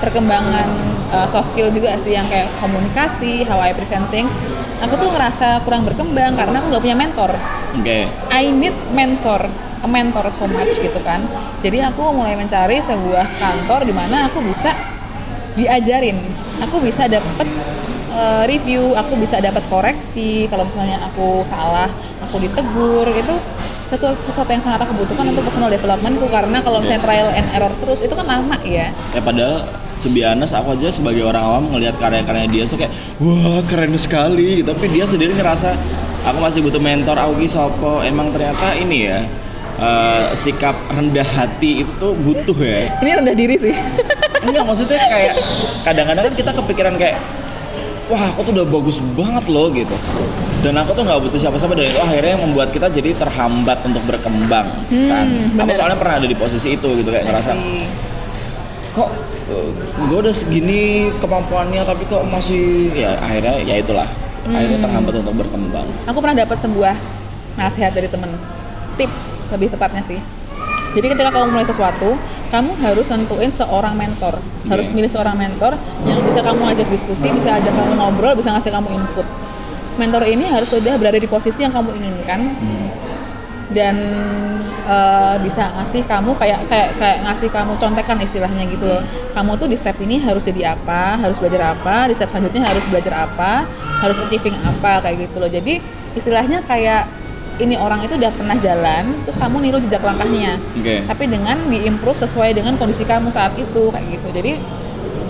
perkembangan 0.00 0.68
eh, 1.12 1.26
soft 1.28 1.52
skill 1.52 1.68
juga 1.68 1.94
sih 2.00 2.16
yang 2.16 2.26
kayak 2.32 2.48
komunikasi 2.58 3.44
how 3.44 3.60
I 3.60 3.76
present 3.76 4.08
things 4.08 4.32
aku 4.80 4.96
tuh 4.96 5.12
ngerasa 5.12 5.62
kurang 5.68 5.84
berkembang 5.84 6.34
karena 6.34 6.60
aku 6.60 6.66
nggak 6.72 6.82
punya 6.82 6.96
mentor 6.96 7.30
oke 7.76 7.98
I 8.32 8.52
need 8.52 8.76
mentor, 8.92 9.48
a 9.80 9.88
mentor 9.88 10.28
so 10.32 10.44
much 10.44 10.76
gitu 10.76 11.00
kan. 11.00 11.24
Jadi 11.64 11.80
aku 11.80 12.12
mulai 12.12 12.36
mencari 12.36 12.80
sebuah 12.84 13.24
kantor 13.40 13.88
di 13.88 13.94
mana 13.96 14.28
aku 14.28 14.44
bisa 14.44 14.76
diajarin, 15.56 16.20
aku 16.60 16.84
bisa 16.84 17.08
dapet 17.08 17.48
uh, 18.16 18.44
review, 18.48 18.96
aku 18.96 19.14
bisa 19.20 19.38
dapat 19.38 19.62
koreksi 19.68 20.48
kalau 20.48 20.64
misalnya 20.64 20.98
aku 21.04 21.44
salah, 21.44 21.86
aku 22.24 22.40
ditegur 22.40 23.06
itu 23.12 23.34
sesuatu, 23.86 24.18
sesuatu 24.18 24.50
yang 24.50 24.58
sangat 24.64 24.82
aku 24.82 24.98
butuhkan 24.98 25.30
untuk 25.30 25.46
personal 25.46 25.70
development 25.70 26.18
itu 26.18 26.26
karena 26.26 26.58
kalau 26.58 26.82
misalnya 26.82 27.02
trial 27.06 27.30
and 27.30 27.46
error 27.54 27.70
terus 27.78 28.02
itu 28.02 28.14
kan 28.18 28.26
lama 28.26 28.56
ya. 28.66 28.90
ya 29.14 29.20
padahal 29.22 29.62
to 30.02 30.10
be 30.10 30.26
honest, 30.26 30.56
aku 30.58 30.74
aja 30.74 30.90
sebagai 30.90 31.22
orang 31.22 31.44
awam 31.44 31.64
ngelihat 31.70 31.94
karya-karya 32.02 32.50
dia 32.50 32.62
tuh 32.66 32.82
kayak 32.82 32.92
wah 33.22 33.62
keren 33.70 33.94
sekali 33.94 34.66
tapi 34.66 34.90
dia 34.90 35.06
sendiri 35.06 35.38
ngerasa 35.38 35.78
aku 36.26 36.38
masih 36.42 36.60
butuh 36.66 36.82
mentor 36.82 37.14
aku 37.14 37.38
ki 37.38 37.48
sopo 37.48 38.02
emang 38.02 38.34
ternyata 38.34 38.74
ini 38.74 39.06
ya 39.06 39.22
eh, 39.78 40.24
sikap 40.34 40.74
rendah 40.90 41.24
hati 41.24 41.86
itu 41.86 41.92
tuh 42.02 42.12
butuh 42.18 42.58
ya 42.58 42.90
Ini 43.06 43.10
rendah 43.22 43.36
diri 43.38 43.54
sih. 43.54 43.74
enggak 44.46 44.62
maksudnya 44.66 44.98
kayak 44.98 45.34
kadang-kadang 45.86 46.30
kan 46.30 46.34
kita 46.34 46.50
kepikiran 46.54 46.94
kayak 46.98 47.18
wah 48.06 48.22
aku 48.34 48.40
tuh 48.46 48.52
udah 48.62 48.66
bagus 48.66 48.98
banget 49.14 49.44
loh 49.50 49.66
gitu. 49.74 49.96
Dan 50.62 50.74
aku 50.78 50.94
tuh 50.94 51.02
nggak 51.06 51.20
butuh 51.26 51.38
siapa-siapa 51.38 51.74
dan 51.78 51.86
itu 51.90 52.00
akhirnya 52.00 52.34
membuat 52.40 52.68
kita 52.74 52.90
jadi 52.90 53.14
terhambat 53.14 53.82
untuk 53.86 54.02
berkembang 54.06 54.66
kan. 54.90 55.26
Aku 55.26 55.66
bener. 55.66 55.74
soalnya 55.76 55.98
pernah 55.98 56.14
ada 56.22 56.26
di 56.26 56.36
posisi 56.38 56.74
itu 56.74 56.88
gitu 56.98 57.08
kayak 57.10 57.26
ngerasa 57.28 57.52
kok 58.96 59.10
gue 60.08 60.18
udah 60.18 60.34
segini 60.34 61.12
kemampuannya 61.20 61.84
tapi 61.84 62.08
kok 62.08 62.24
masih 62.26 62.90
ya 62.96 63.14
akhirnya 63.20 63.62
ya 63.62 63.78
itulah. 63.78 64.08
Akhirnya 64.46 64.78
terhambat 64.78 65.14
untuk 65.26 65.34
berkembang. 65.42 65.86
Aku 66.06 66.18
pernah 66.22 66.38
dapat 66.46 66.58
sebuah 66.62 66.94
nasihat 67.58 67.90
dari 67.90 68.06
temen, 68.06 68.30
tips 68.94 69.34
lebih 69.50 69.74
tepatnya 69.74 70.02
sih. 70.06 70.22
Jadi 70.96 71.12
ketika 71.12 71.28
kamu 71.28 71.52
mulai 71.52 71.68
sesuatu, 71.68 72.16
kamu 72.48 72.72
harus 72.80 73.04
tentuin 73.04 73.52
seorang 73.52 73.92
mentor. 73.92 74.40
Harus 74.64 74.88
milih 74.96 75.12
seorang 75.12 75.36
mentor 75.36 75.76
yang 76.08 76.24
bisa 76.24 76.40
kamu 76.40 76.72
ajak 76.72 76.88
diskusi, 76.88 77.28
bisa 77.36 77.60
ajak 77.60 77.68
kamu 77.68 78.00
ngobrol, 78.00 78.32
bisa 78.32 78.48
ngasih 78.56 78.72
kamu 78.72 78.88
input. 78.96 79.28
Mentor 80.00 80.24
ini 80.24 80.48
harus 80.48 80.72
sudah 80.72 80.96
berada 80.96 81.20
di 81.20 81.28
posisi 81.28 81.68
yang 81.68 81.72
kamu 81.76 82.00
inginkan 82.00 82.40
dan 83.76 83.96
eh, 84.88 85.36
bisa 85.44 85.68
ngasih 85.76 86.08
kamu 86.08 86.32
kayak 86.32 86.64
kayak 86.64 86.96
kayak 86.96 87.18
ngasih 87.28 87.52
kamu 87.52 87.76
contekan 87.76 88.16
istilahnya 88.16 88.64
gitu 88.64 88.88
loh. 88.88 89.04
Kamu 89.36 89.60
tuh 89.60 89.68
di 89.68 89.76
step 89.76 90.00
ini 90.00 90.16
harus 90.16 90.48
jadi 90.48 90.72
apa, 90.72 91.20
harus 91.20 91.44
belajar 91.44 91.76
apa, 91.76 92.08
di 92.08 92.16
step 92.16 92.32
selanjutnya 92.32 92.64
harus 92.64 92.84
belajar 92.88 93.28
apa, 93.28 93.68
harus 94.00 94.16
achieving 94.24 94.56
apa 94.64 95.04
kayak 95.04 95.28
gitu 95.28 95.36
loh. 95.44 95.50
Jadi 95.52 95.76
istilahnya 96.16 96.64
kayak 96.64 97.25
ini 97.56 97.74
orang 97.80 98.04
itu 98.04 98.14
udah 98.20 98.32
pernah 98.36 98.56
jalan, 98.56 99.24
terus 99.24 99.40
kamu 99.40 99.56
niru 99.64 99.78
jejak 99.80 100.04
langkahnya. 100.04 100.60
Oke. 100.76 101.04
Tapi 101.08 101.24
dengan 101.24 101.56
diimprove 101.68 102.18
sesuai 102.20 102.52
dengan 102.52 102.76
kondisi 102.76 103.08
kamu 103.08 103.32
saat 103.32 103.56
itu 103.56 103.88
kayak 103.88 104.06
gitu. 104.20 104.28
Jadi 104.32 104.52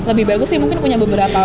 lebih 0.07 0.25
bagus 0.27 0.55
sih 0.55 0.59
mungkin 0.63 0.79
punya 0.79 0.95
beberapa 0.99 1.43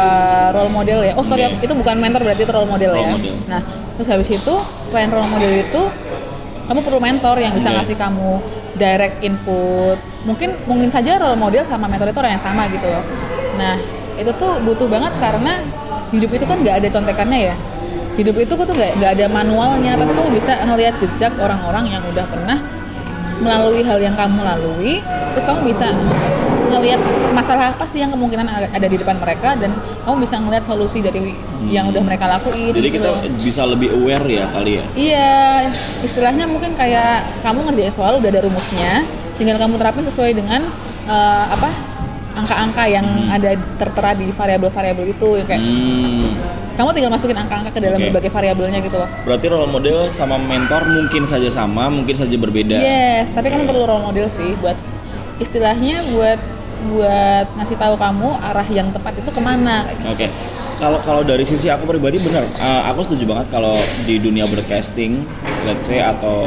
role 0.53 0.69
model 0.69 1.01
ya. 1.01 1.13
Oh 1.17 1.25
sorry, 1.25 1.49
Oke. 1.49 1.65
itu 1.65 1.73
bukan 1.73 1.97
mentor 1.97 2.21
berarti 2.25 2.45
itu 2.45 2.53
role 2.53 2.69
model 2.69 2.93
Role 2.93 3.01
ya. 3.05 3.11
model. 3.13 3.35
Nah, 3.49 3.61
terus 3.97 4.07
habis 4.09 4.29
itu 4.29 4.53
selain 4.85 5.09
role 5.09 5.29
model 5.29 5.53
itu 5.53 5.81
kamu 6.69 6.79
perlu 6.85 6.99
mentor 7.01 7.35
yang 7.41 7.53
bisa 7.57 7.73
Oke. 7.73 7.77
ngasih 7.81 7.97
kamu 7.97 8.31
direct 8.77 9.17
input. 9.25 9.97
Mungkin 10.25 10.49
mungkin 10.69 10.89
saja 10.93 11.17
role 11.17 11.37
model 11.37 11.65
sama 11.65 11.89
mentor 11.89 12.13
itu 12.13 12.19
orang 12.21 12.37
yang 12.37 12.43
sama 12.43 12.69
gitu 12.69 12.85
loh. 12.85 13.03
Nah, 13.57 13.77
itu 14.17 14.29
tuh 14.37 14.61
butuh 14.61 14.85
banget 14.85 15.13
karena 15.17 15.57
hidup 16.13 16.29
itu 16.29 16.45
kan 16.45 16.57
nggak 16.61 16.85
ada 16.85 16.87
contekannya 16.93 17.39
ya. 17.53 17.55
Hidup 18.21 18.37
itu 18.37 18.53
tuh 18.53 18.69
nggak 18.69 19.01
nggak 19.01 19.11
ada 19.17 19.25
manualnya, 19.33 19.97
tapi 19.97 20.13
kamu 20.13 20.29
bisa 20.37 20.53
ngelihat 20.61 20.93
jejak 21.01 21.33
orang-orang 21.41 21.89
yang 21.89 22.05
udah 22.05 22.21
pernah 22.29 22.61
melalui 23.41 23.81
hal 23.81 23.97
yang 23.97 24.13
kamu 24.13 24.45
lalui, 24.45 25.01
terus 25.33 25.41
kamu 25.49 25.73
bisa 25.73 25.89
ngelihat 26.69 27.01
masalah 27.33 27.73
apa 27.73 27.83
sih 27.89 27.97
yang 27.97 28.13
kemungkinan 28.13 28.45
ada 28.45 28.87
di 28.87 28.93
depan 29.01 29.17
mereka 29.17 29.57
dan 29.57 29.73
kamu 30.05 30.21
bisa 30.21 30.37
ngelihat 30.37 30.61
solusi 30.61 31.01
dari 31.01 31.33
yang 31.67 31.89
udah 31.89 31.99
mereka 32.05 32.29
lakuin. 32.29 32.71
jadi 32.71 32.87
gitu 32.93 33.09
kita 33.09 33.41
bisa 33.41 33.65
lebih 33.65 33.89
aware 33.89 34.29
ya 34.29 34.45
kali 34.53 34.71
ya? 34.77 34.85
Iya, 34.93 35.33
istilahnya 36.05 36.45
mungkin 36.45 36.77
kayak 36.77 37.41
kamu 37.41 37.73
ngerjain 37.73 37.89
soal 37.89 38.21
udah 38.21 38.29
ada 38.29 38.45
rumusnya, 38.45 39.01
tinggal 39.41 39.57
kamu 39.57 39.81
terapin 39.81 40.05
sesuai 40.05 40.37
dengan 40.37 40.61
eh, 41.09 41.45
apa 41.49 41.90
angka-angka 42.31 42.83
yang 42.87 43.05
ada 43.27 43.55
tertera 43.75 44.11
di 44.15 44.31
variabel-variabel 44.31 45.05
itu 45.11 45.27
yang 45.39 45.47
kayak 45.47 45.61
hmm. 45.61 46.31
kamu 46.79 46.89
tinggal 46.95 47.11
masukin 47.11 47.37
angka-angka 47.37 47.71
ke 47.75 47.81
dalam 47.83 47.99
Oke. 47.99 48.05
berbagai 48.09 48.31
variabelnya 48.31 48.79
gitu 48.79 48.97
loh. 48.99 49.09
berarti 49.27 49.45
role 49.51 49.67
model 49.67 50.07
sama 50.07 50.39
mentor 50.39 50.87
mungkin 50.87 51.27
saja 51.27 51.51
sama 51.51 51.91
mungkin 51.91 52.15
saja 52.15 52.35
berbeda 52.39 52.79
Yes, 52.79 53.35
tapi 53.35 53.51
kamu 53.51 53.67
perlu 53.67 53.83
role 53.83 54.03
model 54.03 54.27
sih 54.31 54.55
buat 54.63 54.79
istilahnya 55.41 56.05
buat 56.13 56.39
buat 56.89 57.45
ngasih 57.57 57.77
tahu 57.77 57.93
kamu 57.93 58.29
arah 58.41 58.67
yang 58.73 58.89
tepat 58.89 59.13
itu 59.21 59.29
ke 59.29 59.41
mana. 59.41 59.85
Oke. 60.09 60.25
Kalau 60.81 60.97
kalau 60.97 61.21
dari 61.21 61.45
sisi 61.45 61.69
aku 61.69 61.85
pribadi 61.85 62.17
benar, 62.17 62.41
eh, 62.41 62.81
aku 62.89 63.05
setuju 63.05 63.29
banget 63.29 63.53
kalau 63.53 63.77
di 64.01 64.17
dunia 64.17 64.49
broadcasting, 64.49 65.21
let's 65.69 65.85
say 65.85 66.01
atau 66.01 66.41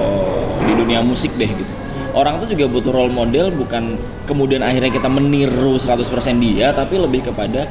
di 0.66 0.74
dunia 0.74 1.06
musik 1.06 1.30
deh 1.38 1.46
gitu. 1.46 1.83
Orang 2.14 2.38
tuh 2.38 2.54
juga 2.54 2.70
butuh 2.70 2.94
role 2.94 3.10
model 3.10 3.50
bukan 3.50 3.98
kemudian 4.24 4.62
akhirnya 4.62 4.94
kita 4.94 5.10
meniru 5.10 5.74
100% 5.74 6.06
dia, 6.38 6.70
tapi 6.70 6.94
lebih 6.96 7.26
kepada 7.26 7.66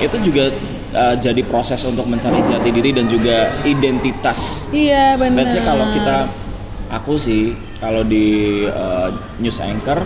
itu 0.00 0.16
juga 0.26 0.50
eh, 0.90 1.14
jadi 1.22 1.40
proses 1.46 1.78
untuk 1.86 2.10
mencari 2.10 2.42
jati 2.42 2.68
diri 2.74 2.90
dan 2.90 3.06
juga 3.06 3.54
identitas. 3.62 4.66
Iya 4.74 5.14
benar. 5.14 5.46
Kalau 5.46 5.86
kita 5.94 6.16
aku 6.90 7.14
sih 7.14 7.54
kalau 7.78 8.02
di 8.04 8.66
uh, 8.66 9.08
news 9.40 9.62
anchor 9.62 10.02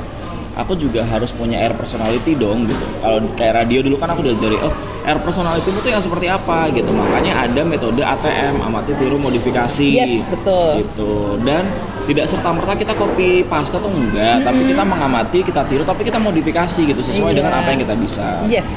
aku 0.55 0.79
juga 0.79 1.03
harus 1.05 1.35
punya 1.35 1.59
air 1.59 1.75
personality 1.75 2.35
dong 2.35 2.67
gitu. 2.67 2.85
Kalau 3.03 3.19
kayak 3.35 3.64
radio 3.64 3.83
dulu 3.83 3.99
kan 3.99 4.14
aku 4.14 4.23
diajari 4.23 4.55
oh 4.62 4.73
air 5.05 5.19
personality 5.21 5.69
itu 5.69 5.88
yang 5.90 6.01
seperti 6.01 6.27
apa 6.31 6.71
gitu. 6.71 6.90
Makanya 6.90 7.47
ada 7.47 7.61
metode 7.67 8.01
ATM 8.01 8.62
amati 8.62 8.95
tiru 8.95 9.19
modifikasi. 9.19 9.88
Yes, 9.90 10.31
betul. 10.31 10.87
Gitu. 10.87 11.12
Dan 11.43 11.67
tidak 12.05 12.29
serta 12.29 12.53
merta 12.53 12.73
kita 12.77 12.93
copy 12.95 13.43
paste 13.45 13.81
tuh 13.81 13.88
enggak, 13.88 14.44
tapi 14.44 14.69
kita 14.69 14.83
mengamati, 14.85 15.38
kita 15.40 15.65
tiru, 15.65 15.83
tapi 15.83 16.05
kita 16.05 16.21
modifikasi 16.21 16.81
gitu 16.85 17.00
sesuai 17.00 17.33
Iya. 17.33 17.38
dengan 17.40 17.52
apa 17.57 17.69
yang 17.73 17.81
kita 17.81 17.94
bisa 17.96 18.44
Yes. 18.44 18.71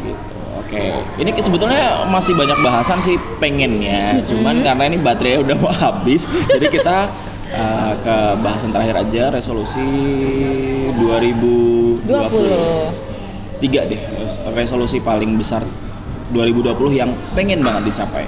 gitu. 0.00 0.32
Oke, 0.56 0.88
ini 1.18 1.28
sebetulnya 1.36 2.08
masih 2.08 2.32
banyak 2.32 2.56
bahasan 2.64 2.96
sih 3.02 3.20
pengennya, 3.36 4.22
cuman 4.24 4.64
karena 4.64 4.86
ini 4.86 4.96
baterainya 4.96 5.44
udah 5.44 5.56
mau 5.60 5.74
habis, 5.74 6.24
jadi 6.46 6.66
kita 6.70 6.96
uh, 7.54 7.92
ke 8.00 8.16
bahasan 8.42 8.70
terakhir 8.74 8.96
aja 9.00 9.22
resolusi 9.34 9.84
2020. 10.98 12.06
20. 12.06 13.60
Tiga 13.60 13.84
deh, 13.84 14.00
resolusi 14.56 15.04
paling 15.04 15.36
besar 15.36 15.60
2020 16.32 16.96
yang 16.96 17.10
pengen 17.36 17.60
banget 17.60 17.92
dicapai. 17.92 18.24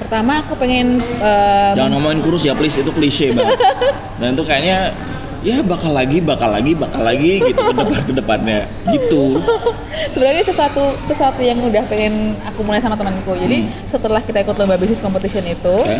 Pertama 0.00 0.40
aku 0.40 0.54
pengen 0.56 0.96
em, 0.96 1.72
Jangan 1.76 1.90
ngomongin 1.98 2.22
kurus 2.22 2.46
ya 2.46 2.54
please, 2.54 2.78
itu 2.78 2.92
klise 2.94 3.34
banget. 3.34 3.58
Dan 4.22 4.38
itu 4.38 4.44
kayaknya 4.46 4.94
ya 5.42 5.60
bakal 5.66 5.90
lagi, 5.90 6.22
bakal 6.22 6.54
lagi, 6.54 6.72
bakal 6.78 7.02
lagi 7.02 7.42
gitu 7.42 7.60
ke 7.60 7.74
depan 7.74 8.00
ke 8.06 8.12
depannya 8.14 8.60
gitu. 8.94 9.40
sebenarnya 10.14 10.44
sesuatu 10.44 10.96
sesuatu 11.04 11.40
yang 11.40 11.60
udah 11.60 11.84
pengen 11.88 12.36
aku 12.44 12.60
mulai 12.64 12.80
sama 12.80 12.96
temanku 12.96 13.36
jadi 13.36 13.64
setelah 13.84 14.20
kita 14.20 14.44
ikut 14.44 14.56
lomba 14.56 14.76
bisnis 14.80 15.00
competition 15.00 15.44
itu 15.44 15.76
Oke. 15.80 15.96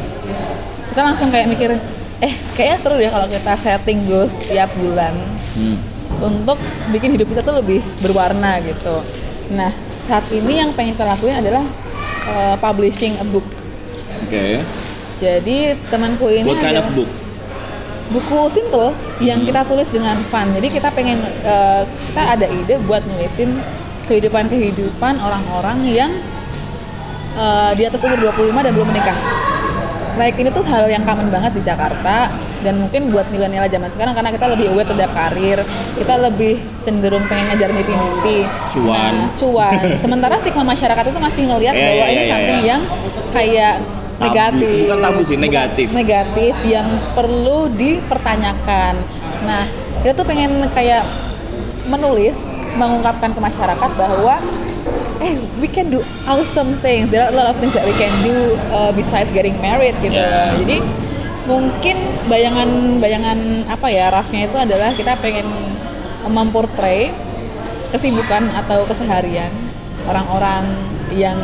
kita 0.93 1.01
langsung 1.05 1.29
kayak 1.29 1.49
mikir 1.49 1.77
eh 2.21 2.33
kayaknya 2.53 2.77
seru 2.77 2.95
deh 2.97 3.09
kalau 3.09 3.27
kita 3.27 3.53
setting 3.57 4.05
goals 4.05 4.37
tiap 4.39 4.71
bulan 4.77 5.13
Hmm. 5.51 5.75
untuk 6.23 6.55
bikin 6.89 7.19
hidup 7.19 7.27
kita 7.27 7.43
tuh 7.43 7.59
lebih 7.59 7.83
berwarna 7.99 8.63
gitu 8.63 9.03
nah 9.51 9.73
saat 10.01 10.23
ini 10.31 10.63
yang 10.63 10.71
pengen 10.71 10.95
kita 10.95 11.03
lakuin 11.05 11.37
adalah 11.37 11.65
uh, 12.29 12.55
publishing 12.57 13.19
a 13.19 13.27
book 13.27 13.43
Oke. 14.23 14.63
jadi 15.19 15.75
temanku 15.91 16.31
ini 16.31 16.47
What 16.47 16.63
kind 16.63 16.79
of 16.79 16.87
book? 16.95 17.11
buku 18.11 18.41
simple 18.51 18.91
yang 19.23 19.47
kita 19.47 19.63
tulis 19.63 19.87
dengan 19.87 20.19
fun. 20.35 20.51
Jadi 20.51 20.67
kita 20.67 20.91
pengen 20.91 21.23
eh, 21.47 21.87
kita 22.11 22.23
ada 22.35 22.47
ide 22.51 22.75
buat 22.83 23.07
nulisin 23.07 23.55
kehidupan-kehidupan 24.11 25.15
orang-orang 25.23 25.79
yang 25.87 26.11
eh, 27.39 27.71
di 27.79 27.87
atas 27.87 28.03
umur 28.03 28.35
25 28.35 28.67
dan 28.67 28.73
belum 28.75 28.89
menikah. 28.91 29.15
Like 30.21 30.37
ini 30.37 30.53
tuh 30.53 30.61
hal 30.69 30.85
yang 30.93 31.01
common 31.09 31.33
banget 31.33 31.57
di 31.57 31.65
Jakarta 31.65 32.29
dan 32.61 32.77
mungkin 32.77 33.09
buat 33.09 33.25
milenial 33.33 33.65
zaman 33.73 33.89
sekarang 33.89 34.13
karena 34.13 34.29
kita 34.37 34.53
lebih 34.53 34.69
aware 34.69 34.85
terhadap 34.85 35.17
karir, 35.17 35.59
kita 35.97 36.15
lebih 36.21 36.61
cenderung 36.85 37.25
pengen 37.25 37.49
ngejar 37.57 37.73
mimpi-mimpi. 37.73 38.45
Cuan. 38.69 39.13
Nah, 39.17 39.33
cuan. 39.33 39.81
Sementara 40.05 40.37
stigma 40.45 40.61
masyarakat 40.61 41.05
itu 41.09 41.17
masih 41.25 41.43
ngelihat 41.49 41.73
Iya, 41.73 41.87
bahwa 41.89 42.05
iya, 42.05 42.13
ini 42.13 42.21
iya, 42.21 42.29
something 42.29 42.61
iya. 42.61 42.69
yang 42.69 42.83
kayak 43.33 43.75
Tabu. 43.81 44.25
negatif. 44.29 44.77
Bukan 44.85 45.01
tabu 45.01 45.21
sih, 45.25 45.37
negatif. 45.41 45.87
Negatif 45.97 46.55
yang 46.69 46.89
perlu 47.17 47.59
dipertanyakan. 47.73 48.95
Nah, 49.49 49.65
kita 50.05 50.13
tuh 50.13 50.27
pengen 50.29 50.53
kayak 50.69 51.09
menulis, 51.89 52.45
mengungkapkan 52.77 53.33
ke 53.33 53.41
masyarakat 53.41 53.91
bahwa 53.97 54.37
eh 55.21 55.37
we 55.61 55.69
can 55.69 55.93
do 55.93 56.01
awesome 56.25 56.81
things. 56.81 57.13
There 57.13 57.23
are 57.23 57.31
a 57.33 57.37
lot 57.37 57.49
of 57.53 57.57
things 57.61 57.77
that 57.77 57.85
we 57.85 57.95
can 57.97 58.13
do 58.25 58.57
uh, 58.73 58.91
besides 58.93 59.31
getting 59.31 59.57
married 59.61 59.95
gitu. 60.01 60.17
Yeah. 60.17 60.57
Jadi 60.65 60.81
mungkin 61.45 61.97
bayangan-bayangan 62.29 63.39
apa 63.69 63.87
ya 63.93 64.13
rafnya 64.13 64.49
itu 64.49 64.57
adalah 64.57 64.91
kita 64.97 65.17
pengen 65.21 65.47
memportray 66.29 67.13
kesibukan 67.91 68.49
atau 68.55 68.87
keseharian 68.87 69.51
orang-orang 70.07 70.63
yang 71.11 71.37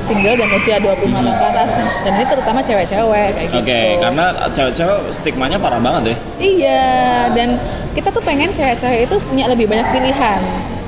single 0.00 0.32
dan 0.32 0.48
usia 0.56 0.80
25 0.80 1.12
tahun 1.12 1.28
ke 1.28 1.46
atas 1.52 1.72
dan 2.02 2.12
ini 2.16 2.24
terutama 2.24 2.64
cewek-cewek 2.64 3.28
kayak 3.36 3.50
Oke, 3.52 3.68
gitu. 3.68 4.00
karena 4.00 4.24
cewek-cewek 4.48 4.98
stigmanya 5.12 5.58
parah 5.60 5.76
banget 5.76 6.02
ya. 6.02 6.16
Iya, 6.40 6.88
dan 7.36 7.48
kita 7.92 8.08
tuh 8.08 8.24
pengen 8.24 8.48
cewek-cewek 8.56 9.12
itu 9.12 9.16
punya 9.28 9.44
lebih 9.44 9.68
banyak 9.68 9.86
pilihan 9.92 10.40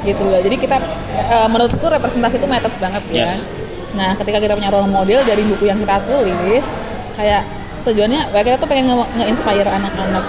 gitu 0.03 0.22
loh. 0.26 0.40
Jadi 0.42 0.57
kita 0.59 0.76
eh, 1.14 1.48
menurutku 1.48 1.86
representasi 1.86 2.38
itu 2.38 2.46
matters 2.46 2.76
banget 2.78 3.03
ya. 3.11 3.26
Yes. 3.26 3.48
Nah, 3.92 4.16
ketika 4.16 4.40
kita 4.40 4.57
punya 4.57 4.72
role 4.72 4.88
model 4.88 5.20
dari 5.22 5.44
buku 5.44 5.68
yang 5.68 5.76
kita 5.76 6.00
tulis, 6.09 6.66
kayak 7.12 7.44
tujuannya 7.82 8.30
ya 8.30 8.40
kita 8.46 8.57
tuh 8.57 8.68
pengen 8.70 8.94
nge- 8.94 9.11
nge-inspire 9.18 9.66
anak-anak 9.68 10.24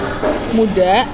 muda 0.58 1.06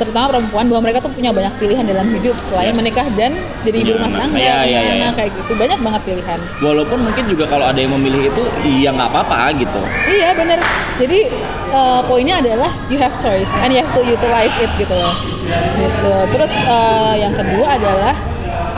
terutama 0.00 0.32
perempuan 0.32 0.64
bahwa 0.72 0.80
mereka 0.88 1.04
tuh 1.04 1.12
punya 1.12 1.28
banyak 1.28 1.52
pilihan 1.60 1.84
dalam 1.84 2.08
hidup 2.16 2.32
selain 2.40 2.72
Yes. 2.72 2.80
menikah 2.80 3.06
dan 3.20 3.32
jadi 3.60 3.76
ibu 3.84 3.92
rumah 4.00 4.08
tangga, 4.08 4.24
Iya, 4.24 4.32
punya 4.32 4.48
iya, 4.48 4.60
iya, 4.64 4.80
anak 4.80 4.96
iya. 4.96 5.10
kayak 5.12 5.30
gitu 5.36 5.52
banyak 5.60 5.78
banget 5.84 6.00
pilihan. 6.08 6.38
Walaupun 6.64 6.98
mungkin 7.04 7.24
juga 7.28 7.44
kalau 7.44 7.64
ada 7.68 7.76
yang 7.76 7.92
memilih 8.00 8.32
itu, 8.32 8.42
iya 8.64 8.88
nggak 8.96 9.08
apa-apa 9.12 9.52
gitu. 9.60 9.80
Iya 10.08 10.28
bener. 10.32 10.58
Jadi 10.96 11.18
eh, 11.70 12.00
poinnya 12.08 12.40
adalah 12.40 12.70
you 12.88 12.96
have 12.96 13.12
choice 13.20 13.52
and 13.60 13.76
you 13.76 13.78
have 13.84 13.92
to 13.92 14.00
utilize 14.00 14.56
it 14.56 14.72
gitu 14.80 14.94
loh. 14.96 15.14
Gitu. 15.76 16.14
Terus 16.32 16.52
eh, 16.64 17.14
yang 17.20 17.36
kedua 17.36 17.76
adalah 17.76 18.16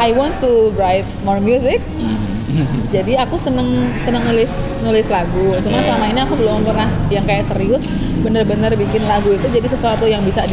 I 0.03 0.11
want 0.11 0.35
to 0.43 0.75
write 0.75 1.07
more 1.23 1.39
music. 1.39 1.79
Jadi 2.95 3.17
aku 3.17 3.41
seneng 3.41 3.97
seneng 4.05 4.29
nulis 4.29 4.77
nulis 4.85 5.09
lagu. 5.09 5.57
Cuma 5.65 5.81
selama 5.81 6.05
ini 6.11 6.21
aku 6.21 6.37
belum 6.37 6.67
pernah 6.69 6.91
yang 7.09 7.25
kayak 7.25 7.49
serius 7.49 7.89
bener-bener 8.23 8.71
bikin 8.77 9.03
lagu 9.09 9.35
itu 9.35 9.51
jadi 9.51 9.67
sesuatu 9.67 10.07
yang 10.07 10.23
bisa 10.23 10.47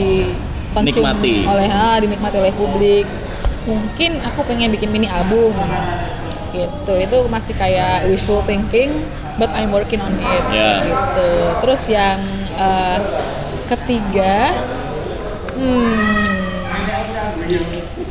Nikmati. 0.69 1.35
oleh 1.49 1.69
ah, 1.69 1.97
dinikmati 1.97 2.37
oleh 2.37 2.53
publik. 2.53 3.05
Mungkin 3.65 4.21
aku 4.23 4.45
pengen 4.45 4.71
bikin 4.73 4.89
mini 4.89 5.09
album 5.09 5.53
gitu. 6.53 6.93
Itu 6.97 7.29
masih 7.29 7.53
kayak 7.53 8.09
wishful 8.09 8.41
thinking, 8.45 9.05
but 9.37 9.49
I'm 9.53 9.69
working 9.69 10.01
on 10.01 10.13
it 10.17 10.43
Ya. 10.49 10.85
gitu. 10.85 11.29
Terus 11.65 11.81
yang 11.89 12.17
eh, 12.57 12.97
ketiga, 13.69 14.53
hmm, 15.53 16.29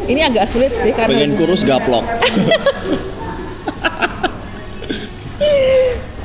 ini 0.06 0.20
agak 0.22 0.46
sulit 0.46 0.70
sih 0.82 0.94
karena 0.94 1.14
Pengen 1.14 1.34
kurus 1.34 1.62
gaplok. 1.66 2.06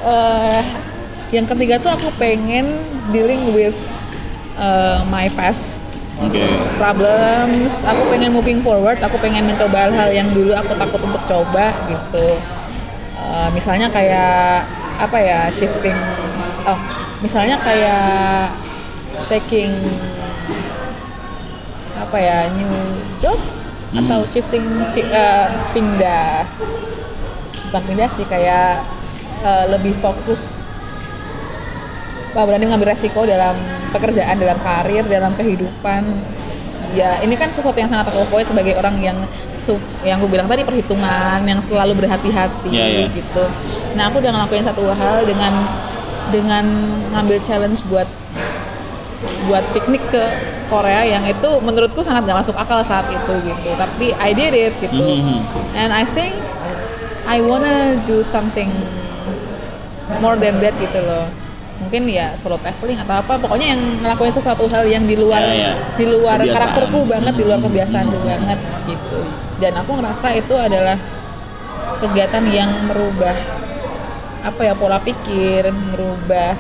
eh 0.04 0.64
yang 1.32 1.48
ketiga 1.48 1.80
tuh 1.80 1.92
aku 1.96 2.12
pengen 2.20 2.78
dealing 3.10 3.56
with 3.56 3.74
uh, 4.60 5.02
my 5.08 5.32
past 5.34 5.82
Oke. 6.22 6.46
problems 6.78 7.82
aku 7.82 8.02
pengen 8.08 8.32
moving 8.32 8.62
forward 8.62 9.02
aku 9.02 9.18
pengen 9.18 9.50
mencoba 9.50 9.90
hal-hal 9.90 10.10
yang 10.14 10.30
dulu 10.30 10.54
aku 10.54 10.74
takut 10.78 11.02
untuk 11.02 11.24
coba 11.26 11.74
gitu. 11.90 12.38
Eh, 13.18 13.50
misalnya 13.52 13.90
kayak 13.90 14.68
apa 15.00 15.18
ya 15.18 15.40
shifting 15.50 15.96
oh 16.70 16.78
misalnya 17.20 17.58
kayak 17.60 18.54
taking 19.26 19.74
apa 21.98 22.18
ya 22.20 22.38
new 22.54 22.74
job 23.18 23.40
atau 23.94 24.22
shifting 24.26 24.66
shi- 24.86 25.06
eh, 25.08 25.46
pindah. 25.72 26.46
Bukan 27.70 27.82
pindah 27.90 28.10
sih 28.12 28.26
kayak 28.30 28.82
eh, 29.42 29.66
lebih 29.70 29.98
fokus 29.98 30.73
berani 32.34 32.66
ngambil 32.66 32.98
resiko 32.98 33.22
dalam 33.24 33.54
pekerjaan, 33.94 34.42
dalam 34.42 34.58
karir, 34.58 35.06
dalam 35.06 35.38
kehidupan. 35.38 36.02
Ya, 36.94 37.18
ini 37.22 37.34
kan 37.34 37.50
sesuatu 37.50 37.74
yang 37.78 37.90
sangat 37.90 38.14
aku 38.14 38.22
sebagai 38.46 38.78
orang 38.78 38.98
yang 39.02 39.18
su- 39.58 39.82
yang 40.06 40.22
gue 40.22 40.30
bilang 40.30 40.46
tadi 40.46 40.62
perhitungan, 40.62 41.42
yang 41.42 41.58
selalu 41.58 42.06
berhati-hati 42.06 42.70
Iya, 42.70 42.86
iya. 42.86 43.06
gitu. 43.10 43.44
Nah, 43.98 44.10
aku 44.10 44.22
udah 44.22 44.30
ngelakuin 44.30 44.62
satu 44.62 44.86
hal 44.94 45.26
dengan 45.26 45.54
dengan 46.30 46.66
ngambil 47.14 47.42
challenge 47.42 47.82
buat 47.90 48.06
buat 49.50 49.64
piknik 49.74 50.06
ke 50.14 50.24
Korea 50.70 51.02
yang 51.06 51.26
itu 51.26 51.50
menurutku 51.66 52.06
sangat 52.06 52.30
gak 52.30 52.46
masuk 52.46 52.56
akal 52.58 52.82
saat 52.86 53.10
itu 53.10 53.34
gitu. 53.42 53.70
Tapi 53.74 54.14
I 54.18 54.30
did 54.34 54.54
it 54.54 54.74
gitu. 54.78 54.94
Mhm. 55.02 55.42
And 55.74 55.90
I 55.90 56.06
think 56.06 56.38
I 57.26 57.42
wanna 57.42 57.98
do 58.06 58.22
something 58.22 58.70
more 60.22 60.38
than 60.38 60.62
that 60.62 60.76
gitu 60.78 61.00
loh 61.02 61.26
mungkin 61.84 62.08
ya 62.08 62.32
solo 62.34 62.56
traveling 62.56 62.96
atau 62.98 63.16
apa 63.18 63.36
pokoknya 63.36 63.68
yang 63.70 63.82
ngelakuin 64.00 64.32
sesuatu 64.32 64.64
hal 64.66 64.84
yang 64.86 65.04
di 65.04 65.14
luar 65.14 65.44
Ya, 65.44 65.54
ya. 65.70 65.74
di 65.94 66.06
luar 66.08 66.40
Kebiasaan. 66.40 66.56
karakterku 66.58 67.00
banget 67.04 67.34
di 67.36 67.44
luar 67.44 67.60
kebiasaanku 67.60 68.18
banget 68.20 68.60
gitu 68.86 69.20
dan 69.60 69.74
aku 69.76 69.92
ngerasa 69.94 70.28
itu 70.34 70.56
adalah 70.56 70.98
kegiatan 72.00 72.44
yang 72.50 72.72
merubah 72.84 73.36
apa 74.42 74.62
ya 74.62 74.74
pola 74.74 75.00
pikir 75.00 75.68
merubah 75.72 76.56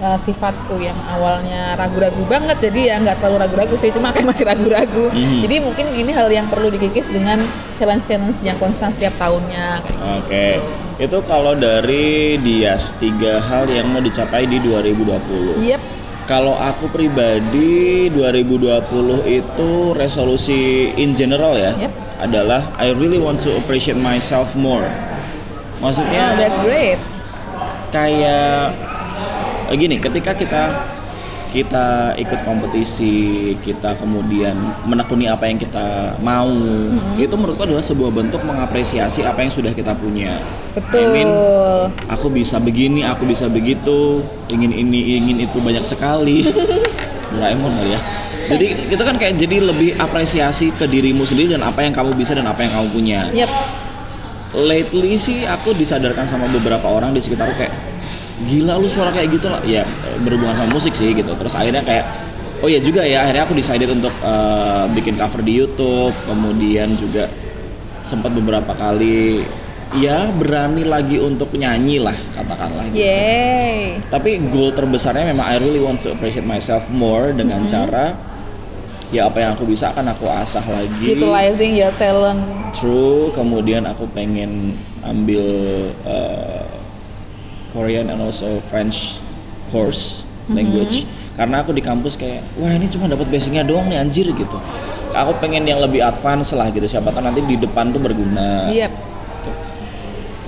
uh, 0.00 0.16
sifatku 0.16 0.76
yang 0.76 0.96
awalnya 1.06 1.72
ragu-ragu 1.74 2.20
banget 2.24 2.56
jadi 2.60 2.80
ya 2.82 2.94
nggak 2.98 3.16
terlalu 3.18 3.36
ragu-ragu 3.40 3.74
sih 3.76 3.88
cuma 3.88 4.10
kayak 4.10 4.26
masih 4.32 4.44
ragu-ragu 4.44 5.06
Mhm. 5.10 5.40
jadi 5.44 5.56
mungkin 5.60 5.86
ini 5.92 6.10
hal 6.10 6.28
yang 6.28 6.46
perlu 6.46 6.68
dikikis 6.68 7.08
dengan 7.08 7.38
challenge-challenge 7.74 8.40
yang 8.42 8.56
konstan 8.56 8.90
setiap 8.90 9.12
tahunnya 9.16 9.80
kayak 9.80 10.00
Oke. 10.20 10.48
Itu 11.00 11.24
kalau 11.24 11.56
dari 11.56 12.36
Dias 12.36 12.92
tiga 12.94 13.40
hal 13.40 13.64
yang 13.66 13.88
mau 13.88 14.00
dicapai 14.00 14.44
di 14.44 14.60
2020. 14.60 15.56
Yep. 15.58 15.80
Kalau 16.28 16.52
aku 16.52 16.86
pribadi 16.86 18.06
2020 18.06 19.24
itu 19.24 19.70
resolusi 19.92 20.60
in 20.94 21.10
general 21.10 21.56
ya 21.56 21.72
Yep. 21.74 21.92
adalah 22.20 22.68
I 22.76 22.92
really 22.92 23.16
want 23.16 23.40
to 23.40 23.56
appreciate 23.56 23.96
myself 23.96 24.52
more. 24.52 24.84
Maksudnya 25.80 26.22
Oh, 26.26 26.36
that's 26.36 26.60
great. 26.60 27.00
kayak 27.88 28.76
gini, 29.78 29.96
ketika 30.02 30.34
kita 30.34 30.62
kita 31.50 32.14
ikut 32.14 32.46
kompetisi, 32.46 33.52
kita 33.58 33.98
kemudian 33.98 34.54
menekuni 34.86 35.26
apa 35.26 35.50
yang 35.50 35.58
kita 35.58 36.14
mau, 36.22 36.46
itu 37.18 37.34
menurutku 37.34 37.66
adalah 37.66 37.82
sebuah 37.82 38.14
bentuk 38.14 38.38
mengapresiasi 38.46 39.26
apa 39.26 39.42
yang 39.42 39.50
sudah 39.50 39.74
kita 39.74 39.90
punya. 39.98 40.38
Betul. 40.78 41.02
I 41.02 41.06
mean, 41.10 41.30
aku 42.06 42.30
bisa 42.30 42.62
begini, 42.62 43.02
aku 43.02 43.26
bisa 43.26 43.50
begitu, 43.50 44.22
ingin 44.46 44.70
ini, 44.70 45.18
ingin 45.18 45.42
itu 45.42 45.58
banyak 45.58 45.82
sekali. 45.82 46.46
Doraemon 47.34 47.82
kali 47.82 47.98
ya. 47.98 48.00
Jadi 48.50 48.66
itu 48.90 49.02
kan 49.02 49.14
kayak 49.14 49.38
jadi 49.38 49.62
lebih 49.62 49.94
apresiasi 49.98 50.74
ke 50.74 50.86
dirimu 50.86 51.22
sendiri 51.22 51.54
dan 51.54 51.62
apa 51.62 51.86
yang 51.86 51.94
kamu 51.94 52.18
bisa 52.18 52.34
dan 52.34 52.46
apa 52.50 52.66
yang 52.66 52.72
kamu 52.74 52.88
punya. 52.90 53.20
Yep. 53.30 53.50
Lately 54.50 55.14
sih 55.14 55.46
aku 55.46 55.70
disadarkan 55.78 56.26
sama 56.26 56.50
beberapa 56.50 56.90
orang 56.90 57.14
di 57.14 57.22
sekitarku 57.22 57.54
kayak 57.54 57.89
gila 58.48 58.80
lu 58.80 58.88
suara 58.88 59.10
kayak 59.12 59.28
gitu 59.36 59.46
lah. 59.50 59.60
Ya 59.66 59.84
berhubungan 60.24 60.56
sama 60.56 60.72
musik 60.72 60.96
sih 60.96 61.12
gitu. 61.12 61.32
Terus 61.36 61.52
akhirnya 61.52 61.84
kayak 61.84 62.04
oh 62.60 62.68
ya 62.68 62.80
juga 62.80 63.02
ya 63.04 63.24
akhirnya 63.24 63.44
aku 63.48 63.54
decided 63.56 63.88
untuk 63.88 64.12
eh, 64.20 64.84
bikin 64.92 65.16
cover 65.16 65.40
di 65.40 65.52
YouTube 65.64 66.14
kemudian 66.28 66.92
juga 66.96 67.28
sempat 68.04 68.32
beberapa 68.32 68.72
kali 68.76 69.44
ya 69.98 70.30
berani 70.30 70.86
lagi 70.86 71.18
untuk 71.18 71.50
nyanyi 71.56 71.98
lah 71.98 72.14
katakanlah 72.38 72.86
gitu. 72.94 73.02
Yeay. 73.02 73.98
tapi 74.06 74.38
goal 74.38 74.70
terbesarnya 74.70 75.34
memang 75.34 75.46
I 75.50 75.58
really 75.58 75.82
want 75.82 75.98
to 76.06 76.14
appreciate 76.14 76.46
myself 76.46 76.86
more 76.94 77.34
dengan 77.34 77.66
cara 77.66 78.14
ya 79.10 79.26
apa 79.26 79.42
yang 79.42 79.58
aku 79.58 79.66
bisa 79.66 79.90
akan 79.90 80.14
aku 80.14 80.30
asah 80.30 80.62
lagi 80.70 81.18
Utilizing 81.18 81.74
your 81.74 81.90
talent. 81.98 82.38
True, 82.70 83.34
kemudian 83.34 83.82
aku 83.82 84.06
pengen 84.14 84.78
ambil 85.02 85.42
uh, 86.06 86.59
Korean 87.70 88.10
and 88.10 88.20
also 88.20 88.58
French 88.66 89.22
course 89.70 90.26
language 90.50 91.06
karena 91.38 91.62
aku 91.62 91.70
di 91.70 91.80
kampus 91.80 92.18
kayak 92.18 92.42
wah 92.58 92.74
ini 92.74 92.90
cuma 92.90 93.06
dapat 93.06 93.30
basicnya 93.30 93.62
doang 93.64 93.88
nih 93.88 94.02
anjir 94.02 94.26
gitu. 94.28 94.58
Aku 95.10 95.34
pengen 95.42 95.66
yang 95.66 95.82
lebih 95.82 96.04
advance 96.06 96.54
lah 96.54 96.70
gitu 96.70 96.86
siapa 96.86 97.10
tahu 97.10 97.22
nanti 97.22 97.42
di 97.42 97.58
depan 97.58 97.90
tuh 97.90 98.02
berguna. 98.02 98.70
Yep. 98.70 99.09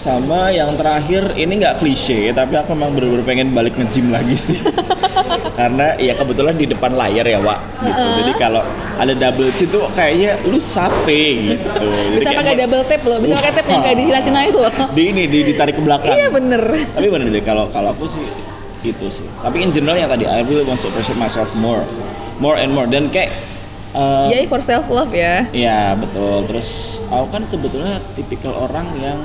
Sama 0.03 0.51
yang 0.51 0.75
terakhir 0.75 1.31
ini 1.39 1.63
nggak 1.63 1.79
klise 1.79 2.35
tapi 2.35 2.59
aku 2.59 2.75
memang 2.75 2.91
bener-bener 2.91 3.23
pengen 3.23 3.55
balik 3.55 3.79
nge-gym 3.79 4.11
lagi 4.11 4.35
sih. 4.35 4.59
karena 5.59 5.95
ya 5.95 6.19
kebetulan 6.19 6.59
di 6.59 6.67
depan 6.67 6.91
layar 6.99 7.23
ya 7.23 7.39
Wak 7.39 7.61
gitu. 7.87 8.03
Jadi 8.19 8.33
kalau 8.35 8.67
ada 8.99 9.15
double 9.15 9.55
chin 9.55 9.71
tuh 9.71 9.87
kayaknya 9.95 10.35
lu 10.43 10.59
sape 10.59 11.55
gitu. 11.55 11.87
Jadi 12.11 12.19
Bisa 12.19 12.35
pakai 12.35 12.55
double 12.59 12.83
tape 12.83 13.05
loh, 13.07 13.19
bisa 13.23 13.39
pakai 13.39 13.53
tape 13.55 13.69
yang 13.71 13.83
kayak 13.87 13.97
di 14.03 14.05
Cina-Cina 14.11 14.41
itu 14.43 14.59
loh. 14.59 14.73
di 14.99 15.03
ini 15.07 15.23
di 15.31 15.39
ditarik 15.47 15.79
ke 15.79 15.83
belakang. 15.87 16.19
Iya 16.19 16.29
bener. 16.35 16.63
Tapi 16.99 17.07
bener 17.07 17.27
deh 17.31 17.45
kalau 17.47 17.71
kalau 17.71 17.95
aku 17.95 18.11
sih 18.11 18.27
itu 18.83 19.07
sih. 19.07 19.29
Tapi 19.39 19.63
in 19.63 19.71
general 19.71 19.95
yang 19.95 20.11
tadi 20.11 20.27
I 20.27 20.43
really 20.43 20.67
want 20.67 20.83
to 20.83 20.91
appreciate 20.91 21.21
myself 21.23 21.47
more, 21.55 21.87
more 22.43 22.59
and 22.59 22.75
more 22.75 22.91
dan 22.91 23.07
kayak 23.07 23.31
uh, 23.95 24.27
Yay 24.35 24.51
for 24.51 24.59
self 24.59 24.91
love 24.91 25.15
ya. 25.15 25.47
ya 25.55 25.95
betul. 25.95 26.43
Terus 26.51 26.99
aku 27.07 27.27
kan 27.31 27.43
sebetulnya 27.47 28.03
tipikal 28.19 28.51
orang 28.57 28.91
yang 28.99 29.23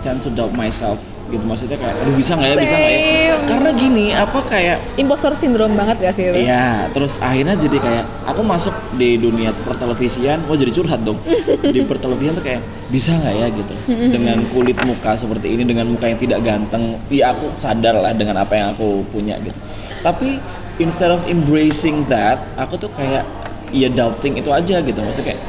tend 0.00 0.18
to 0.22 0.30
doubt 0.32 0.54
myself 0.54 0.98
gitu 1.28 1.44
maksudnya 1.44 1.76
kayak 1.76 1.92
aduh 1.92 2.14
bisa 2.16 2.32
nggak 2.40 2.48
ya 2.48 2.56
bisa 2.56 2.74
nggak 2.80 2.92
ya 2.96 3.28
karena 3.48 3.70
gini 3.72 4.06
apa 4.12 4.40
kayak 4.44 4.76
Impostor 5.00 5.32
syndrome 5.32 5.72
banget 5.72 5.96
gak 6.04 6.12
sih 6.12 6.28
itu? 6.28 6.44
Iya, 6.44 6.92
terus 6.92 7.16
akhirnya 7.16 7.56
jadi 7.56 7.80
kayak 7.80 8.04
aku 8.28 8.44
masuk 8.44 8.74
di 9.00 9.16
dunia 9.16 9.56
pertelevisian, 9.56 10.44
wah 10.44 10.56
jadi 10.58 10.68
curhat 10.68 11.00
dong. 11.00 11.16
di 11.74 11.80
pertelevisian 11.86 12.36
tuh 12.36 12.44
kayak 12.44 12.60
bisa 12.92 13.16
nggak 13.16 13.34
ya 13.34 13.46
gitu, 13.48 13.74
dengan 13.88 14.42
kulit 14.52 14.76
muka 14.84 15.16
seperti 15.16 15.56
ini, 15.56 15.64
dengan 15.64 15.88
muka 15.88 16.12
yang 16.12 16.20
tidak 16.20 16.40
ganteng, 16.44 17.00
ya 17.08 17.32
aku 17.32 17.48
sadar 17.56 17.96
lah 17.96 18.12
dengan 18.12 18.44
apa 18.44 18.52
yang 18.52 18.76
aku 18.76 19.06
punya 19.08 19.40
gitu. 19.40 19.56
Tapi 20.04 20.36
instead 20.76 21.08
of 21.08 21.24
embracing 21.24 22.04
that, 22.12 22.42
aku 22.60 22.76
tuh 22.76 22.92
kayak 22.92 23.24
ya 23.72 23.88
doubting 23.88 24.36
itu 24.36 24.52
aja 24.52 24.84
gitu, 24.84 24.98
maksudnya 25.00 25.32
kayak 25.32 25.40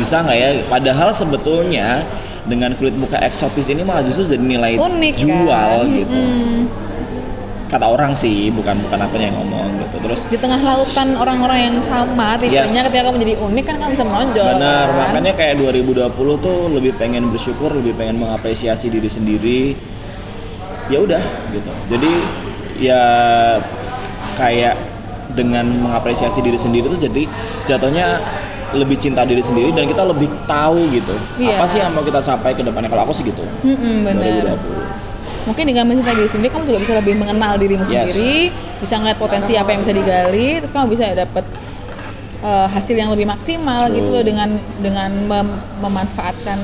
bisa 0.00 0.24
nggak 0.24 0.38
ya? 0.38 0.48
Padahal 0.70 1.08
sebetulnya 1.12 2.06
dengan 2.48 2.72
kulit 2.74 2.96
muka 2.96 3.20
eksotis 3.20 3.68
ini 3.68 3.84
malah 3.84 4.00
justru 4.00 4.24
jadi 4.26 4.40
nilai 4.40 4.74
Unik 4.74 5.14
jual 5.14 5.84
kan? 5.84 5.92
gitu. 5.92 6.16
Mm-mm. 6.16 6.64
Kata 7.68 7.84
orang 7.84 8.16
sih, 8.16 8.48
bukan 8.48 8.80
bukan 8.80 8.96
aku 8.96 9.20
yang 9.20 9.36
ngomong 9.36 9.68
gitu. 9.84 9.96
Terus 10.00 10.20
Di 10.24 10.40
tengah 10.40 10.56
lautan 10.56 11.12
orang-orang 11.12 11.68
yang 11.68 11.76
sama 11.84 12.40
tipenya 12.40 12.64
Yes. 12.64 12.88
ketika 12.88 13.04
kamu 13.04 13.20
jadi 13.20 13.34
unik 13.36 13.64
kan 13.68 13.76
kamu 13.76 13.90
bisa 13.92 14.04
menonjol 14.08 14.48
Benar, 14.56 14.86
kan? 14.88 14.98
makanya 15.12 15.32
kayak 15.36 15.54
2020 15.60 16.08
tuh 16.40 16.58
lebih 16.72 16.96
pengen 16.96 17.28
bersyukur, 17.28 17.68
lebih 17.76 17.92
pengen 17.92 18.16
mengapresiasi 18.16 18.88
diri 18.88 19.06
sendiri. 19.06 19.76
Ya 20.88 21.04
udah 21.04 21.20
gitu. 21.52 21.72
Jadi 21.92 22.12
ya 22.80 23.02
kayak 24.40 24.80
dengan 25.36 25.68
mengapresiasi 25.68 26.40
diri 26.40 26.56
sendiri 26.56 26.88
tuh 26.88 26.96
jadi 26.96 27.28
jatuhnya 27.68 28.16
lebih 28.70 28.96
cinta 28.96 29.22
diri 29.22 29.40
sendiri 29.40 29.70
dan 29.70 29.84
kita 29.84 30.02
lebih 30.02 30.28
tahu 30.44 30.88
gitu. 30.90 31.14
Iya. 31.36 31.56
Apa 31.56 31.64
sih 31.64 31.78
yang 31.78 31.90
mau 31.90 32.02
kita 32.02 32.18
capai 32.18 32.52
ke 32.52 32.60
depannya 32.60 32.86
kalau 32.86 33.02
aku 33.02 33.12
sih 33.12 33.24
gitu. 33.24 33.40
Mm-mm, 33.62 34.04
bener 34.04 34.44
2020. 34.46 34.98
mungkin 35.44 35.64
dengan 35.64 35.84
mencintai 35.86 36.12
diri 36.14 36.28
sendiri 36.28 36.50
kamu 36.50 36.64
juga 36.66 36.78
bisa 36.78 36.92
lebih 36.94 37.14
mengenal 37.16 37.56
dirimu 37.56 37.80
Yes. 37.82 38.12
sendiri 38.12 38.52
bisa 38.78 38.94
ngeliat 38.96 39.16
potensi 39.16 39.56
apa 39.56 39.72
yang 39.72 39.80
bisa 39.80 39.92
digali 39.92 40.60
terus 40.60 40.68
kamu 40.68 40.92
bisa 40.92 41.08
dapat 41.10 41.40
uh, 42.38 42.68
hasil 42.68 42.92
yang 42.92 43.08
lebih 43.08 43.24
maksimal 43.24 43.88
True. 43.88 43.96
gitu 43.96 44.08
loh 44.10 44.20
dengan 44.20 44.48
dengan 44.76 45.08
mem- 45.08 45.56
memanfaatkan 45.80 46.60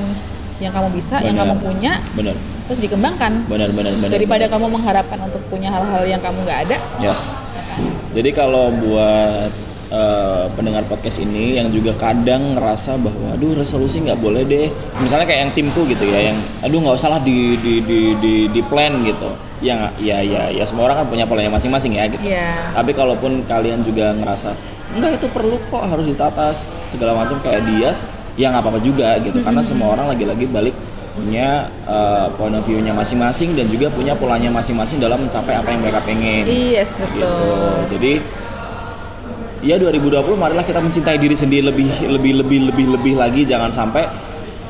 yang 0.55 0.69
kamu 0.69 0.93
bisa 0.93 1.17
yang 1.19 1.33
Benar. 1.33 1.49
kamu 1.49 1.65
punya 1.65 1.93
Benar. 2.13 2.35
terus 2.63 2.79
dikembangkan 2.79 3.31
Benar 3.49 3.73
benar 3.73 3.89
benar. 3.95 4.11
daripada 4.13 4.45
kamu 4.45 4.65
mengharapkan 4.69 5.19
untuk 5.19 5.41
punya 5.49 5.67
hal-hal 5.67 6.05
yang 6.05 6.21
kamu 6.21 6.37
nggak 6.45 6.59
ada 6.69 6.77
Yes. 7.01 7.33
Jadi 8.13 8.29
kalau 8.31 8.69
buat 8.71 9.49
eh, 9.91 10.45
pendengar 10.53 10.85
podcast 10.89 11.21
ini 11.21 11.59
yang 11.59 11.69
juga 11.69 11.93
kadang 11.97 12.57
ngerasa 12.57 12.97
bahwa 12.97 13.35
aduh 13.35 13.53
resolusi 13.57 14.01
nggak 14.01 14.19
boleh 14.21 14.45
deh. 14.45 14.67
Misalnya 15.01 15.25
kayak 15.29 15.41
yang 15.49 15.53
timku 15.53 15.85
gitu 15.89 16.05
ya, 16.05 16.31
yang 16.31 16.37
aduh 16.63 16.79
nggak 16.81 16.95
usah 16.95 17.17
lah 17.17 17.21
di 17.21 17.59
di 17.59 17.81
di 17.83 17.99
di, 18.17 18.33
di 18.49 18.61
plan 18.65 19.01
gitu. 19.05 19.29
Ya 19.63 19.89
ya 19.97 20.19
ya 20.21 20.51
ya 20.51 20.63
semua 20.67 20.91
orang 20.91 21.03
kan 21.03 21.07
punya 21.09 21.25
polanya 21.25 21.51
masing-masing 21.53 21.95
ya 21.97 22.05
gitu. 22.11 22.21
Iya. 22.25 22.75
Tapi 22.75 22.91
kalaupun 22.91 23.45
kalian 23.47 23.81
juga 23.81 24.13
ngerasa 24.13 24.53
enggak 24.95 25.19
itu 25.19 25.27
perlu 25.33 25.57
kok 25.67 25.83
harus 25.83 26.05
ditata 26.07 26.53
segala 26.55 27.17
macam 27.17 27.35
kayak 27.41 27.65
Dias, 27.67 28.05
ya 28.39 28.53
nggak 28.53 28.63
apa-apa 28.63 28.79
juga 28.83 29.17
gitu. 29.23 29.41
Karena 29.41 29.61
semua 29.65 29.95
orang 29.95 30.11
lagi-lagi 30.11 30.45
balik 30.47 30.75
punya 31.15 31.71
uh, 31.87 32.27
point 32.35 32.51
of 32.51 32.67
view-nya 32.67 32.91
masing-masing 32.91 33.55
dan 33.55 33.71
juga 33.71 33.87
punya 33.87 34.11
polanya 34.19 34.51
masing-masing 34.51 34.99
dalam 34.99 35.23
mencapai 35.23 35.55
apa 35.55 35.71
yang 35.71 35.79
mereka 35.79 36.03
pengen 36.03 36.43
yes 36.43 36.99
gitu. 36.99 37.07
betul 37.07 37.87
Jadi 37.95 38.13
ya 39.65 39.81
2020 39.81 40.37
marilah 40.37 40.61
kita 40.61 40.77
mencintai 40.77 41.17
diri 41.17 41.33
sendiri 41.33 41.73
lebih 41.73 41.89
lebih 42.05 42.33
lebih 42.45 42.59
lebih 42.69 42.85
lebih 42.93 43.13
lagi 43.17 43.41
jangan 43.49 43.73
sampai 43.73 44.05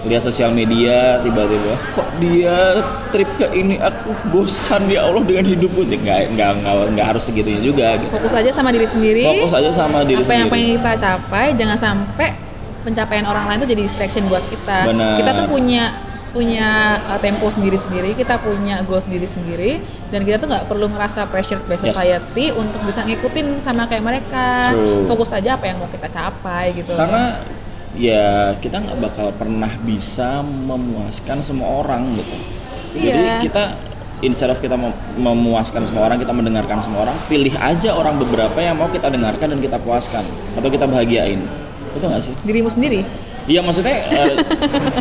lihat 0.06 0.22
sosial 0.22 0.54
media 0.54 1.18
tiba-tiba 1.26 1.74
kok 1.98 2.08
dia 2.22 2.80
trip 3.10 3.28
ke 3.42 3.50
ini 3.58 3.82
aku 3.82 4.14
bosan 4.30 4.86
ya 4.86 5.04
Allah 5.10 5.26
dengan 5.26 5.50
hidupku 5.50 5.82
nggak 5.82 6.38
nggak 6.38 6.52
nggak 6.62 6.76
nggak 6.94 7.06
harus 7.10 7.26
segitunya 7.26 7.60
juga 7.60 7.98
gitu. 7.98 8.14
fokus 8.14 8.34
aja 8.38 8.54
sama 8.54 8.70
diri 8.70 8.86
sendiri 8.88 9.26
Fokus 9.26 9.54
aja 9.58 9.72
sama 9.74 10.06
diri 10.06 10.22
apa 10.22 10.32
yang 10.32 10.48
sendiri. 10.48 10.54
pengen 10.54 10.70
kita 10.78 10.92
capai 11.02 11.46
jangan 11.58 11.78
sampai 11.78 12.28
pencapaian 12.86 13.26
orang 13.26 13.50
lain 13.50 13.58
itu 13.66 13.68
jadi 13.74 13.82
distraction 13.82 14.24
buat 14.30 14.46
kita 14.46 14.78
Benar. 14.94 15.18
kita 15.18 15.32
tuh 15.34 15.46
punya 15.50 15.84
punya 16.36 16.68
uh, 17.02 17.16
tempo 17.18 17.48
sendiri 17.48 17.80
sendiri 17.80 18.12
kita 18.12 18.36
punya 18.38 18.84
goal 18.84 19.00
sendiri 19.00 19.24
sendiri 19.24 19.80
dan 20.12 20.22
kita 20.22 20.36
tuh 20.36 20.52
nggak 20.52 20.68
perlu 20.68 20.92
ngerasa 20.92 21.24
pressure 21.26 21.64
by 21.64 21.74
Yes. 21.74 21.88
society 21.88 22.52
untuk 22.52 22.84
bisa 22.84 23.02
ngikutin 23.02 23.64
sama 23.64 23.88
kayak 23.88 24.04
mereka 24.04 24.70
True. 24.70 25.08
fokus 25.08 25.32
aja 25.32 25.56
apa 25.56 25.66
yang 25.66 25.80
mau 25.80 25.88
kita 25.88 26.06
capai 26.06 26.76
gitu 26.76 26.92
Karena 26.92 27.40
ya 27.96 28.28
kita 28.54 28.84
nggak 28.84 28.98
bakal 29.02 29.32
pernah 29.32 29.72
bisa 29.80 30.44
memuaskan 30.44 31.40
semua 31.40 31.80
orang 31.80 32.04
gitu. 32.14 32.36
Jadi 32.94 33.22
Iya. 33.22 33.40
kita 33.40 33.64
instead 34.20 34.48
of 34.48 34.60
kita 34.60 34.76
mem- 34.76 34.92
memuaskan 35.16 35.84
semua 35.84 36.04
orang, 36.06 36.18
kita 36.18 36.32
mendengarkan 36.32 36.80
semua 36.80 37.04
orang, 37.04 37.16
pilih 37.26 37.56
aja 37.56 37.92
orang 37.92 38.16
beberapa 38.16 38.56
yang 38.58 38.76
mau 38.76 38.88
kita 38.88 39.08
dengarkan 39.08 39.48
dan 39.50 39.60
kita 39.60 39.78
puaskan 39.78 40.24
atau 40.54 40.68
kita 40.68 40.84
bahagiain. 40.84 41.40
Betul 41.92 42.12
nggak 42.12 42.24
sih? 42.24 42.36
dirimu 42.44 42.68
sendiri 42.68 43.08
Iya 43.46 43.62
maksudnya 43.62 43.94
eh, 44.08 44.34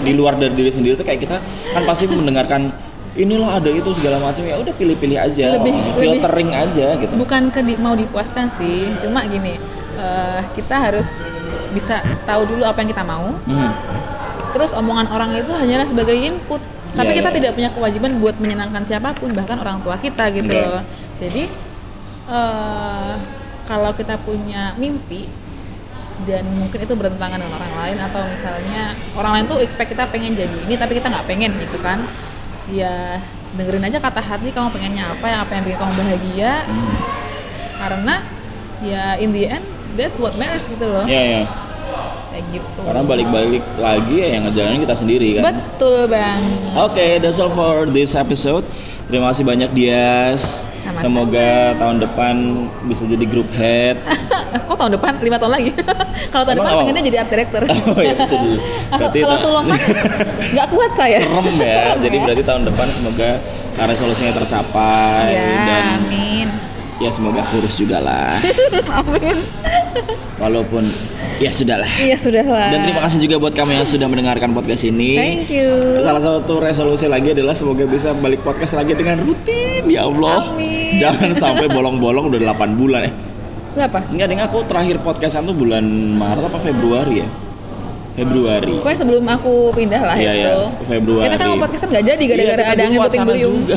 di 0.01 0.12
luar 0.12 0.36
dari 0.36 0.53
diri 0.53 0.68
sendiri 0.68 0.95
tuh 0.95 1.03
kayak 1.03 1.20
kita 1.20 1.36
kan 1.72 1.82
pasti 1.84 2.05
mendengarkan 2.07 2.68
ini 3.14 3.34
loh 3.34 3.49
ada 3.49 3.66
itu 3.66 3.88
segala 3.95 4.18
macam 4.18 4.42
ya 4.42 4.59
udah 4.59 4.74
pilih-pilih 4.74 5.16
aja, 5.16 5.55
Lebih- 5.55 5.95
filtering 5.95 6.51
aja 6.51 6.86
gitu. 6.95 7.14
bukan 7.14 7.49
ke 7.49 7.62
di- 7.62 7.78
mau 7.78 7.95
dipuaskan 7.95 8.47
sih 8.47 8.90
cuma 8.99 9.22
gini 9.24 9.55
eh, 9.95 10.40
kita 10.53 10.76
harus 10.82 11.30
bisa 11.70 11.99
tahu 12.24 12.45
dulu 12.45 12.62
apa 12.62 12.78
yang 12.78 12.90
kita 12.90 13.03
mau 13.03 13.32
Hmm. 13.40 13.70
Terus 14.51 14.70
omongan 14.72 15.09
orang 15.09 15.34
itu 15.34 15.51
hanyalah 15.51 15.82
sebagai 15.82 16.14
input. 16.14 16.62
Tapi 16.95 17.11
Iya, 17.11 17.18
kita 17.18 17.28
iya. 17.28 17.36
tidak 17.36 17.51
punya 17.55 17.70
kewajiban 17.70 18.22
buat 18.22 18.38
menyenangkan 18.38 18.86
siapa 18.86 19.11
pun, 19.11 19.34
bahkan 19.34 19.59
orang 19.59 19.82
tua 19.82 19.99
kita 19.99 20.30
gitu. 20.30 20.55
Loh. 20.55 20.78
Jadi 21.18 21.51
eh, 22.28 23.14
kalau 23.64 23.90
kita 23.92 24.14
punya 24.16 24.72
mimpi 24.74 25.26
dan 26.22 26.46
mungkin 26.48 26.78
itu 26.78 26.94
bertentangan 26.94 27.36
dengan 27.36 27.54
orang 27.54 27.74
lain 27.76 27.96
atau 28.00 28.22
misalnya 28.24 28.82
orang 29.12 29.32
lain 29.34 29.44
tuh 29.46 29.58
expect 29.58 29.90
kita 29.90 30.06
pengen 30.06 30.32
jadi 30.32 30.56
ini 30.62 30.74
tapi 30.74 30.94
kita 30.94 31.10
nggak 31.10 31.26
pengen 31.26 31.50
gitu 31.58 31.76
kan 31.78 32.06
ya 32.66 33.18
dengerin 33.52 33.82
aja 33.82 33.98
kata 33.98 34.18
hati 34.18 34.48
kamu 34.48 34.70
pengennya 34.70 35.10
apa 35.10 35.26
yang 35.26 35.40
apa 35.42 35.52
yang 35.52 35.62
bikin 35.64 35.78
kamu 35.78 35.92
bahagia 35.96 36.52
Hmm. 36.64 36.94
karena 37.76 38.14
ya 38.80 39.04
in 39.16 39.30
the 39.30 39.44
end 39.48 39.64
that's 39.94 40.16
what 40.16 40.34
matters 40.34 40.66
gitu 40.66 40.82
loh 40.82 41.02
Iya 41.02 41.22
ya. 41.22 41.42
kayak 42.30 42.44
gitu 42.52 42.80
Karena 42.80 43.02
balik-balik 43.02 43.62
lagi 43.76 44.14
ya 44.16 44.28
yang 44.32 44.42
ngejalanin 44.44 44.80
kita 44.80 44.94
sendiri 44.96 45.28
kan. 45.36 45.42
betul 45.50 46.06
bang 46.06 46.40
Oke, 46.74 47.18
that's 47.18 47.38
all 47.38 47.46
for 47.48 47.86
this 47.86 48.14
episode. 48.14 48.66
Terima 49.06 49.30
kasih 49.30 49.44
banyak 49.44 49.70
Dias. 49.70 50.66
Sama-sama. 50.85 51.01
Semoga 51.01 51.49
tahun 51.74 51.97
depan 51.97 52.35
bisa 52.85 53.09
jadi 53.09 53.24
group 53.24 53.49
head. 53.57 53.97
Kok 54.68 54.76
tahun 54.76 54.93
depan? 54.95 55.16
Lima 55.18 55.41
tahun 55.41 55.53
lagi? 55.57 55.70
Kalau 56.32 56.45
tahun 56.45 56.57
Emang 56.61 56.66
depan 56.68 56.80
pengennya 56.85 57.03
jadi 57.03 57.16
art 57.24 57.30
director. 57.32 57.62
Oh 57.95 58.01
iya 58.01 58.14
betul. 58.14 58.59
Berarti 58.91 59.18
kalau 59.22 59.61
kan 59.64 59.78
nggak 60.53 60.66
kuat 60.68 60.91
saya. 60.93 61.18
serem 61.22 61.57
ya. 61.57 61.72
Serem 61.72 61.99
jadi 62.03 62.16
ya. 62.16 62.24
berarti 62.26 62.43
tahun 62.45 62.62
depan 62.68 62.87
semoga 62.91 63.30
resolusinya 63.76 64.32
tercapai 64.35 65.26
Ya, 65.30 65.47
dan 65.66 65.85
amin. 66.05 66.47
ya 66.99 67.11
semoga 67.11 67.41
kurus 67.49 67.74
juga 67.74 67.99
lah. 67.99 68.35
Amin. 68.93 69.37
Walaupun 70.37 70.85
ya 71.37 71.51
sudahlah. 71.51 71.91
Iya 71.99 72.16
sudah 72.16 72.45
lah. 72.45 72.70
Dan 72.70 72.80
terima 72.85 73.01
kasih 73.03 73.18
juga 73.20 73.37
buat 73.39 73.53
kamu 73.53 73.70
yang 73.74 73.85
sudah 73.85 74.07
mendengarkan 74.07 74.51
podcast 74.51 74.85
ini. 74.85 75.14
Thank 75.14 75.51
you. 75.51 76.01
Salah 76.01 76.22
satu 76.22 76.59
resolusi 76.59 77.07
lagi 77.07 77.32
adalah 77.32 77.53
semoga 77.53 77.85
bisa 77.85 78.14
balik 78.14 78.41
podcast 78.41 78.74
lagi 78.74 78.93
dengan 78.93 79.18
rutin 79.18 79.82
ya 79.87 80.05
Allah. 80.05 80.49
Amin. 80.49 80.97
Jangan 80.97 81.30
sampai 81.32 81.66
bolong-bolong 81.66 82.28
udah 82.28 82.41
8 82.49 82.74
bulan 82.74 83.01
ya. 83.05 83.12
Berapa? 83.74 83.99
Enggak 84.07 84.26
ding 84.28 84.39
aku 84.41 84.59
terakhir 84.64 84.97
podcastan 85.01 85.43
tuh 85.45 85.53
bulan 85.53 85.82
Maret 86.14 86.47
apa 86.47 86.59
Februari 86.59 87.26
ya? 87.26 87.28
Februari. 88.14 88.70
Pokoknya 88.78 88.99
sebelum 89.03 89.26
aku 89.26 89.74
pindah 89.74 89.99
lah 89.99 90.14
Iya, 90.14 90.32
itu. 90.32 90.47
iya, 90.47 90.87
Februari. 90.87 91.26
Kita 91.26 91.35
kan 91.35 91.47
mau 91.51 91.59
podcastan 91.59 91.89
nggak 91.91 92.05
jadi 92.07 92.22
gara-gara 92.24 92.62
Iya, 92.62 92.70
ada 92.70 92.82
angin 92.87 92.99
puting 93.03 93.22
beliung. 93.26 93.55
juga. 93.59 93.74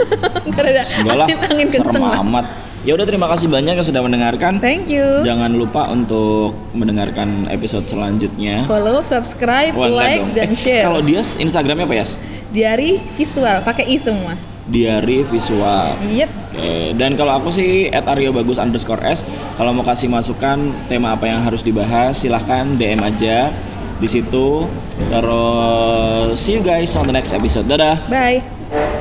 Gara-gara 0.54 0.86
Enggak 0.86 1.16
lah, 1.18 1.26
angin, 1.26 1.38
angin 1.42 1.66
serem 1.66 1.84
kenceng 1.90 2.04
lah. 2.06 2.22
amat. 2.22 2.46
Ya 2.80 2.96
udah 2.96 3.04
terima 3.04 3.28
kasih 3.28 3.52
banyak 3.52 3.76
yang 3.76 3.84
sudah 3.84 4.00
mendengarkan. 4.00 4.56
Thank 4.56 4.88
you. 4.88 5.20
Jangan 5.20 5.52
lupa 5.52 5.84
untuk 5.92 6.56
mendengarkan 6.72 7.44
episode 7.52 7.84
selanjutnya. 7.84 8.64
Follow, 8.64 9.04
subscribe, 9.04 9.76
Wah, 9.76 9.92
like, 9.92 10.24
dong. 10.24 10.32
dan 10.32 10.48
Eh, 10.48 10.56
share. 10.56 10.84
Kalau 10.88 11.04
dia 11.04 11.20
Instagramnya 11.20 11.84
apa 11.84 11.96
ya? 12.00 12.06
Diary 12.50 12.96
visual, 13.20 13.60
pakai 13.62 13.84
i 13.84 14.00
semua. 14.00 14.32
Diary 14.64 15.28
visual. 15.28 15.92
Yep. 16.08 16.30
Oke, 16.50 16.72
dan 16.96 17.20
kalau 17.20 17.36
aku 17.36 17.52
sih 17.52 17.92
at 17.92 18.08
Aryo 18.08 18.32
Bagus 18.32 18.56
underscore 18.56 19.04
S. 19.04 19.28
Kalau 19.60 19.76
mau 19.76 19.84
kasih 19.84 20.08
masukan 20.08 20.72
tema 20.88 21.12
apa 21.12 21.28
yang 21.28 21.44
harus 21.44 21.60
dibahas, 21.60 22.16
silahkan 22.16 22.64
DM 22.80 23.02
aja 23.04 23.52
di 24.00 24.08
situ. 24.08 24.64
Terus 25.12 26.32
see 26.40 26.56
you 26.56 26.64
guys 26.64 26.96
on 26.96 27.04
the 27.04 27.14
next 27.14 27.36
episode. 27.36 27.68
Dadah. 27.68 28.00
Bye. 28.08 29.00